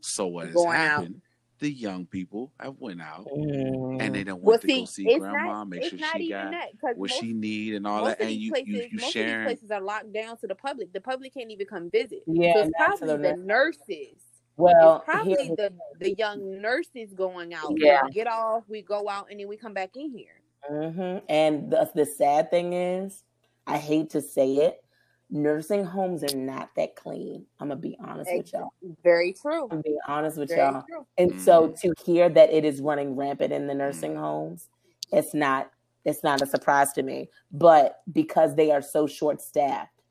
So 0.00 0.26
what 0.26 0.46
has 0.46 0.54
Going 0.54 0.76
out. 0.76 1.06
Happened? 1.54 1.60
The 1.60 1.72
young 1.72 2.06
people 2.06 2.52
have 2.60 2.76
went 2.78 3.00
out 3.00 3.26
Mm. 3.26 4.02
and 4.02 4.14
they 4.14 4.24
don't 4.24 4.42
Well, 4.42 4.52
want 4.52 4.62
to 4.62 4.68
see, 4.68 4.80
go 4.80 4.84
see 4.86 5.18
grandma, 5.18 5.44
not. 5.44 5.68
make 5.68 5.84
sure 5.84 5.98
she 5.98 6.28
got 6.30 6.50
that 6.50 6.70
what 6.96 7.10
most, 7.10 7.20
she 7.20 7.32
need 7.32 7.74
and 7.74 7.86
all 7.86 8.04
that, 8.04 8.20
and 8.20 8.32
you 8.32 8.50
places, 8.50 8.68
you 8.68 8.76
you 8.82 8.88
most 8.94 9.04
of 9.06 9.10
sharing. 9.12 9.38
these 9.38 9.46
places 9.46 9.70
are 9.70 9.80
locked 9.80 10.12
down 10.12 10.36
to 10.38 10.46
the 10.46 10.54
public. 10.54 10.92
The 10.92 11.00
public 11.00 11.34
can't 11.34 11.50
even 11.50 11.66
come 11.66 11.90
visit. 11.90 12.22
Yeah, 12.26 12.54
so 12.54 12.60
it's 12.60 12.70
probably 12.76 13.06
the 13.08 13.18
the 13.18 13.36
nurses. 13.36 14.22
Well, 14.56 14.96
it's 14.96 15.04
probably 15.04 15.34
here's 15.34 15.48
the 15.56 15.72
the 15.98 16.10
the 16.10 16.14
young 16.14 16.60
nurses 16.60 17.12
going 17.14 17.54
out. 17.54 17.72
Yeah. 17.76 18.04
We 18.04 18.10
get 18.10 18.26
off, 18.26 18.64
we 18.68 18.82
go 18.82 19.08
out, 19.08 19.30
and 19.30 19.40
then 19.40 19.48
we 19.48 19.56
come 19.56 19.74
back 19.74 19.96
in 19.96 20.10
here. 20.10 20.40
hmm 20.68 21.18
And 21.28 21.70
the, 21.70 21.90
the 21.94 22.06
sad 22.06 22.50
thing 22.50 22.72
is, 22.72 23.22
I 23.66 23.78
hate 23.78 24.10
to 24.10 24.20
say 24.20 24.54
it, 24.56 24.83
nursing 25.30 25.84
homes 25.84 26.22
are 26.24 26.36
not 26.36 26.74
that 26.76 26.96
clean. 26.96 27.46
I'm 27.60 27.68
gonna 27.68 27.80
be 27.80 27.96
honest 28.00 28.30
with 28.34 28.52
y'all. 28.52 28.72
Very 29.02 29.32
true. 29.32 29.68
I'm 29.70 29.82
being 29.82 29.98
honest 30.06 30.36
with 30.38 30.48
Very 30.48 30.60
y'all. 30.60 30.84
true. 30.88 31.06
And 31.18 31.40
so 31.40 31.68
Mhm. 31.68 31.80
to 31.80 31.94
hear 32.04 32.28
that 32.28 32.50
it 32.52 32.64
is 32.64 32.80
running 32.80 33.16
rampant 33.16 33.52
in 33.52 33.66
the 33.66 33.74
nursing 33.74 34.16
homes, 34.16 34.68
it's 35.12 35.34
not 35.34 35.70
it's 36.04 36.22
not 36.22 36.42
a 36.42 36.46
surprise 36.46 36.92
to 36.92 37.02
me. 37.02 37.30
But 37.50 38.02
because 38.12 38.54
they 38.56 38.70
are 38.70 38.82
so 38.82 39.06
short 39.06 39.40
staffed, 39.40 40.02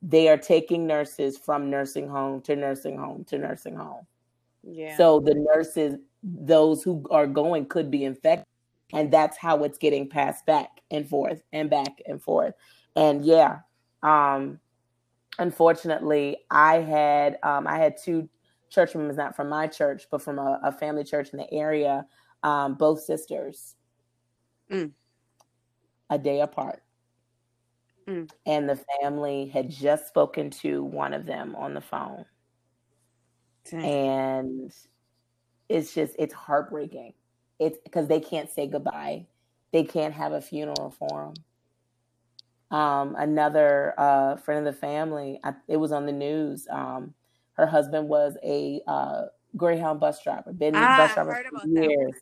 they 0.00 0.28
are 0.28 0.38
taking 0.38 0.86
nurses 0.86 1.36
from 1.36 1.68
nursing 1.68 2.08
home 2.08 2.40
to 2.42 2.56
nursing 2.56 2.96
home 2.96 3.24
to 3.24 3.36
nursing 3.36 3.76
home. 3.76 4.06
Yeah. 4.62 4.96
So 4.96 5.20
the 5.20 5.34
nurses, 5.34 5.96
those 6.22 6.82
who 6.82 7.04
are 7.10 7.26
going 7.26 7.66
could 7.66 7.90
be 7.90 8.04
infected. 8.04 8.46
And 8.94 9.12
that's 9.12 9.36
how 9.36 9.64
it's 9.64 9.76
getting 9.76 10.08
passed 10.08 10.46
back 10.46 10.80
and 10.90 11.06
forth 11.06 11.42
and 11.52 11.68
back 11.68 12.00
and 12.06 12.22
forth. 12.22 12.54
And 12.96 13.22
yeah, 13.22 13.58
um, 14.02 14.58
unfortunately, 15.38 16.38
I 16.50 16.76
had 16.76 17.38
um, 17.42 17.66
I 17.66 17.78
had 17.78 17.96
two 17.96 18.28
church 18.70 18.94
members, 18.94 19.16
not 19.16 19.34
from 19.36 19.48
my 19.48 19.66
church, 19.66 20.06
but 20.10 20.22
from 20.22 20.38
a, 20.38 20.60
a 20.62 20.72
family 20.72 21.04
church 21.04 21.30
in 21.30 21.38
the 21.38 21.52
area, 21.52 22.06
um, 22.42 22.74
both 22.74 23.00
sisters, 23.02 23.74
Mm. 24.70 24.92
a 26.10 26.18
day 26.18 26.40
apart. 26.42 26.82
Mm. 28.06 28.30
And 28.46 28.68
the 28.68 28.76
family 29.00 29.46
had 29.48 29.70
just 29.70 30.08
spoken 30.08 30.50
to 30.62 30.82
one 30.84 31.14
of 31.14 31.26
them 31.26 31.54
on 31.56 31.74
the 31.74 31.80
phone 31.80 32.24
Dang. 33.70 33.84
and 33.84 34.72
it's 35.68 35.94
just 35.94 36.14
it's 36.18 36.34
heartbreaking. 36.34 37.12
It's 37.58 37.78
because 37.84 38.08
they 38.08 38.20
can't 38.20 38.50
say 38.50 38.66
goodbye. 38.66 39.26
They 39.72 39.84
can't 39.84 40.14
have 40.14 40.32
a 40.32 40.40
funeral 40.40 40.90
for 40.98 41.26
him. 41.26 41.34
Um, 42.70 43.16
another 43.16 43.94
uh, 43.98 44.36
friend 44.36 44.66
of 44.66 44.74
the 44.74 44.78
family, 44.78 45.40
I, 45.42 45.54
it 45.68 45.78
was 45.78 45.92
on 45.92 46.06
the 46.06 46.12
news. 46.12 46.66
Um, 46.70 47.14
her 47.54 47.66
husband 47.66 48.08
was 48.08 48.36
a 48.44 48.80
uh, 48.86 49.26
Greyhound 49.56 50.00
bus 50.00 50.22
driver, 50.22 50.52
been 50.52 50.74
Ah, 50.74 50.96
bus 50.98 51.14
driver 51.14 51.34
heard 51.34 51.46
for 51.46 51.66
years. 51.68 52.14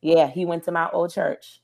Yeah, 0.00 0.26
he 0.26 0.44
went 0.44 0.64
to 0.64 0.72
my 0.72 0.90
old 0.90 1.12
church. 1.12 1.62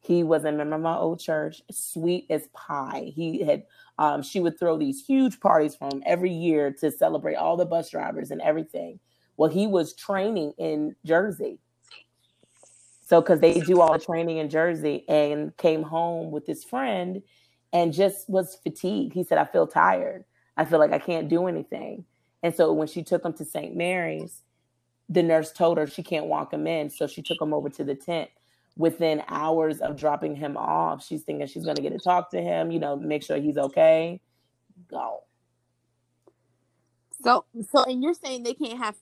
He 0.00 0.22
was 0.22 0.44
a 0.44 0.52
member 0.52 0.76
of 0.76 0.82
my 0.82 0.96
old 0.96 1.20
church, 1.20 1.62
sweet 1.70 2.26
as 2.30 2.48
pie. 2.52 3.12
He 3.14 3.42
had, 3.42 3.64
um, 3.98 4.22
she 4.22 4.40
would 4.40 4.58
throw 4.58 4.78
these 4.78 5.04
huge 5.04 5.40
parties 5.40 5.74
for 5.74 5.88
him 5.92 6.02
every 6.06 6.32
year 6.32 6.72
to 6.80 6.90
celebrate 6.90 7.36
all 7.36 7.56
the 7.56 7.66
bus 7.66 7.90
drivers 7.90 8.30
and 8.30 8.40
everything. 8.40 8.98
Well, 9.36 9.50
he 9.50 9.66
was 9.66 9.94
training 9.94 10.52
in 10.58 10.96
Jersey. 11.04 11.58
So, 13.06 13.20
because 13.20 13.40
they 13.40 13.60
do 13.60 13.80
all 13.80 13.92
the 13.92 13.98
training 13.98 14.36
in 14.36 14.48
Jersey 14.48 15.04
and 15.08 15.56
came 15.56 15.82
home 15.82 16.30
with 16.30 16.46
his 16.46 16.62
friend 16.62 17.22
and 17.72 17.92
just 17.92 18.28
was 18.28 18.56
fatigued. 18.62 19.14
He 19.14 19.24
said, 19.24 19.38
I 19.38 19.44
feel 19.44 19.66
tired. 19.66 20.24
I 20.56 20.64
feel 20.64 20.78
like 20.78 20.92
I 20.92 20.98
can't 20.98 21.28
do 21.28 21.46
anything. 21.46 22.04
And 22.42 22.54
so, 22.54 22.72
when 22.72 22.88
she 22.88 23.02
took 23.02 23.24
him 23.24 23.32
to 23.34 23.44
St. 23.44 23.76
Mary's, 23.76 24.42
the 25.08 25.22
nurse 25.22 25.52
told 25.52 25.78
her 25.78 25.86
she 25.86 26.02
can't 26.02 26.26
walk 26.26 26.52
him 26.52 26.66
in. 26.66 26.90
So, 26.90 27.06
she 27.06 27.22
took 27.22 27.40
him 27.40 27.54
over 27.54 27.68
to 27.70 27.84
the 27.84 27.94
tent. 27.94 28.30
Within 28.76 29.22
hours 29.28 29.80
of 29.80 29.96
dropping 29.96 30.36
him 30.36 30.56
off, 30.56 31.04
she's 31.04 31.22
thinking 31.22 31.46
she's 31.48 31.64
going 31.64 31.76
to 31.76 31.82
get 31.82 31.92
to 31.92 31.98
talk 31.98 32.30
to 32.30 32.40
him, 32.40 32.70
you 32.70 32.78
know, 32.78 32.96
make 32.96 33.22
sure 33.22 33.36
he's 33.38 33.58
okay. 33.58 34.20
Go. 34.90 35.24
So, 37.22 37.44
so, 37.70 37.84
and 37.84 38.02
you're 38.02 38.14
saying 38.14 38.42
they 38.44 38.54
can't 38.54 38.78
have? 38.78 38.96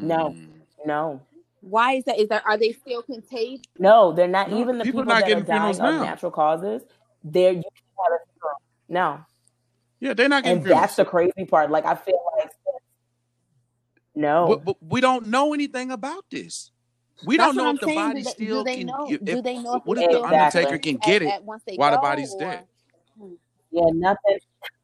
No, 0.00 0.36
Mm. 0.36 0.48
no, 0.84 1.22
Why 1.60 1.94
is 1.94 2.04
that? 2.04 2.18
Is 2.18 2.28
that 2.28 2.44
are 2.46 2.58
they 2.58 2.72
still 2.72 3.02
contagious? 3.02 3.64
no, 3.78 4.12
they're 4.12 4.28
not. 4.28 4.50
No, 4.50 4.60
even 4.60 4.78
the 4.78 4.84
people 4.84 5.02
people, 5.02 5.04
not 5.04 5.20
that 5.20 5.24
are 5.24 5.28
getting 5.28 5.44
dying 5.44 5.74
funerals 5.74 5.78
of 5.80 5.94
now. 5.96 6.02
natural 6.02 6.32
causes, 6.32 6.82
they're 7.24 7.52
you 7.52 7.62
can 7.62 7.72
have 8.04 8.20
a 8.20 8.32
funeral. 8.32 8.60
No, 8.88 9.24
Yeah, 10.00 10.14
they're 10.14 10.28
not 10.28 10.44
getting 10.44 10.58
and 10.58 10.66
that's 10.66 10.96
the 10.96 11.04
crazy 11.04 11.44
part. 11.48 11.70
Like 11.70 11.84
I 11.86 11.94
feel 11.94 12.18
like 12.38 12.50
no, 14.14 14.46
But, 14.48 14.64
but 14.64 14.76
we 14.82 15.00
don't 15.00 15.28
know 15.28 15.54
anything 15.54 15.90
about 15.90 16.24
this. 16.30 16.70
We 17.24 17.36
That's 17.36 17.54
don't 17.54 17.56
what 17.56 17.62
know 17.62 17.68
I'm 17.70 17.74
if 17.76 17.80
the 17.80 17.86
saying. 17.86 17.98
Do 17.98 18.04
body 18.08 18.22
they, 18.22 18.30
still 18.30 18.64
do 18.64 18.70
they 18.70 18.76
can. 18.78 18.86
know? 18.88 19.06
If, 19.08 19.24
do 19.24 19.42
they 19.42 19.58
know? 19.58 19.80
what 19.84 19.98
if 19.98 20.10
the 20.10 20.18
Exactly. 20.18 20.36
Undertaker 20.64 20.78
can 20.78 20.94
at- 20.96 21.02
get 21.02 21.22
it 21.22 21.28
at 21.28 21.44
once 21.44 21.62
they 21.66 21.76
while 21.76 21.92
the 21.92 21.98
body's 21.98 22.34
or- 22.34 22.40
dead? 22.40 22.64
yeah, 23.70 23.84
nothing. 23.94 24.38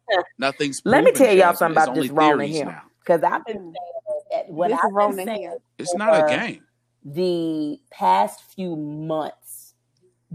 Nothing's. 0.38 0.80
Let 0.86 1.04
me 1.04 1.12
tell 1.12 1.26
y'all 1.26 1.52
Jasmine. 1.52 1.56
something 1.56 1.76
about 1.82 1.88
only 1.90 2.02
this 2.08 2.10
Rona 2.12 2.30
theories 2.36 2.56
here, 2.56 2.82
because 3.00 3.22
I've 3.22 3.44
been 3.44 3.56
Hmm. 3.58 3.72
saying 4.32 4.44
what 4.54 4.70
This 4.70 4.78
I've 4.82 5.16
been 5.16 5.26
saying. 5.26 5.56
It's 5.76 5.94
not 5.94 6.24
a 6.24 6.34
game. 6.34 6.62
the 7.04 7.78
past 7.90 8.40
few 8.54 8.74
months 8.76 9.47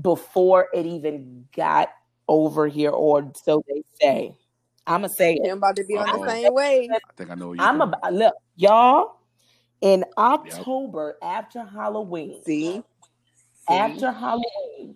before 0.02 0.68
it 0.74 0.86
even 0.86 1.46
got 1.56 1.90
over 2.28 2.68
here, 2.68 2.92
or 2.92 3.32
so 3.36 3.64
they 3.68 3.84
say. 4.02 4.36
I'm 4.86 5.02
gonna 5.02 5.10
say 5.10 5.36
it. 5.36 5.50
I'm 5.50 5.58
about 5.60 5.76
to 5.78 5.86
be 5.86 5.96
on 5.96 6.06
the 6.06 6.28
same 6.28 6.54
way. 6.54 6.90
I 6.92 7.00
think 7.16 7.30
I 7.30 7.36
know 7.36 7.50
where 7.50 7.56
you're 7.56 7.66
I'm 7.66 7.82
about 7.82 8.14
look, 8.14 8.36
y'all. 8.56 9.20
In 9.82 10.06
October 10.18 11.18
after 11.22 11.64
Halloween, 11.64 12.42
See, 12.46 12.72
See? 12.72 12.84
after 13.70 14.12
Halloween, 14.12 14.96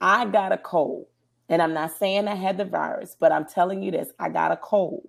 I 0.00 0.26
got 0.26 0.52
a 0.52 0.58
cold. 0.58 1.06
And 1.48 1.60
I'm 1.60 1.74
not 1.74 1.92
saying 1.92 2.28
I 2.28 2.34
had 2.34 2.56
the 2.56 2.64
virus, 2.64 3.16
but 3.18 3.32
I'm 3.32 3.44
telling 3.44 3.82
you 3.82 3.90
this 3.90 4.10
I 4.18 4.28
got 4.28 4.52
a 4.52 4.56
cold. 4.56 5.08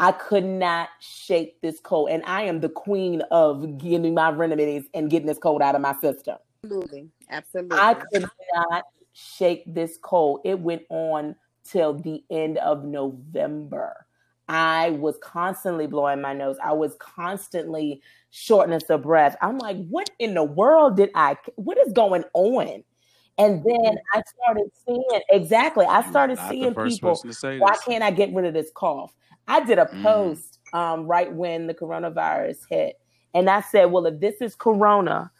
I 0.00 0.12
could 0.12 0.44
not 0.44 0.88
shake 1.00 1.60
this 1.60 1.80
cold. 1.80 2.10
And 2.10 2.22
I 2.24 2.42
am 2.42 2.60
the 2.60 2.68
queen 2.68 3.22
of 3.30 3.78
getting 3.78 4.14
my 4.14 4.30
remedies 4.30 4.84
and 4.94 5.10
getting 5.10 5.26
this 5.26 5.38
cold 5.38 5.60
out 5.60 5.74
of 5.74 5.80
my 5.80 5.94
system. 6.00 6.36
Absolutely, 6.64 7.08
absolutely. 7.30 7.78
I 7.78 7.94
could 7.94 8.24
not 8.54 8.84
shake 9.12 9.62
this 9.66 9.98
cold. 10.02 10.40
It 10.44 10.58
went 10.58 10.82
on 10.90 11.36
till 11.64 11.94
the 11.94 12.22
end 12.30 12.58
of 12.58 12.84
November. 12.84 14.06
I 14.48 14.90
was 14.90 15.18
constantly 15.22 15.86
blowing 15.86 16.22
my 16.22 16.32
nose. 16.32 16.56
I 16.64 16.72
was 16.72 16.96
constantly 16.98 18.00
shortness 18.30 18.84
of 18.84 19.02
breath. 19.02 19.36
I'm 19.42 19.58
like, 19.58 19.76
what 19.88 20.10
in 20.18 20.34
the 20.34 20.44
world 20.44 20.96
did 20.96 21.10
I, 21.14 21.36
what 21.56 21.76
is 21.78 21.92
going 21.92 22.24
on? 22.32 22.82
And 23.36 23.62
then 23.62 23.98
I 24.14 24.22
started 24.42 24.70
seeing, 24.86 25.20
exactly, 25.30 25.84
I 25.86 26.02
started 26.08 26.36
Not 26.36 26.50
seeing 26.50 26.74
people, 26.74 27.22
why 27.58 27.76
can't 27.86 28.02
I 28.02 28.10
get 28.10 28.34
rid 28.34 28.46
of 28.46 28.54
this 28.54 28.70
cough? 28.74 29.14
I 29.46 29.64
did 29.64 29.78
a 29.78 29.86
Mm. 29.86 30.02
post 30.02 30.58
um, 30.72 31.06
right 31.06 31.32
when 31.32 31.66
the 31.66 31.74
coronavirus 31.74 32.58
hit. 32.68 32.96
And 33.34 33.48
I 33.48 33.60
said, 33.60 33.86
well, 33.86 34.06
if 34.06 34.18
this 34.18 34.40
is 34.40 34.54
corona, 34.54 35.30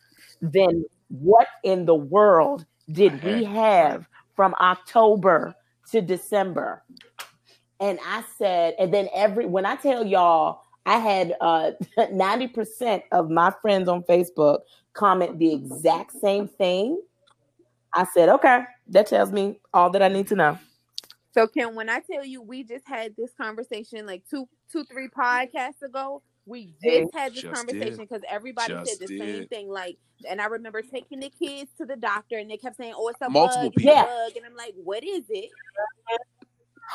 then 0.41 0.85
what 1.09 1.47
in 1.65 1.87
the 1.87 1.95
world 1.95 2.67
did 2.91 3.23
we 3.23 3.45
have 3.45 4.07
from 4.37 4.55
October 4.61 5.55
to 5.91 6.01
December? 6.01 6.83
And 7.81 7.99
I 8.05 8.25
said, 8.37 8.75
and 8.79 8.93
then 8.93 9.09
every 9.15 9.47
when 9.47 9.67
I 9.67 9.77
tell 9.77 10.07
y'all, 10.07 10.63
I 10.87 10.99
had 10.99 11.35
uh 11.41 11.73
90% 11.99 13.03
of 13.13 13.31
my 13.31 13.53
friends 13.63 13.89
on 13.89 14.03
Facebook 14.03 14.61
comment 14.95 15.39
the 15.39 15.53
exact 15.53 16.13
same 16.13 16.49
thing. 16.49 17.01
I 17.95 18.05
said, 18.13 18.29
okay, 18.29 18.65
that 18.89 19.07
tells 19.07 19.33
me 19.33 19.61
all 19.73 19.91
that 19.91 20.03
I 20.03 20.09
need 20.09 20.29
to 20.29 20.37
know. 20.37 20.59
So 21.33 21.47
Kim, 21.47 21.75
when 21.75 21.89
I 21.89 22.01
tell 22.01 22.25
you 22.25 22.43
we 22.43 22.65
just 22.65 22.87
had 22.87 23.15
this 23.17 23.33
conversation 23.41 24.07
like 24.07 24.25
two, 24.29 24.49
two, 24.73 24.85
three 24.85 25.09
podcasts 25.09 25.83
ago, 25.83 26.23
we 26.49 26.75
just 26.83 27.15
had 27.15 27.35
this 27.35 27.43
Just 27.43 27.55
conversation 27.55 27.99
because 27.99 28.23
everybody 28.29 28.73
Just 28.73 28.99
said 28.99 29.09
the 29.09 29.19
same 29.19 29.47
thing. 29.49 29.69
Like, 29.69 29.99
and 30.29 30.41
I 30.41 30.47
remember 30.47 30.83
taking 30.83 31.21
the 31.21 31.31
kids 31.31 31.71
to 31.79 31.85
the 31.85 31.97
doctor, 31.97 32.39
and 32.39 32.51
they 32.51 32.57
kept 32.57 32.77
saying, 32.77 32.95
"Oh, 32.97 33.09
it's 33.09 33.21
a 33.21 33.29
Multiple 33.29 33.65
bug, 33.65 33.73
it's 33.75 33.85
people. 33.85 33.93
a 33.93 33.97
Yeah. 33.97 34.05
bug," 34.07 34.37
and 34.37 34.47
I'm 34.47 34.57
like, 34.57 34.75
"What 34.83 35.05
is 35.05 35.25
it?" 35.29 35.51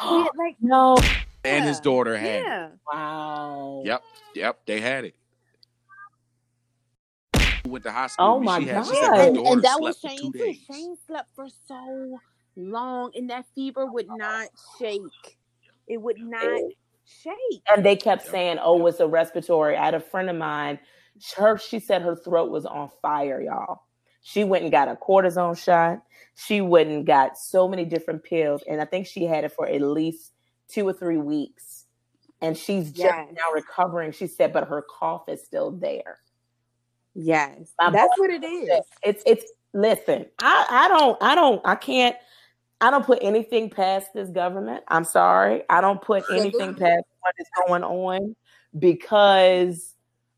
Yeah, 0.04 0.26
like, 0.36 0.56
no. 0.60 0.98
And 1.46 1.64
his 1.64 1.80
daughter 1.80 2.18
had 2.18 2.42
it. 2.48 2.72
Wow. 2.92 3.84
Yep, 3.86 4.04
yep, 4.36 4.60
they 4.66 4.82
had 4.82 5.06
it. 5.06 5.16
Went 7.68 7.84
to 7.86 7.92
hospital. 7.92 8.36
Oh 8.36 8.40
my 8.40 8.60
she 8.60 8.66
had, 8.66 8.86
she 8.86 8.96
God. 8.96 9.16
said 9.16 9.28
and, 9.28 9.38
and 9.38 9.62
that 9.64 9.80
was 9.80 10.00
for 10.00 10.10
Shane 10.10 10.32
too. 10.32 10.40
days. 10.40 10.66
Shane 10.70 10.96
slept 11.06 11.30
for 11.36 11.48
so 11.68 12.20
long, 12.56 13.12
and 13.16 13.30
that 13.30 13.46
fever 13.54 13.86
would 13.86 14.08
not 14.10 14.48
shake. 14.80 15.02
It 15.88 16.02
would 16.02 16.20
not 16.20 16.44
oh. 16.44 16.72
Shake. 17.06 17.64
And 17.74 17.86
they 17.86 17.96
kept 17.96 18.26
saying, 18.28 18.60
"Oh, 18.62 18.86
it's 18.88 19.00
a 19.00 19.08
respiratory." 19.08 19.76
I 19.78 19.86
had 19.86 19.94
a 19.94 20.00
friend 20.00 20.30
of 20.30 20.36
mine. 20.36 20.80
Her, 21.38 21.58
she 21.58 21.80
said 21.80 22.02
her 22.02 22.16
throat 22.16 22.50
was 22.52 22.66
on 22.66 22.90
fire, 23.02 23.42
y'all. 23.42 23.84
She 24.22 24.44
went 24.44 24.64
and 24.64 24.72
got 24.72 24.88
a 24.88 24.96
cortisone 24.96 25.58
shot. 25.62 26.02
She 26.36 26.62
went 26.62 26.90
and 26.90 27.06
got 27.06 27.38
so 27.38 27.68
many 27.68 27.86
different 27.86 28.24
pills, 28.24 28.64
and 28.68 28.82
I 28.82 28.86
think 28.86 29.06
she 29.08 29.26
had 29.26 29.44
it 29.44 29.52
for 29.52 29.68
at 29.68 29.82
least 29.82 30.34
two 30.68 30.88
or 30.88 30.94
three 30.94 31.18
weeks. 31.18 31.86
And 32.42 32.58
she's 32.58 32.92
just 32.92 33.00
Yes. 33.00 33.28
now 33.32 33.54
recovering. 33.54 34.12
She 34.12 34.28
said, 34.28 34.52
but 34.52 34.68
her 34.68 34.82
cough 34.82 35.30
is 35.30 35.44
still 35.44 35.72
there. 35.72 36.20
Yes, 37.16 37.74
My 37.80 37.92
that's 37.92 38.18
what 38.18 38.32
it 38.32 38.44
is. 38.44 38.86
It's 39.04 39.24
it's 39.26 39.46
listen, 39.74 40.26
I, 40.42 40.66
I 40.70 40.88
don't 40.88 41.18
I 41.22 41.36
don't 41.36 41.62
I 41.64 41.76
can't 41.76 42.16
I 42.84 42.92
don't 42.92 43.06
put 43.06 43.20
anything 43.22 43.70
past 43.70 44.14
this 44.14 44.28
government. 44.28 44.84
I'm 44.90 45.06
sorry. 45.06 45.64
I 45.70 45.80
don't 45.80 46.02
put 46.02 46.26
anything 46.32 46.76
past 46.76 47.06
what 47.22 47.34
is 47.40 47.48
going 47.66 47.82
on 47.82 48.36
because 48.78 49.96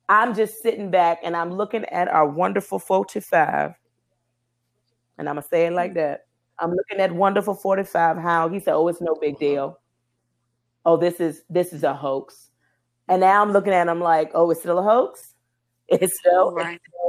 I'm 0.07 0.35
just 0.35 0.61
sitting 0.61 0.91
back 0.91 1.21
and 1.23 1.35
I'm 1.35 1.51
looking 1.51 1.85
at 1.85 2.07
our 2.07 2.27
wonderful 2.27 2.77
45. 2.77 3.73
And 5.17 5.27
I'm 5.27 5.35
gonna 5.35 5.47
say 5.47 5.65
it 5.65 5.73
like 5.73 5.91
mm-hmm. 5.91 6.01
that. 6.01 6.27
I'm 6.59 6.69
looking 6.69 6.99
at 6.99 7.11
wonderful 7.11 7.55
45, 7.55 8.17
how 8.17 8.47
he 8.47 8.59
said, 8.59 8.75
Oh, 8.75 8.87
it's 8.89 9.01
no 9.01 9.15
big 9.19 9.35
mm-hmm. 9.35 9.43
deal. 9.43 9.79
Oh, 10.85 10.97
this 10.97 11.19
is 11.19 11.41
this 11.49 11.73
is 11.73 11.81
a 11.81 11.95
hoax. 11.95 12.51
And 13.07 13.21
now 13.21 13.41
I'm 13.41 13.53
looking 13.53 13.73
at 13.73 13.87
him 13.87 14.01
like, 14.01 14.29
oh, 14.35 14.51
it's 14.51 14.59
still 14.59 14.77
a 14.77 14.83
hoax? 14.83 15.33
It's 15.87 16.17
still, 16.19 16.49
it's 16.49 16.57
Right. 16.57 16.79
still 16.87 17.04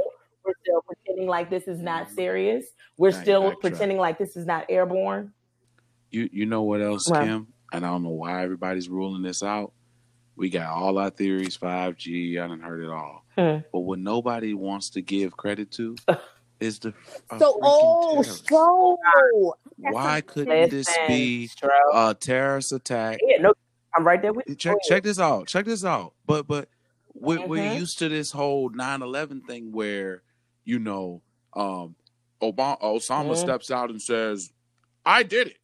we're 0.47 0.53
still 0.63 0.81
pretending 0.81 1.27
like 1.27 1.49
this 1.49 1.67
is 1.67 1.79
not 1.81 2.09
serious. 2.09 2.65
We're 2.97 3.11
Now 3.11 3.21
still 3.21 3.43
backtrack. 3.51 3.59
pretending 3.61 3.97
like 3.97 4.17
this 4.17 4.35
is 4.37 4.45
not 4.45 4.65
airborne. 4.69 5.33
You 6.09 6.29
you 6.31 6.45
know 6.45 6.63
what 6.63 6.81
else, 6.81 7.09
Well. 7.09 7.21
Kim? 7.23 7.47
And 7.73 7.85
I 7.85 7.89
don't 7.89 8.03
know 8.03 8.09
why 8.11 8.43
everybody's 8.43 8.87
ruling 8.89 9.21
this 9.23 9.43
out. 9.43 9.73
We 10.37 10.49
got 10.49 10.67
all 10.69 10.97
our 10.99 11.09
theories, 11.09 11.57
5G, 11.57 12.39
I 12.39 12.47
didn't 12.47 12.61
heard 12.61 12.81
it 12.83 12.89
all. 12.89 13.25
Hmm. 13.37 13.57
But 13.73 13.79
what 13.81 13.99
nobody 13.99 14.53
wants 14.53 14.89
to 14.91 15.01
give 15.01 15.35
credit 15.35 15.69
to 15.71 15.95
is 16.61 16.79
the 16.79 16.93
a 17.29 17.39
So, 17.39 17.59
oh, 17.61 18.21
so 18.21 18.97
Why 19.77 20.21
couldn't 20.21 20.69
this 20.71 20.87
be 21.07 21.49
Stro. 21.49 21.69
a 21.93 22.13
terrorist 22.13 22.71
attack? 22.71 23.19
Yeah, 23.27 23.41
no, 23.41 23.53
I'm 23.95 24.05
right 24.07 24.21
there 24.21 24.31
with 24.33 24.47
you. 24.47 24.55
check 24.55 24.77
check 24.87 25.03
this 25.03 25.19
out. 25.19 25.47
Check 25.47 25.65
this 25.65 25.83
out. 25.83 26.13
But 26.25 26.47
but 26.47 26.69
we're, 27.13 27.45
we're 27.45 27.63
Mhm. 27.71 27.79
used 27.79 27.99
to 27.99 28.09
this 28.09 28.31
whole 28.31 28.69
9/11 28.69 29.41
thing 29.45 29.71
where 29.71 30.21
you 30.67 30.79
know 30.79 31.21
um 31.55 31.95
Obama 32.41 32.79
Osama 32.81 33.31
Mhm. 33.31 33.37
steps 33.37 33.71
out 33.71 33.89
and 33.89 33.99
says, 34.01 34.51
"I 35.05 35.23
did 35.23 35.47
it." 35.47 35.57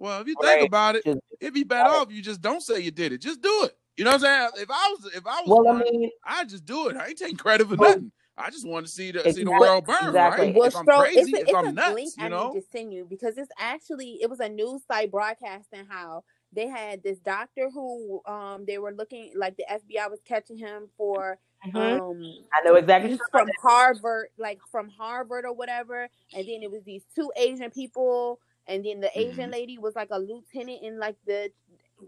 Well, 0.00 0.20
if 0.22 0.26
you 0.26 0.34
Right. 0.42 0.58
think 0.58 0.66
about 0.68 0.96
it, 0.96 1.04
Just- 1.04 1.20
it'd 1.40 1.54
be 1.54 1.62
better 1.62 1.90
off 1.90 2.10
you 2.10 2.22
just 2.22 2.40
don't 2.40 2.62
say 2.62 2.80
you 2.80 2.90
did 2.90 3.12
it. 3.12 3.18
Just 3.18 3.40
do 3.42 3.64
it. 3.64 3.76
You 3.96 4.04
know 4.04 4.12
what 4.12 4.24
I'm 4.24 4.50
saying? 4.52 4.62
If 4.64 4.70
I 4.70 4.96
was 4.98 5.14
if 5.14 5.26
I 5.26 5.42
was 5.42 5.48
Well, 5.62 5.68
I 5.76 5.78
mean, 5.78 6.10
I'd 6.24 6.48
just 6.48 6.64
do 6.64 6.88
it. 6.88 6.96
I 6.96 7.08
ain't 7.08 7.18
taking 7.18 7.36
credit 7.36 7.68
for 7.68 7.76
Well, 7.76 7.90
nothing. 7.90 8.12
I 8.36 8.48
just 8.48 8.66
want 8.66 8.86
to 8.86 8.90
see 8.92 9.12
the 9.12 9.30
see 9.30 9.44
the 9.44 9.50
world 9.50 9.84
burn, 9.84 10.06
Exactly. 10.08 10.46
right? 10.46 10.54
Well, 10.56 10.68
if 10.68 10.74
I'm 10.74 10.86
Stro, 10.86 11.00
crazy, 11.02 11.20
it's 11.20 11.32
a, 11.32 11.36
if 11.36 11.48
it's 11.48 11.54
I'm 11.54 11.66
a 11.66 11.72
nuts, 11.72 11.94
link 11.94 12.12
you 12.16 12.28
know. 12.30 12.48
need 12.52 12.60
to 12.60 12.66
send 12.72 12.92
you 12.94 13.04
because 13.04 13.36
it's 13.36 13.50
actually 13.58 14.18
it 14.22 14.30
was 14.30 14.40
a 14.40 14.48
news 14.48 14.82
site 14.90 15.10
broadcasting 15.10 15.84
how 15.86 16.24
they 16.52 16.66
had 16.66 17.02
this 17.02 17.18
doctor 17.18 17.68
who 17.70 18.22
um 18.26 18.64
they 18.66 18.78
were 18.78 18.92
looking 18.92 19.32
like 19.36 19.56
the 19.58 19.66
FBI 19.70 20.08
was 20.10 20.20
catching 20.24 20.56
him 20.56 20.88
for 20.96 21.38
mhm. 21.66 22.00
um 22.00 22.44
I 22.52 22.62
know 22.62 22.74
exactly. 22.76 23.10
he's 23.10 23.20
from 23.30 23.48
Harvard, 23.62 24.28
like 24.38 24.60
from 24.70 24.88
Harvard 24.88 25.44
or 25.44 25.52
whatever. 25.52 26.08
And 26.34 26.48
then 26.48 26.62
it 26.62 26.70
was 26.70 26.82
these 26.84 27.04
two 27.14 27.30
Asian 27.36 27.70
people, 27.70 28.40
and 28.66 28.84
then 28.84 29.00
the 29.00 29.10
Asian 29.18 29.50
Mhm. 29.50 29.52
lady 29.52 29.78
was 29.78 29.94
like 29.96 30.08
a 30.10 30.18
lieutenant 30.18 30.82
in 30.82 30.98
like 30.98 31.16
the 31.26 31.52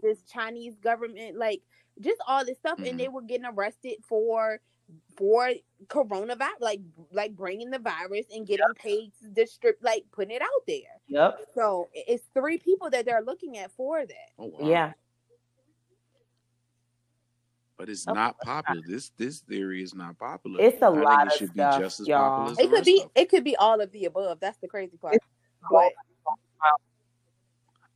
this 0.01 0.23
Chinese 0.23 0.75
government, 0.77 1.37
like 1.37 1.61
just 1.99 2.19
all 2.27 2.43
this 2.43 2.57
stuff. 2.57 2.79
Mhm. 2.79 2.89
And 2.89 2.99
they 2.99 3.07
were 3.09 3.21
getting 3.21 3.45
arrested 3.45 4.03
for 4.03 4.59
for 5.15 5.51
coronavirus, 5.87 6.59
like 6.59 6.81
like 7.11 7.35
bringing 7.35 7.69
the 7.69 7.79
virus 7.79 8.25
and 8.33 8.45
getting 8.45 8.73
paid 8.75 9.11
to 9.21 9.29
distribute, 9.29 9.81
like 9.83 10.05
putting 10.11 10.35
it 10.35 10.41
out 10.41 10.65
there. 10.67 10.99
Yep. 11.07 11.39
So 11.55 11.89
it's 11.93 12.23
three 12.33 12.57
people 12.57 12.89
that 12.89 13.05
they're 13.05 13.21
looking 13.21 13.57
at 13.57 13.71
for 13.71 14.05
that. 14.05 14.29
Oh, 14.39 14.47
wow. 14.47 14.67
Yeah. 14.67 14.93
But 17.83 17.89
it's 17.89 18.07
Oh, 18.07 18.13
not 18.13 18.39
popular. 18.39 18.81
This 18.87 19.09
this 19.17 19.41
theory 19.41 19.83
is 19.83 19.93
not 19.93 20.17
popular. 20.17 20.61
It's 20.61 20.81
a 20.81 20.89
I 20.89 21.01
lot 21.03 21.19
think 21.19 21.33
it 21.33 21.33
of 21.33 21.37
should 21.37 21.53
stuff, 21.53 21.75
be 21.75 21.81
just 21.81 21.99
as 21.99 22.07
y'all. 22.07 22.29
popular 22.29 22.51
as 22.53 22.57
It 22.57 22.69
could 22.71 22.85
be 22.85 23.01
of 23.03 23.11
it 23.13 23.29
could 23.29 23.43
be 23.43 23.55
all 23.57 23.81
of 23.81 23.91
the 23.91 24.05
above. 24.05 24.39
That's 24.39 24.57
the 24.59 24.69
crazy 24.69 24.95
part. 24.95 25.17
But 25.69 25.91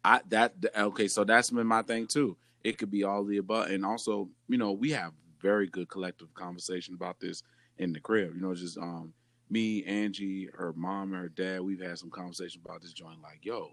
I 0.03 0.19
that 0.27 0.55
okay, 0.75 1.07
so 1.07 1.23
that's 1.23 1.51
been 1.51 1.67
my 1.67 1.83
thing 1.83 2.05
too. 2.05 2.35
It 2.65 2.77
could 2.77 2.91
be 2.91 3.05
all 3.05 3.23
the 3.23 3.37
above, 3.37 3.69
and 3.69 3.85
also, 3.85 4.27
you 4.49 4.57
know, 4.57 4.73
we 4.73 4.91
have 4.91 5.13
very 5.41 5.67
good 5.67 5.87
collective 5.87 6.33
conversation 6.33 6.93
about 6.93 7.21
this 7.21 7.41
in 7.77 7.93
the 7.93 8.01
crib. 8.01 8.35
You 8.35 8.41
know, 8.41 8.53
just 8.53 8.77
um, 8.77 9.13
me, 9.49 9.85
Angie, 9.85 10.49
her 10.53 10.73
mom, 10.75 11.13
and 11.13 11.21
her 11.21 11.29
dad. 11.29 11.61
We've 11.61 11.81
had 11.81 11.97
some 11.97 12.09
conversation 12.09 12.61
about 12.65 12.81
this 12.81 12.91
joint. 12.91 13.21
Like, 13.21 13.39
yo, 13.45 13.71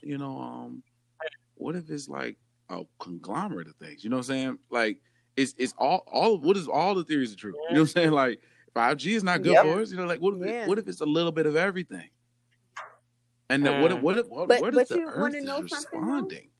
you 0.00 0.16
know, 0.16 0.38
um, 0.40 0.82
what 1.56 1.76
if 1.76 1.90
it's 1.90 2.08
like 2.08 2.38
a 2.70 2.80
conglomerate 2.98 3.68
of 3.68 3.76
things? 3.76 4.02
You 4.02 4.08
know 4.08 4.16
what 4.16 4.30
I'm 4.30 4.34
saying? 4.34 4.58
Like, 4.70 4.96
it's 5.36 5.54
it's 5.58 5.74
all 5.78 6.02
all 6.06 6.38
what 6.38 6.56
is 6.56 6.68
all 6.68 6.94
the 6.94 7.04
theories 7.04 7.32
are 7.32 7.36
true? 7.36 7.52
You 7.68 7.74
know 7.74 7.80
what 7.80 7.80
I'm 7.80 7.86
saying? 7.88 8.10
Like, 8.12 8.40
5G 8.74 9.12
is 9.16 9.24
not 9.24 9.42
good 9.42 9.52
Yep. 9.52 9.64
for 9.64 9.80
us. 9.80 9.90
You 9.90 9.96
know, 9.96 10.06
like 10.06 10.20
what 10.20 10.34
if 10.34 10.46
Yeah. 10.46 10.66
what 10.66 10.78
if 10.78 10.88
it's 10.88 11.00
a 11.00 11.06
little 11.06 11.32
bit 11.32 11.46
of 11.46 11.56
everything? 11.56 12.08
And 13.48 13.64
then 13.66 13.82
what 13.82 13.90
if 13.92 13.98
Mm. 13.98 14.02
what 14.02 14.18
if 14.18 14.26
what, 14.28 14.48
But- 14.48 14.60
what 14.60 14.74
if 14.76 14.88
the 14.88 15.00
Earth 15.00 15.34
is 15.34 15.44
something, 15.44 15.44
though? 15.44 15.60
responding? 15.62 16.50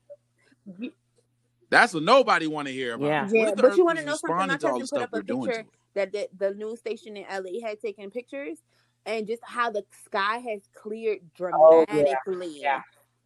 That's 1.69 1.93
what 1.93 2.03
nobody 2.03 2.47
want 2.47 2.67
to 2.67 2.73
hear 2.73 2.95
about. 2.95 3.05
Yeah. 3.05 3.29
Yeah, 3.31 3.51
but 3.55 3.63
Earth 3.65 3.77
you 3.77 3.85
wanna 3.85 4.03
know 4.03 4.15
something? 4.15 4.35
My 4.35 4.43
responding 4.55 4.57
to 4.59 4.67
all 4.67 4.73
the 4.73 4.79
cousin 4.81 4.97
put 4.97 5.03
up 5.03 5.13
a 5.13 5.15
we're 5.17 5.21
doing 5.21 5.41
to 5.51 5.57
picture 5.57 5.69
that 5.93 6.11
the, 6.11 6.29
the 6.37 6.53
news 6.55 6.79
station 6.79 7.15
in 7.15 7.23
LA 7.29 7.61
had 7.65 7.79
taken 7.79 8.11
pictures 8.11 8.57
and 9.05 9.25
just 9.25 9.41
how 9.45 9.69
the 9.71 9.85
sky 10.05 10.37
has 10.39 10.67
cleared 10.73 11.19
Oh, 11.41 11.85
yeah. 11.93 12.81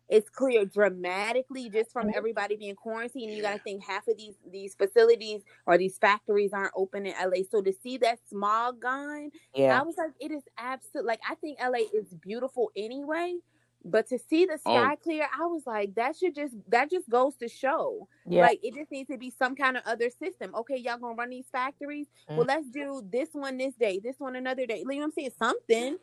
Yeah. 0.10 0.18
It's 0.18 0.30
clear 0.30 0.66
dramatically 0.66 1.70
just 1.70 1.92
from 1.92 2.12
everybody 2.16 2.56
being 2.56 2.76
quarantined. 2.76 3.34
You 3.34 3.42
got 3.42 3.54
to 3.54 3.60
think 3.60 3.84
half 3.84 4.08
of 4.08 4.18
these 4.18 4.36
these 4.52 4.76
facilities 4.76 5.42
or 5.66 5.78
these 5.78 5.98
factories 5.98 6.54
aren't 6.54 6.74
open 6.76 7.06
in 7.06 7.14
LA. 7.20 7.44
So 7.50 7.62
to 7.62 7.74
see 7.74 7.98
that 8.00 8.20
smog 8.30 8.82
gone, 8.82 9.32
yeah, 9.56 9.80
I 9.80 9.84
was 9.84 9.96
like, 9.98 10.12
it 10.20 10.32
is 10.32 10.44
absolute. 10.58 11.06
Like 11.06 11.22
I 11.30 11.36
think 11.36 11.60
LA 11.60 11.86
is 11.94 12.14
beautiful 12.22 12.72
anyway, 12.76 13.36
but 13.84 14.08
to 14.10 14.20
see 14.20 14.46
the 14.46 14.60
Oh. 14.66 14.76
sky 14.84 14.96
clear, 14.98 15.28
I 15.38 15.46
was 15.48 15.64
like, 15.66 15.96
that 15.96 16.16
should 16.16 16.36
just 16.36 16.56
that 16.70 16.90
just 16.92 17.10
goes 17.10 17.36
to 17.38 17.48
show. 17.48 18.08
Yeah. 18.28 18.42
Like 18.44 18.60
it 18.64 18.76
just 18.76 18.92
needs 18.92 19.10
to 19.10 19.18
be 19.18 19.32
some 19.32 19.56
kind 19.56 19.78
of 19.78 19.84
other 19.86 20.10
system. 20.10 20.54
Okay, 20.56 20.78
y'all 20.78 20.98
gonna 21.00 21.16
run 21.16 21.30
these 21.32 21.48
factories? 21.52 22.08
Mm. 22.30 22.38
Well, 22.38 22.46
let's 22.48 22.70
do 22.70 23.02
this 23.12 23.30
one 23.34 23.58
this 23.58 23.76
day, 23.76 24.00
this 24.04 24.20
one 24.20 24.36
another 24.36 24.66
day. 24.68 24.80
You 24.80 24.86
know 24.86 24.98
what 24.98 25.04
I'm 25.06 25.12
saying? 25.14 25.32
Something. 25.38 25.98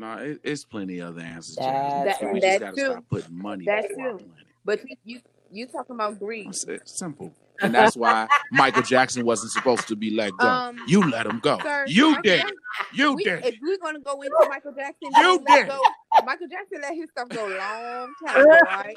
No, 0.00 0.14
it, 0.14 0.40
it's 0.42 0.64
plenty 0.64 0.98
of 1.00 1.10
other 1.16 1.20
answers. 1.20 1.56
That's 1.56 2.18
Jazz. 2.18 2.22
right. 2.22 2.32
We 2.34 2.40
That 2.40 2.46
just 2.48 2.60
got 2.60 2.70
to 2.70 2.76
too. 2.76 2.90
stop 2.92 3.04
putting 3.10 3.36
money 3.38 3.64
That 3.66 3.88
before 3.88 4.08
our 4.12 4.18
too. 4.18 4.30
But 4.64 4.80
you 4.88 4.96
you, 5.04 5.20
you 5.52 5.66
talking 5.66 5.94
about 5.94 6.18
greed? 6.18 6.48
It's, 6.48 6.64
it's 6.64 6.98
simple, 6.98 7.34
and 7.60 7.74
that's 7.74 7.96
why 7.96 8.26
Michael 8.50 8.82
Jackson 8.82 9.24
wasn't 9.26 9.52
supposed 9.52 9.88
to 9.88 9.96
be 9.96 10.10
let 10.10 10.34
go. 10.38 10.48
Um, 10.48 10.78
you 10.86 11.02
let 11.10 11.26
him 11.26 11.38
go. 11.40 11.58
Sir, 11.62 11.84
you 11.86 12.08
Michael 12.12 12.22
did. 12.22 12.38
Jackson- 12.40 12.56
You 12.94 13.12
we, 13.14 13.24
did. 13.24 13.44
if 13.44 13.54
we're 13.62 13.76
gonna 13.78 14.00
go 14.00 14.20
into 14.22 14.46
Michael 14.48 14.72
Jackson, 14.72 15.10
You 15.16 15.32
he 15.32 15.38
let 15.38 15.46
did. 15.46 15.68
Go, 15.68 15.80
Michael 16.24 16.46
Jackson 16.48 16.80
let 16.80 16.94
his 16.94 17.10
stuff 17.10 17.28
go 17.28 17.46
long 17.46 18.14
time 18.26 18.46
right? 18.64 18.96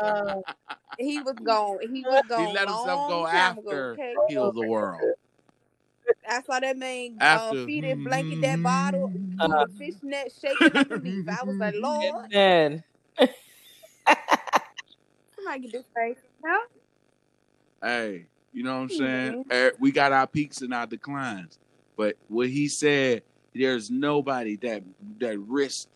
Uh, 0.00 0.36
He 0.98 1.20
was 1.20 1.34
gone. 1.42 1.78
He 1.82 2.02
was 2.02 2.22
gone. 2.28 2.46
He 2.46 2.52
let 2.52 2.68
himself 2.68 3.08
go 3.08 3.26
after 3.26 3.92
Ago, 3.92 4.02
okay? 4.02 4.14
heal 4.28 4.52
the 4.52 4.66
world. 4.66 5.00
I 6.28 6.42
saw 6.42 6.60
that 6.60 6.76
man 6.76 7.16
After 7.20 7.62
uh, 7.62 7.66
feed 7.66 7.84
and 7.84 8.04
blanket 8.04 8.40
that 8.42 8.62
bottle 8.62 9.12
Uh, 9.38 9.48
with 9.48 9.78
the 9.78 9.84
fishnet 9.84 10.32
shaking 10.40 10.76
underneath. 10.76 11.28
I 11.28 11.44
was 11.44 11.56
like, 11.58 11.74
Lord, 11.80 12.30
man. 12.32 12.84
somebody 15.34 15.60
get 15.60 15.72
this 15.72 15.84
face. 15.94 16.18
No? 16.44 16.58
Hey, 17.82 18.26
you 18.52 18.62
know 18.64 18.74
what 18.76 18.82
I'm 18.82 18.88
saying? 18.90 19.44
Eh, 19.50 19.70
We 19.78 19.92
got 19.92 20.12
our 20.12 20.26
peaks 20.26 20.62
and 20.62 20.74
our 20.74 20.86
declines, 20.86 21.58
but 21.96 22.16
what 22.28 22.48
he 22.48 22.68
said, 22.68 23.22
there's 23.54 23.90
nobody 23.90 24.56
that 24.56 24.82
that 25.18 25.38
risked 25.38 25.88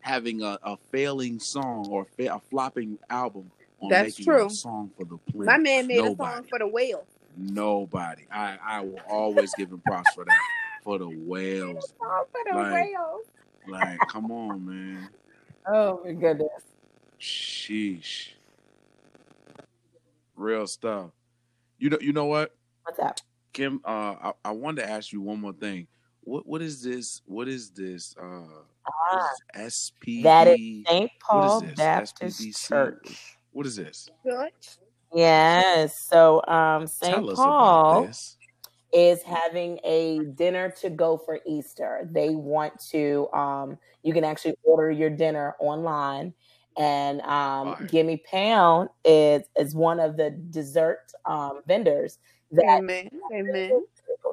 having 0.00 0.42
a, 0.42 0.58
a 0.62 0.76
failing 0.92 1.38
song 1.40 1.86
or 1.90 2.04
fa- 2.16 2.34
a 2.36 2.40
flopping 2.50 2.98
album 3.10 3.50
on 3.80 3.88
That's 3.90 4.18
making 4.18 4.24
true. 4.32 4.46
a 4.46 4.50
song 4.50 4.90
for 4.96 5.04
the 5.04 5.16
planet. 5.32 5.46
My 5.46 5.58
man 5.58 5.86
made 5.86 5.98
a 6.04 6.14
song 6.16 6.44
for 6.48 6.58
the 6.58 6.66
whale. 6.68 7.04
Nobody. 7.36 8.26
I 8.32 8.58
I 8.64 8.80
will 8.80 9.00
always 9.08 9.52
give 9.54 9.70
him 9.70 9.80
props 9.86 10.12
for 10.14 10.24
that. 10.24 10.38
For 10.82 10.98
the 10.98 11.08
whales. 11.08 11.94
For 11.98 12.26
the 12.50 12.56
Like- 12.56 12.72
whale. 12.72 13.20
Like, 13.66 13.98
come 14.10 14.30
on, 14.30 14.66
man. 14.66 15.08
Oh 15.66 16.02
my 16.04 16.12
goodness. 16.12 16.50
Sheesh. 17.18 18.32
Real 20.36 20.66
stuff. 20.66 21.10
You 21.78 21.90
know. 21.90 21.98
You 22.00 22.12
know 22.12 22.26
what, 22.26 22.54
What's 22.82 22.98
up? 22.98 23.18
Kim? 23.52 23.80
Uh, 23.84 23.88
I, 24.22 24.32
I 24.44 24.50
wanted 24.50 24.82
to 24.82 24.90
ask 24.90 25.12
you 25.12 25.20
one 25.22 25.40
more 25.40 25.52
thing. 25.54 25.86
What 26.22 26.46
What 26.46 26.60
is 26.60 26.82
this? 26.82 27.22
What 27.24 27.48
is 27.48 27.70
this? 27.70 28.14
Uh, 28.20 28.24
what 28.24 28.64
Ah, 29.12 29.30
is 29.30 29.40
this? 29.54 29.92
SPD. 30.04 30.22
that 30.24 30.48
is 30.48 30.84
St. 30.86 31.10
Paul 31.20 31.60
this? 31.62 31.74
Baptist 31.74 32.40
SPBC? 32.42 32.68
Church. 32.68 33.38
What 33.52 33.64
is 33.66 33.76
this? 33.76 34.08
Church. 34.26 34.76
Yes. 35.14 35.98
So 36.08 36.42
um 36.46 36.86
St. 36.86 37.34
Paul 37.34 38.08
is 38.92 39.22
having 39.22 39.80
a 39.84 40.20
dinner 40.34 40.70
to 40.80 40.90
go 40.90 41.16
for 41.16 41.40
Easter. 41.46 42.08
They 42.10 42.30
want 42.30 42.78
to 42.90 43.28
um 43.32 43.78
you 44.02 44.12
can 44.12 44.24
actually 44.24 44.56
order 44.62 44.90
your 44.90 45.10
dinner 45.10 45.54
online 45.60 46.34
and 46.76 47.20
um 47.22 47.74
Fire. 47.76 47.86
Gimme 47.86 48.22
Pound 48.30 48.88
is 49.04 49.42
is 49.56 49.74
one 49.74 50.00
of 50.00 50.16
the 50.16 50.30
dessert 50.50 51.00
um 51.24 51.60
vendors 51.66 52.18
that 52.52 52.78
Amen. 52.78 53.08
Amen. 53.32 53.84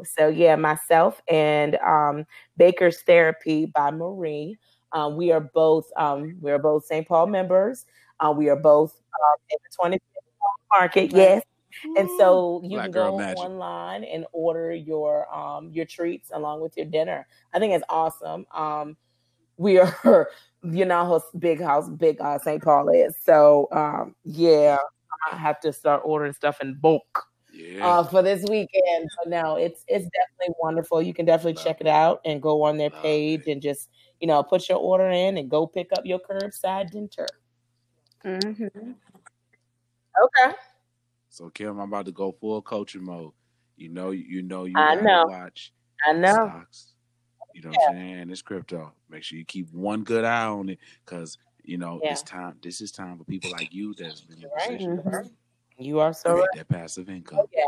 so 0.04 0.28
yeah, 0.28 0.56
myself 0.56 1.22
and 1.30 1.76
um, 1.78 2.26
Baker's 2.58 3.02
Therapy 3.02 3.68
by 3.68 3.92
Marie. 3.92 4.58
Uh, 4.94 5.10
we 5.14 5.32
are 5.32 5.40
both 5.40 5.86
um, 5.96 6.38
we 6.42 6.52
are 6.52 6.60
both 6.60 6.86
St. 6.86 7.08
Paul 7.08 7.28
members. 7.28 7.86
Uh, 8.20 8.34
we 8.36 8.50
are 8.50 8.56
both 8.58 8.94
um, 8.94 9.38
in 9.50 9.58
the 9.64 9.90
25th 9.90 10.11
market. 10.72 11.12
Yes, 11.12 11.44
and 11.98 12.10
so 12.18 12.62
you 12.64 12.72
Black 12.72 12.86
can 12.86 12.92
go 12.92 13.18
Magic. 13.18 13.38
online 13.38 14.04
and 14.04 14.26
order 14.34 14.74
your 14.74 15.34
um, 15.34 15.70
your 15.72 15.86
treats 15.86 16.32
along 16.34 16.62
with 16.62 16.76
your 16.78 16.86
dinner. 16.86 17.28
I 17.54 17.60
think 17.60 17.74
it's 17.74 17.86
awesome. 17.90 18.46
Um, 18.54 18.98
we 19.58 19.78
are, 20.04 20.30
you 20.64 20.86
know, 20.86 21.06
how 21.06 21.22
big 21.40 21.62
house 21.62 21.90
big 21.90 22.20
uh, 22.22 22.40
St. 22.40 22.62
Paul 22.64 22.90
is. 22.90 23.16
So 23.24 23.68
um, 23.72 24.16
yeah, 24.24 24.78
I 25.32 25.36
have 25.38 25.60
to 25.62 25.74
start 25.74 26.02
ordering 26.06 26.34
stuff 26.34 26.62
in 26.62 26.76
bulk 26.76 27.24
Yeah. 27.54 27.86
uh, 27.86 28.04
for 28.04 28.22
this 28.22 28.44
weekend. 28.50 29.10
So 29.24 29.30
no, 29.30 29.56
it's 29.56 29.84
it's 29.88 30.06
definitely 30.06 30.56
wonderful. 30.62 31.02
You 31.02 31.14
can 31.14 31.26
definitely 31.26 31.54
Love 31.54 31.66
check 31.66 31.82
it. 31.82 31.88
it 31.88 31.88
out 31.88 32.22
and 32.26 32.42
go 32.42 32.64
on 32.64 32.78
their 32.78 32.90
Love 32.92 33.04
page 33.04 33.42
it. 33.48 33.52
and 33.52 33.62
just 33.62 33.90
you 34.20 34.28
know 34.28 34.44
put 34.44 34.68
your 34.70 34.78
order 34.80 35.10
in 35.10 35.38
and 35.38 35.50
go 35.50 35.68
pick 35.68 35.92
up 35.94 36.06
your 36.06 36.20
curbside 36.20 36.92
dinner. 36.92 37.28
hmm 38.24 38.92
Okay. 40.24 40.56
So 41.30 41.50
Kim, 41.50 41.80
I'm 41.80 41.88
about 41.90 42.06
to 42.06 42.12
go 42.12 42.32
full 42.32 42.62
coaching 42.62 43.04
mode. 43.06 43.32
You 43.78 43.90
know, 43.90 44.12
you 44.12 44.42
know, 44.44 44.66
you 44.66 44.78
I 44.78 44.96
know. 44.96 45.26
watch 45.28 45.74
I 46.08 46.14
know. 46.14 46.34
stocks. 46.34 46.94
You 47.54 47.62
know 47.62 47.70
what 47.70 47.90
I'm 47.90 47.96
saying? 47.96 48.30
It's 48.30 48.42
crypto. 48.42 48.94
Make 49.10 49.24
sure 49.24 49.38
you 49.38 49.46
keep 49.46 49.72
one 49.74 50.04
good 50.04 50.24
eye 50.26 50.46
on 50.46 50.70
it, 50.70 50.80
because 51.06 51.38
you 51.64 51.78
know 51.78 52.00
Yeah. 52.04 52.12
it's 52.12 52.22
time. 52.24 52.58
This 52.62 52.82
is 52.82 52.92
time 52.92 53.18
for 53.18 53.24
people 53.26 53.52
like 53.52 53.74
you 53.74 53.94
that's 53.94 54.22
been 54.22 54.38
in 54.44 54.50
Right. 54.50 54.68
position 54.68 54.98
Mhm. 55.00 55.32
You 55.78 56.00
are 56.00 56.14
so 56.14 56.36
right. 56.40 56.48
that 56.56 56.68
passive 56.68 57.10
income. 57.10 57.46
Yeah. 57.52 57.64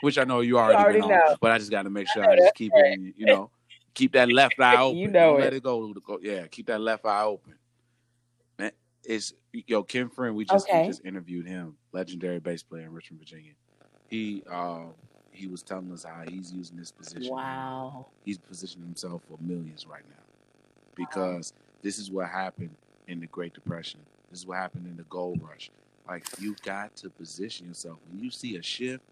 Which 0.00 0.18
I 0.18 0.24
know 0.24 0.40
you 0.40 0.58
already, 0.58 0.78
already 0.82 1.00
been 1.00 1.08
know. 1.10 1.14
on, 1.30 1.36
but 1.40 1.52
I 1.52 1.58
just 1.58 1.70
got 1.70 1.82
to 1.82 1.90
make 1.90 2.08
sure 2.08 2.28
I 2.28 2.36
just 2.36 2.54
keep 2.54 2.72
it. 2.74 3.14
You 3.16 3.26
know, 3.26 3.50
keep 3.94 4.12
that 4.12 4.28
left 4.30 4.58
eye 4.58 4.80
open. 4.80 4.98
You 4.98 5.08
know 5.08 5.32
Don't 5.32 5.40
it. 5.40 5.44
let 5.44 5.54
it 5.54 5.62
go- 5.62 6.18
Yeah, 6.22 6.46
keep 6.48 6.66
that 6.66 6.80
left 6.80 7.04
eye 7.04 7.22
open. 7.24 7.54
It's 9.04 9.32
yo 9.52 9.82
Ken 9.84 10.08
Friend. 10.10 10.34
We 10.36 10.44
just 10.44 10.66
Okay. 10.68 10.80
we 10.82 10.86
just 10.86 11.04
interviewed 11.04 11.46
him, 11.46 11.78
legendary 11.92 12.40
bass 12.40 12.62
player 12.62 12.84
in 12.84 12.92
Richmond, 12.92 13.20
Virginia. 13.20 13.54
He 14.08 14.42
um 14.50 14.94
he 15.32 15.46
was 15.48 15.62
telling 15.62 15.90
us 15.92 16.04
how 16.04 16.22
he's 16.22 16.52
using 16.52 16.76
this 16.76 16.92
position. 16.92 17.32
Wow. 17.32 18.06
He's 18.24 18.38
positioning 18.38 18.86
himself 18.86 19.22
for 19.28 19.38
millions 19.40 19.86
right 19.86 20.04
now 20.08 20.22
because 20.94 21.52
this 21.82 21.98
is 21.98 22.10
what 22.10 22.28
happened 22.28 22.76
in 23.08 23.20
the 23.20 23.26
Great 23.26 23.54
Depression. 23.54 24.00
This 24.30 24.40
is 24.40 24.46
what 24.46 24.58
happened 24.58 24.86
in 24.86 24.96
the 24.96 25.04
gold 25.04 25.40
rush. 25.42 25.70
Like 26.08 26.24
you 26.38 26.56
got 26.62 26.94
to 26.96 27.10
position 27.10 27.66
yourself 27.68 27.98
when 28.06 28.18
you 28.20 28.30
see 28.30 28.56
a 28.56 28.62
shift. 28.62 29.04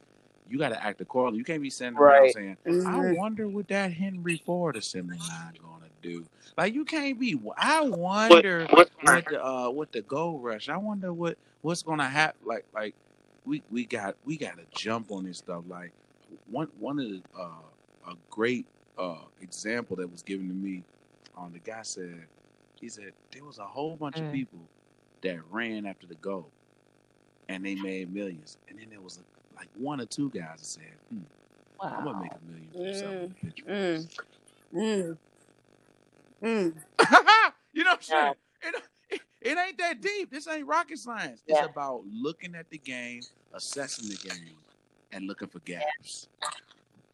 You 0.48 0.58
got 0.58 0.70
to 0.70 0.82
act 0.82 1.00
accordingly. 1.00 1.38
You 1.38 1.44
can't 1.44 1.62
be 1.62 1.70
sitting 1.70 1.96
around 1.96 2.22
Right. 2.22 2.32
saying, 2.32 2.56
"I 2.66 3.00
Mhm. 3.00 3.16
wonder 3.16 3.48
what 3.48 3.68
that 3.68 3.92
Henry 3.92 4.36
Ford 4.38 4.76
assembly 4.76 5.18
line 5.18 5.54
gonna 5.60 5.79
do." 6.02 6.26
Like 6.58 6.74
you 6.74 6.84
can't 6.84 7.18
be. 7.20 7.40
I 7.58 7.82
wonder 7.82 8.68
what 9.02 9.26
the 9.28 9.44
uh 9.44 9.70
what 9.70 9.92
the 9.92 10.02
gold 10.02 10.44
rush. 10.44 10.68
I 10.68 10.78
wonder 10.78 11.12
what 11.12 11.38
what's 11.62 11.82
gonna 11.82 12.08
happen. 12.08 12.40
Like 12.46 12.66
like 12.74 12.96
we 13.46 13.62
we 13.70 13.86
got 13.86 14.16
we 14.24 14.38
got 14.38 14.58
to 14.58 14.66
jump 14.72 15.10
on 15.12 15.24
this 15.24 15.38
stuff. 15.38 15.64
Like 15.68 15.92
one 16.50 16.68
one 16.78 16.98
of 17.00 17.08
the 17.08 17.22
uh, 17.38 18.10
a 18.12 18.14
great 18.30 18.66
uh 18.98 19.24
example 19.40 19.96
that 19.96 20.10
was 20.10 20.22
given 20.22 20.48
to 20.48 20.54
me. 20.54 20.84
Um, 21.36 21.52
the 21.52 21.60
guy 21.60 21.82
said 21.82 22.26
he 22.80 22.88
said 22.88 23.12
there 23.32 23.44
was 23.44 23.58
a 23.58 23.66
whole 23.66 23.96
bunch 23.96 24.20
of 24.20 24.28
Mm. 24.28 24.32
people 24.32 24.60
that 25.22 25.38
ran 25.50 25.86
after 25.86 26.06
the 26.06 26.16
gold, 26.16 26.52
and 27.48 27.64
they 27.64 27.74
made 27.76 28.12
millions. 28.12 28.58
And 28.68 28.78
then 28.78 28.90
there 28.90 29.00
was 29.02 29.18
a, 29.18 29.56
like 29.56 29.68
one 29.74 30.00
or 30.00 30.06
two 30.06 30.30
guys 30.30 30.60
that 30.60 30.66
said, 30.66 30.94
hmm, 31.10 31.22
"I'm 31.90 32.04
gonna 32.04 32.20
make 32.20 32.32
a 32.34 32.40
million 32.50 32.70
from 32.80 32.92
selling 32.92 33.28
the 33.28 33.34
picture." 33.46 33.64
Mm. 33.66 34.08
Mm. 34.74 35.18
Mm. 36.42 36.74
you 37.72 37.84
know 37.84 37.90
what 37.90 37.96
I'm 37.96 38.02
saying? 38.02 38.34
It, 38.62 38.82
it, 39.10 39.20
it 39.40 39.58
ain't 39.58 39.78
that 39.78 40.00
deep. 40.00 40.30
This 40.30 40.48
ain't 40.48 40.66
rocket 40.66 40.98
science. 40.98 41.42
It's 41.46 41.60
about 41.60 42.04
looking 42.10 42.54
at 42.54 42.70
the 42.70 42.78
game, 42.78 43.22
assessing 43.52 44.08
the 44.08 44.16
game, 44.16 44.56
and 45.12 45.26
looking 45.26 45.48
for 45.48 45.58
gaps. 45.60 46.28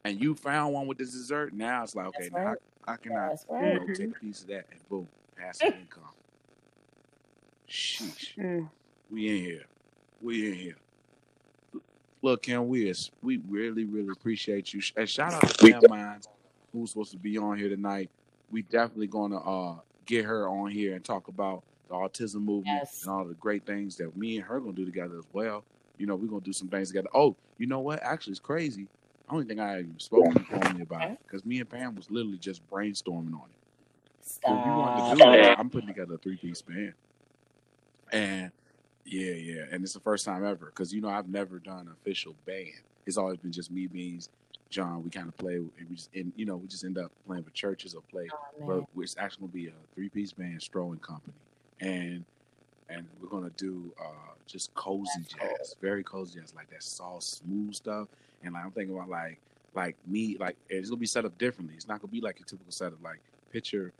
And 0.05 0.21
you 0.21 0.35
found 0.35 0.75
one 0.75 0.87
with 0.87 0.99
the 0.99 1.05
dessert. 1.05 1.53
Now 1.53 1.83
it's 1.83 1.95
like, 1.95 2.07
okay, 2.07 2.29
That's 2.29 2.35
now 2.35 2.45
right. 2.45 2.59
I, 2.87 2.93
I 2.93 2.97
can 2.97 3.13
I, 3.13 3.29
That's 3.29 3.47
you 3.51 3.57
know, 3.57 3.95
take 3.95 4.17
a 4.17 4.21
piece 4.21 4.43
of 4.43 4.49
that 4.49 4.67
and 4.71 4.89
boom, 4.89 5.09
passive 5.37 5.75
income. 5.75 6.03
Sheesh. 7.69 8.37
Mm. 8.39 8.71
We 9.11 9.29
in 9.29 9.45
here. 9.45 9.65
We 10.21 10.49
in 10.49 10.55
here. 10.55 10.77
Look, 12.23 12.43
Kim, 12.43 12.69
we 12.69 12.89
is, 12.89 13.11
we 13.23 13.41
really, 13.49 13.85
really 13.85 14.09
appreciate 14.11 14.73
you. 14.73 14.81
And 14.97 15.09
shout 15.09 15.35
out 15.35 15.49
to 15.49 15.73
Pam 15.73 15.83
Mines, 15.89 16.29
who's 16.73 16.91
supposed 16.91 17.13
to 17.13 17.19
be 17.19 17.39
on 17.39 17.59
here 17.59 17.69
tonight. 17.69 18.11
We 18.51 18.63
definitely 18.63 19.09
gonna 19.09 19.39
uh 19.39 19.77
get 20.07 20.25
her 20.25 20.49
on 20.49 20.71
here 20.71 20.95
and 20.95 21.05
talk 21.05 21.29
about 21.29 21.65
the 21.89 21.95
autism 21.95 22.37
movement 22.45 22.79
Yes. 22.83 23.03
and 23.03 23.13
all 23.13 23.25
the 23.25 23.35
great 23.35 23.67
things 23.67 23.97
that 23.97 24.17
me 24.17 24.37
and 24.37 24.45
her 24.47 24.61
gonna 24.61 24.73
do 24.73 24.85
together 24.85 25.19
as 25.19 25.27
well. 25.33 25.65
You 25.99 26.07
know, 26.07 26.15
we're 26.17 26.29
gonna 26.29 26.41
do 26.41 26.53
some 26.53 26.69
things 26.69 26.89
together. 26.89 27.09
Oh, 27.15 27.37
you 27.59 27.67
know 27.67 27.81
what? 27.81 28.03
Actually, 28.03 28.33
it's 28.33 28.41
crazy. 28.41 28.89
I 29.29 29.35
don't 29.35 29.49
think 29.49 29.61
I 29.61 29.81
even 29.81 29.99
spoken 29.99 30.35
to 30.35 30.45
Tony 30.45 30.83
about 30.83 31.11
it 31.13 31.19
because 31.27 31.45
me 31.45 31.59
and 31.61 31.69
Pam 31.69 31.95
was 31.97 32.11
literally 32.11 32.39
just 32.39 32.69
brainstorming 32.71 33.35
on 33.35 33.49
it. 33.51 33.57
So 34.21 34.55
if 34.55 34.67
you 34.67 34.75
wanted 34.75 35.05
to 35.05 35.11
do 35.11 35.17
Stop. 35.17 35.33
that, 35.33 35.59
I'm 35.59 35.71
putting 35.71 35.89
together 35.89 36.15
a 36.15 36.19
three 36.19 36.37
piece 36.37 36.63
band. 36.63 36.95
And 38.13 38.53
yeah, 39.05 39.33
yeah. 39.33 39.65
And 39.73 39.83
it's 39.83 39.95
the 39.95 40.01
first 40.01 40.25
time 40.25 40.45
ever 40.45 40.67
because, 40.67 40.93
you 40.93 41.01
know, 41.01 41.09
I've 41.09 41.29
never 41.29 41.59
done 41.59 41.81
an 41.89 41.95
official 42.01 42.35
band. 42.47 42.83
It's 43.07 43.17
always 43.17 43.39
been 43.39 43.53
just 43.53 43.71
me, 43.71 43.87
Beans, 43.87 44.29
John. 44.71 45.03
We 45.03 45.11
kind 45.11 45.29
of 45.29 45.37
play, 45.37 45.57
and 45.57 45.89
we 45.89 45.97
just, 45.97 46.15
and, 46.15 46.33
you 46.37 46.45
know, 46.47 46.57
we 46.57 46.69
just 46.69 46.85
end 46.85 46.99
up 46.99 47.13
playing 47.27 47.45
with 47.45 47.55
churches 47.55 47.95
or 47.95 48.03
play. 48.03 48.29
Oh, 48.33 48.63
But 48.67 48.85
it's 49.03 49.17
actually 49.17 49.41
going 49.49 49.53
to 49.53 49.55
be 49.55 49.67
a 49.69 49.87
three 49.95 50.09
piece 50.11 50.33
band, 50.33 50.63
Strolling 50.63 51.01
Company. 51.01 51.37
And 51.81 52.25
and 52.89 53.09
we're 53.21 53.29
going 53.29 53.45
to 53.45 53.51
do 53.51 53.95
uh, 54.01 54.35
just 54.47 54.75
cozy 54.75 55.23
jazz, 55.23 55.77
very 55.81 56.05
cozy 56.05 56.41
jazz, 56.41 56.55
like 56.55 56.69
that 56.71 56.83
soft, 56.83 57.25
smooth 57.25 57.75
stuff. 57.75 58.09
And 58.43 58.55
like, 58.55 58.65
I'm 58.65 58.73
thinking 58.73 58.95
about 58.95 59.09
like, 59.09 59.41
like 59.75 59.97
me, 60.07 60.37
like 60.39 60.57
it's 60.69 60.89
gonna 60.89 60.99
be 61.01 61.07
set 61.07 61.25
up 61.25 61.37
differently. 61.39 61.75
It's 61.77 61.87
not 61.89 62.01
gonna 62.01 62.11
be 62.13 62.21
like 62.21 62.41
a 62.41 62.45
typical 62.45 62.73
setup. 62.73 63.03
Like 63.03 63.21
picture 63.51 63.93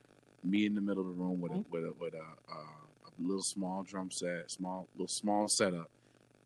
me 0.43 0.67
in 0.67 0.75
the 0.75 0.81
middle 0.81 1.03
of 1.03 1.09
the 1.17 1.23
room 1.23 1.41
with 1.41 1.53
a 1.53 1.61
with 1.69 1.85
a 1.85 1.93
with 1.93 2.15
a, 2.15 2.23
uh, 2.51 2.87
a 3.07 3.11
little 3.19 3.43
small 3.43 3.83
drum 3.83 4.11
set, 4.11 4.51
small 4.51 4.89
little 4.95 5.09
small 5.09 5.49
setup, 5.49 5.91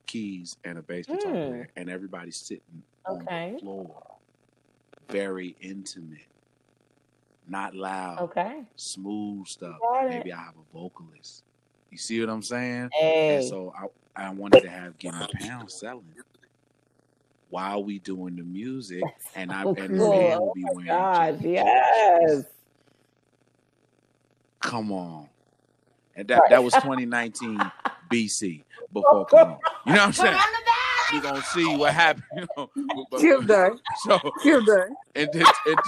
keys 0.07 0.57
and 0.65 0.79
a 0.79 0.83
bass 0.83 1.07
guitar 1.07 1.37
player, 1.39 1.69
and 1.77 1.91
everybody 1.91 2.31
sitting 2.31 2.85
on 3.07 3.29
Okay. 3.29 3.53
the 3.53 3.59
floor, 3.61 4.10
very 5.11 5.57
intimate, 5.61 6.27
not 7.49 7.75
loud, 7.75 8.21
Okay. 8.21 8.65
smooth 8.77 9.47
stuff. 9.47 9.77
Maybe 10.09 10.33
I 10.33 10.39
have 10.39 10.55
a 10.57 10.73
vocalist. 10.73 11.43
You 11.91 11.99
see 11.99 12.21
what 12.21 12.31
I'm 12.31 12.43
saying? 12.43 12.91
And 13.01 13.45
so 13.45 13.73
I, 14.17 14.27
I 14.27 14.31
wanted 14.31 14.63
to 14.63 14.71
have 14.71 14.99
Gimme 14.99 15.27
Pound 15.41 15.71
selling 15.71 16.15
while 17.49 17.83
we 17.83 17.99
doing 17.99 18.37
the 18.37 18.45
music, 18.45 19.03
and 19.35 19.53
I 19.53 19.65
so 19.65 19.75
and 19.77 19.95
the 19.95 19.99
cool. 19.99 20.11
band 20.11 20.41
will 20.41 20.49
Oh 20.51 20.55
be 20.55 20.65
wearing 20.73 20.87
God. 20.87 21.41
Yes. 21.43 22.45
Come 24.61 24.93
on, 24.93 25.29
and 26.15 26.29
that 26.29 26.43
that 26.51 26.63
was 26.63 26.75
2019 26.75 27.59
BC 28.13 28.63
before 28.93 29.27
Corona. 29.27 29.59
You 29.87 29.95
know 29.95 29.99
what 29.99 30.01
I'm 30.01 30.13
saying? 30.13 30.39
We 31.13 31.21
gonna 31.21 31.43
see 31.43 31.77
what 31.77 31.93
happened. 31.95 32.25
You 32.77 32.87
know, 32.87 33.07
but- 33.11 33.21
Kill 33.21 33.43
done. 33.43 33.79
so 34.05 34.19
Kill 34.43 34.65
done. 34.65 34.95
and, 35.15 35.29
it, 35.35 35.47
it, 35.67 35.79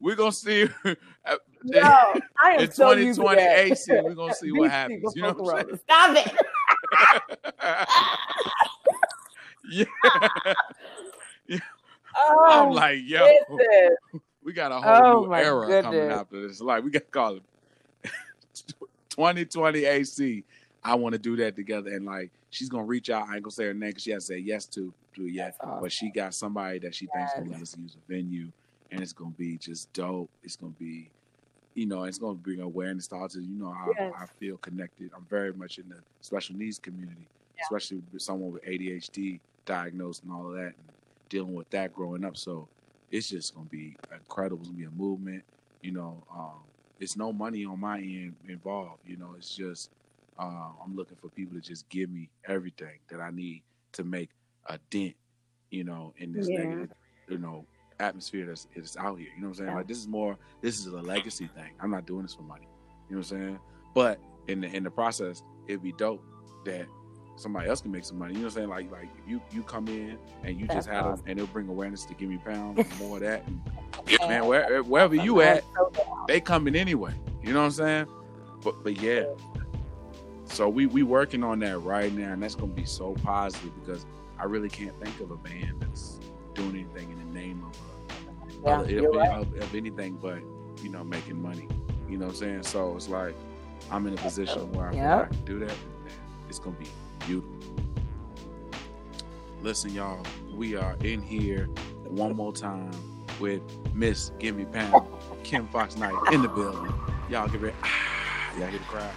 we're 0.00 0.16
gonna 0.16 0.32
see. 0.32 0.64
uh, 0.84 1.36
Yo, 1.64 1.80
I 1.82 2.54
am 2.54 2.60
in 2.60 2.72
so 2.72 2.90
used 2.92 3.20
to 3.20 3.26
2020 3.26 3.36
that. 3.36 3.58
AC, 3.58 3.92
we're 4.02 4.14
gonna 4.14 4.34
see 4.34 4.52
what 4.58 4.70
happens. 4.70 5.12
You 5.14 5.22
know 5.22 5.32
what 5.32 5.58
I'm 5.60 5.66
saying? 5.66 5.80
Stop 5.84 6.16
it. 6.16 6.34
yeah. 9.70 9.84
Oh, 12.14 12.68
I'm 12.68 12.70
like, 12.74 12.98
yo, 13.04 13.26
listen. 13.50 13.96
we 14.42 14.52
got 14.52 14.70
a 14.72 14.80
whole 14.80 15.16
Oh 15.18 15.22
new 15.22 15.28
my 15.30 15.42
era 15.42 15.82
coming 15.82 16.00
after 16.10 16.46
this. 16.46 16.60
Like, 16.60 16.84
we 16.84 16.90
got 16.90 17.00
to 17.00 17.04
call 17.06 17.36
it 17.36 17.42
2020 19.10 19.84
AC. 19.84 20.44
I 20.84 20.94
want 20.96 21.12
to 21.12 21.18
do 21.18 21.36
that 21.36 21.54
together. 21.56 21.90
And 21.92 22.04
like, 22.04 22.30
she's 22.50 22.68
gonna 22.68 22.84
reach 22.84 23.10
out. 23.10 23.28
I 23.28 23.34
ain't 23.34 23.42
gonna 23.44 23.52
say 23.52 23.64
her 23.66 23.74
name 23.74 23.90
because 23.90 24.02
she 24.02 24.10
has 24.10 24.26
to 24.26 24.34
say 24.34 24.38
yes 24.38 24.66
to 24.66 24.92
do 25.14 25.26
it 25.26 25.32
yet. 25.32 25.56
Awesome. 25.60 25.80
But 25.80 25.92
she 25.92 26.10
got 26.10 26.34
somebody 26.34 26.78
that 26.80 26.94
she 26.94 27.06
thinks 27.06 27.32
gonna 27.34 27.50
let 27.50 27.62
us 27.62 27.76
use 27.78 27.96
a 27.96 28.12
venue, 28.12 28.50
and 28.90 29.00
it's 29.00 29.12
gonna 29.12 29.30
be 29.30 29.56
just 29.58 29.92
dope. 29.92 30.28
It's 30.42 30.56
gonna 30.56 30.72
be, 30.78 31.10
you 31.74 31.86
know, 31.86 32.04
it's 32.04 32.18
gonna 32.18 32.34
bring 32.34 32.60
awareness 32.60 33.06
to 33.08 33.14
autism. 33.16 33.48
You 33.48 33.58
know 33.62 33.72
how 33.72 33.92
Yes. 33.96 34.12
I 34.18 34.26
feel 34.26 34.56
connected. 34.58 35.10
I'm 35.14 35.24
very 35.26 35.52
much 35.52 35.78
in 35.78 35.88
the 35.88 35.96
special 36.20 36.56
needs 36.56 36.78
community, 36.78 37.28
Yeah. 37.56 37.62
especially 37.64 38.02
with 38.12 38.22
someone 38.22 38.52
with 38.52 38.64
ADHD 38.64 39.40
diagnosed 39.64 40.24
and 40.24 40.32
all 40.32 40.48
of 40.48 40.54
that, 40.54 40.74
and 40.76 40.92
dealing 41.28 41.54
with 41.54 41.70
that 41.70 41.94
growing 41.94 42.24
up. 42.24 42.36
So 42.36 42.68
it's 43.12 43.28
just 43.28 43.54
gonna 43.54 43.68
be 43.68 43.96
incredible. 44.12 44.58
It's 44.62 44.68
gonna 44.68 44.78
be 44.78 44.84
a 44.84 44.90
movement. 44.90 45.44
You 45.82 45.92
know, 45.92 46.22
um, 46.34 46.60
it's 46.98 47.16
no 47.16 47.32
money 47.32 47.64
on 47.64 47.78
my 47.80 47.98
end 47.98 48.34
involved. 48.48 49.00
You 49.06 49.16
know, 49.16 49.34
it's 49.36 49.54
just 49.54 49.90
uh, 50.38 50.70
I'm 50.84 50.94
looking 50.96 51.16
for 51.20 51.28
people 51.28 51.54
to 51.54 51.60
just 51.60 51.88
give 51.88 52.10
me 52.10 52.28
everything 52.46 52.98
that 53.10 53.20
I 53.20 53.30
need 53.30 53.62
to 53.92 54.04
make 54.04 54.30
a 54.66 54.78
dent. 54.90 55.14
You 55.70 55.84
know, 55.84 56.12
in 56.18 56.32
this 56.32 56.48
Yeah. 56.48 56.64
negative, 56.64 56.90
you 57.28 57.38
know, 57.38 57.64
atmosphere 57.98 58.46
that's 58.46 58.66
is 58.74 58.96
out 58.98 59.18
here. 59.18 59.28
You 59.34 59.42
know 59.42 59.48
what 59.48 59.52
I'm 59.52 59.54
saying? 59.54 59.70
Yeah. 59.70 59.76
Like 59.76 59.86
this 59.86 59.98
is 59.98 60.08
more. 60.08 60.36
This 60.60 60.78
is 60.78 60.86
a 60.86 61.00
legacy 61.00 61.46
thing. 61.46 61.70
I'm 61.80 61.90
not 61.90 62.06
doing 62.06 62.22
this 62.22 62.34
for 62.34 62.42
money. 62.42 62.68
You 63.08 63.16
know 63.16 63.20
what 63.20 63.32
I'm 63.32 63.40
saying? 63.40 63.58
But 63.94 64.18
in 64.48 64.60
the 64.60 64.68
in 64.68 64.82
the 64.84 64.90
process, 64.90 65.42
it'd 65.66 65.82
be 65.82 65.92
dope 65.92 66.22
that 66.66 66.86
somebody 67.36 67.68
else 67.68 67.80
can 67.80 67.90
make 67.90 68.04
some 68.04 68.18
money. 68.18 68.34
You 68.34 68.40
know 68.40 68.46
what 68.46 68.52
I'm 68.52 68.56
saying? 68.56 68.68
Like 68.68 68.92
like 68.92 69.08
if 69.22 69.30
you 69.30 69.40
you 69.50 69.62
come 69.62 69.88
in 69.88 70.18
and 70.44 70.60
you 70.60 70.66
just 70.66 70.86
That's 70.86 70.86
have 70.88 71.16
them, 71.16 71.24
and 71.26 71.38
it'll 71.38 71.52
bring 71.52 71.68
awareness 71.68 72.04
to 72.06 72.14
Gimme 72.14 72.38
Pound 72.38 72.78
and 72.78 72.98
more 72.98 73.16
of 73.16 73.22
that. 73.22 73.46
And, 73.46 73.60
man, 74.28 74.46
where, 74.46 74.82
wherever 74.82 75.14
you 75.14 75.40
at, 75.40 75.64
they 76.28 76.40
coming 76.40 76.74
anyway. 76.76 77.14
You 77.42 77.52
know 77.52 77.60
what 77.60 77.66
I'm 77.66 77.70
saying? 77.72 78.06
But 78.62 78.82
but 78.84 79.00
yeah. 79.00 79.24
So 80.52 80.68
we 80.68 80.84
we 80.84 81.02
working 81.02 81.42
on 81.42 81.60
that 81.60 81.78
right 81.78 82.12
now, 82.12 82.32
and 82.34 82.42
that's 82.42 82.54
gonna 82.54 82.72
be 82.72 82.84
so 82.84 83.14
positive 83.24 83.72
because 83.80 84.04
I 84.38 84.44
really 84.44 84.68
can't 84.68 84.92
think 85.02 85.18
of 85.20 85.30
a 85.30 85.36
band 85.36 85.76
that's 85.80 86.20
doing 86.54 86.70
anything 86.74 87.10
in 87.10 87.18
the 87.18 87.40
name 87.40 87.64
of 87.64 88.66
a, 88.84 88.90
Yeah, 88.92 88.98
of, 88.98 89.04
of, 89.06 89.14
right. 89.16 89.30
of, 89.38 89.54
of 89.56 89.74
anything 89.74 90.18
but 90.20 90.40
you 90.82 90.90
know 90.90 91.02
making 91.04 91.40
money. 91.40 91.68
You 92.06 92.18
know 92.18 92.26
what 92.26 92.32
I'm 92.34 92.38
saying? 92.38 92.62
So 92.64 92.94
it's 92.96 93.08
like 93.08 93.34
I'm 93.90 94.06
in 94.06 94.12
a 94.12 94.16
position 94.18 94.70
where 94.72 94.88
I 94.88 94.92
Yep. 94.92 95.18
like 95.18 95.26
I 95.26 95.34
can 95.34 95.44
do 95.46 95.58
that. 95.60 95.70
And 95.70 96.10
it's 96.50 96.58
gonna 96.58 96.76
be 96.76 96.86
beautiful. 97.26 97.50
Listen, 99.62 99.94
y'all, 99.94 100.22
we 100.54 100.76
are 100.76 100.96
in 101.02 101.22
here 101.22 101.66
one 102.04 102.36
more 102.36 102.52
time 102.52 102.90
with 103.40 103.62
Miss 103.94 104.32
Gimme 104.38 104.66
Pound, 104.66 105.06
Kim 105.44 105.66
Fox 105.68 105.96
Knight 105.96 106.14
in 106.30 106.42
the 106.42 106.48
building. 106.48 106.92
Y'all 107.30 107.48
give 107.48 107.64
it. 107.64 107.74
Ah, 107.82 108.52
y'all 108.58 108.66
hear 108.66 108.78
the 108.78 108.84
crowd. 108.84 109.10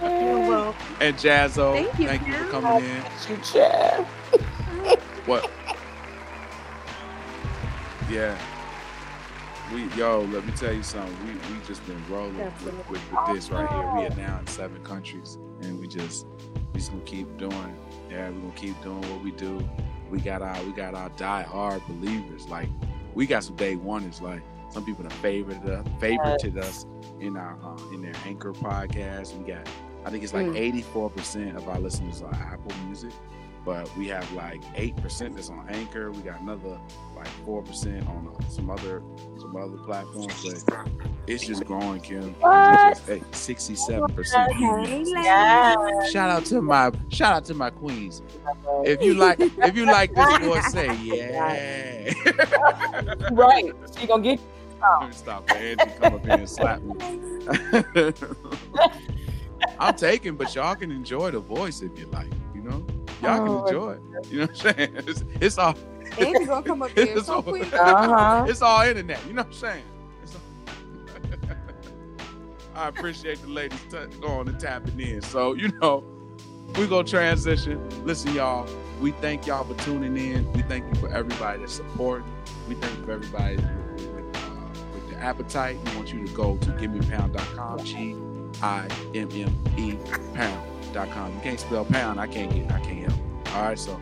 Well. 0.00 0.74
and 1.00 1.16
Jazzo, 1.16 1.74
Thank 1.74 1.98
you, 1.98 2.06
thank 2.06 2.26
you 2.26 2.34
for 2.34 2.50
coming 2.50 2.84
in. 2.84 3.02
You 3.28 3.36
Chad. 3.44 4.04
What? 5.26 5.50
Yeah. 8.10 8.36
we 9.72 9.84
yo, 9.94 10.22
let 10.32 10.44
me 10.44 10.52
tell 10.52 10.72
you 10.72 10.82
something. 10.82 11.16
We 11.26 11.32
we 11.32 11.64
just 11.64 11.86
been 11.86 12.02
rolling 12.10 12.36
with, 12.36 12.90
with, 12.90 13.12
with 13.12 13.34
this 13.34 13.50
right 13.50 13.68
here. 13.70 13.90
We 13.94 14.06
are 14.06 14.16
now 14.16 14.38
in 14.40 14.46
seven 14.46 14.82
countries, 14.84 15.38
and 15.62 15.78
we 15.78 15.86
just 15.86 16.26
we 16.72 16.80
just 16.80 16.90
gonna 16.90 17.02
keep 17.04 17.36
doing. 17.38 17.76
Yeah, 18.10 18.30
we 18.30 18.40
gonna 18.40 18.52
keep 18.54 18.82
doing 18.82 19.00
what 19.02 19.22
we 19.22 19.30
do. 19.30 19.66
We 20.10 20.20
got 20.20 20.42
our 20.42 20.62
we 20.64 20.72
got 20.72 20.94
our 20.94 21.08
die 21.10 21.42
hard 21.42 21.82
believers. 21.86 22.46
Like 22.48 22.68
we 23.14 23.26
got 23.26 23.44
some 23.44 23.56
day 23.56 23.76
oneers. 23.76 24.20
Like 24.20 24.42
some 24.72 24.84
people 24.84 25.04
have 25.04 25.12
favorited 25.22 25.68
us, 25.68 25.86
favorited 26.00 26.56
us 26.58 26.86
in 27.20 27.36
our 27.36 27.56
uh, 27.62 27.76
in 27.94 28.02
their 28.02 28.14
anchor 28.26 28.52
podcast. 28.52 29.36
We 29.38 29.44
got 29.52 29.68
I 30.04 30.10
think 30.10 30.24
it's 30.24 30.34
like 30.34 30.46
Mm. 30.46 30.56
eighty 30.56 30.82
four 30.82 31.10
percent 31.10 31.56
of 31.56 31.68
our 31.68 31.78
listeners 31.78 32.22
are 32.22 32.34
Apple 32.34 32.72
Music, 32.86 33.12
but 33.64 33.88
we 33.96 34.08
have 34.08 34.30
like 34.32 34.60
eight 34.74 34.96
percent 34.96 35.36
that's 35.36 35.48
on 35.50 35.68
Anchor. 35.68 36.10
We 36.10 36.22
got 36.22 36.40
another 36.40 36.78
like 37.14 37.28
four 37.46 37.62
percent 37.62 38.06
on 38.08 38.28
uh, 38.36 38.48
some 38.48 38.68
other 38.70 39.02
some 39.38 39.54
other 39.56 39.76
platforms, 39.78 40.64
but 40.66 40.88
it's 41.28 41.46
just 41.46 41.64
growing, 41.66 42.00
Kim. 42.00 42.34
Sixty-seven 43.30 44.12
percent. 44.14 44.52
Shout 46.10 46.30
out 46.30 46.44
to 46.46 46.60
my 46.60 46.90
shout 47.10 47.32
out 47.34 47.44
to 47.44 47.54
my 47.54 47.70
queens. 47.70 48.22
If 48.84 49.00
you 49.02 49.14
like 49.14 49.38
if 49.40 49.76
you 49.76 49.86
like 49.86 50.12
this 50.14 50.38
voice, 50.38 50.72
say 50.72 50.92
yeah. 51.02 52.12
right. 53.32 53.72
She 53.98 54.06
gonna 54.08 54.22
get 54.22 54.40
Stop, 55.12 55.48
man. 55.48 55.78
Angie 55.80 55.94
come 56.00 56.14
up 56.14 56.24
here 56.24 56.34
and 56.34 56.48
slap 56.48 56.82
me. 56.82 56.94
I'm 59.78 59.94
taking, 59.94 60.36
but 60.36 60.54
y'all 60.54 60.74
can 60.74 60.90
enjoy 60.90 61.30
the 61.30 61.40
voice 61.40 61.82
if 61.82 61.98
you 61.98 62.06
like. 62.06 62.30
You 62.54 62.62
know, 62.62 62.84
y'all 63.22 63.40
Oh, 63.48 63.62
can 63.62 63.74
enjoy 63.74 63.92
it. 63.92 64.02
You 64.30 64.38
know 64.40 64.46
what 64.46 64.50
I'm 64.66 64.74
saying? 64.76 64.92
It's, 64.96 65.24
it's 65.40 65.58
all. 65.58 65.76
Angie 66.18 66.44
gonna 66.44 66.62
come 66.62 66.82
up 66.82 66.90
here 66.96 67.06
It's 67.16 67.26
so 67.26 67.34
all, 67.36 67.42
quick. 67.42 67.72
Uh-huh. 67.72 68.46
it's 68.48 68.60
all 68.62 68.82
internet. 68.82 69.24
You 69.26 69.32
know 69.34 69.42
what 69.42 69.46
I'm 69.48 69.52
saying? 69.52 69.84
It's 70.22 70.34
all- 70.34 71.56
I 72.74 72.88
appreciate 72.88 73.40
the 73.42 73.48
ladies 73.48 73.80
t- 73.90 73.96
going 74.20 74.48
and 74.48 74.58
tapping 74.60 74.98
in. 75.00 75.22
So 75.22 75.54
you 75.54 75.68
know, 75.80 76.04
we 76.76 76.86
gonna 76.86 77.04
transition. 77.06 77.88
Listen, 78.04 78.34
y'all. 78.34 78.68
We 79.00 79.10
thank 79.12 79.46
y'all 79.48 79.64
for 79.64 79.74
tuning 79.84 80.16
in. 80.16 80.50
We 80.52 80.62
thank 80.62 80.86
you 80.86 81.00
for 81.00 81.08
everybody 81.12 81.58
that's 81.60 81.72
supporting. 81.72 82.30
We 82.68 82.76
thank 82.76 82.96
you 82.98 83.04
for 83.04 83.12
everybody 83.12 83.56
appetite. 85.22 85.78
We 85.84 85.96
want 85.96 86.12
you 86.12 86.26
to 86.26 86.32
go 86.32 86.56
to 86.58 86.70
gimmepound.com. 86.72 87.84
G 87.84 88.16
I 88.62 88.88
M 89.14 89.28
M 89.32 89.64
E 89.76 89.96
pound.com. 90.34 91.34
You 91.34 91.40
can't 91.40 91.60
spell 91.60 91.84
pound. 91.84 92.20
I 92.20 92.26
can't 92.26 92.52
get. 92.52 92.70
I 92.70 92.80
can't 92.80 93.10
help. 93.10 93.54
All 93.54 93.62
right. 93.62 93.78
So 93.78 94.00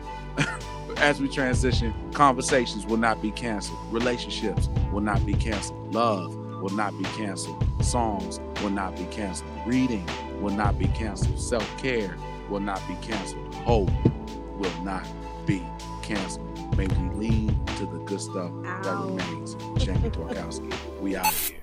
as 0.97 1.21
we 1.21 1.27
transition, 1.27 1.93
conversations 2.13 2.85
will 2.85 2.97
not 2.97 3.21
be 3.21 3.31
canceled. 3.31 3.79
Relationships 3.91 4.69
will 4.91 5.01
not 5.01 5.25
be 5.25 5.33
canceled. 5.33 5.93
Love 5.93 6.35
will 6.61 6.75
not 6.75 6.97
be 6.97 7.03
canceled. 7.05 7.63
Songs 7.83 8.39
will 8.61 8.69
not 8.69 8.95
be 8.95 9.05
canceled. 9.05 9.49
Reading 9.65 10.07
will 10.39 10.53
not 10.53 10.77
be 10.77 10.87
canceled. 10.87 11.39
Self 11.39 11.77
care 11.77 12.15
will 12.49 12.59
not 12.59 12.81
be 12.87 12.95
canceled. 12.95 13.53
Hope 13.55 13.89
will 14.57 14.83
not 14.83 15.05
be 15.45 15.63
canceled. 16.03 16.47
May 16.77 16.87
we 16.87 17.09
lean 17.15 17.50
to 17.81 17.87
the 17.87 17.99
good 18.05 18.21
stuff 18.21 18.51
Ow. 18.51 18.81
that 18.83 18.95
remains. 18.95 19.55
Jamie 19.83 20.11
Dorkowski, 20.11 20.71
we 21.01 21.15
out 21.15 21.25
of 21.25 21.47
here. 21.47 21.57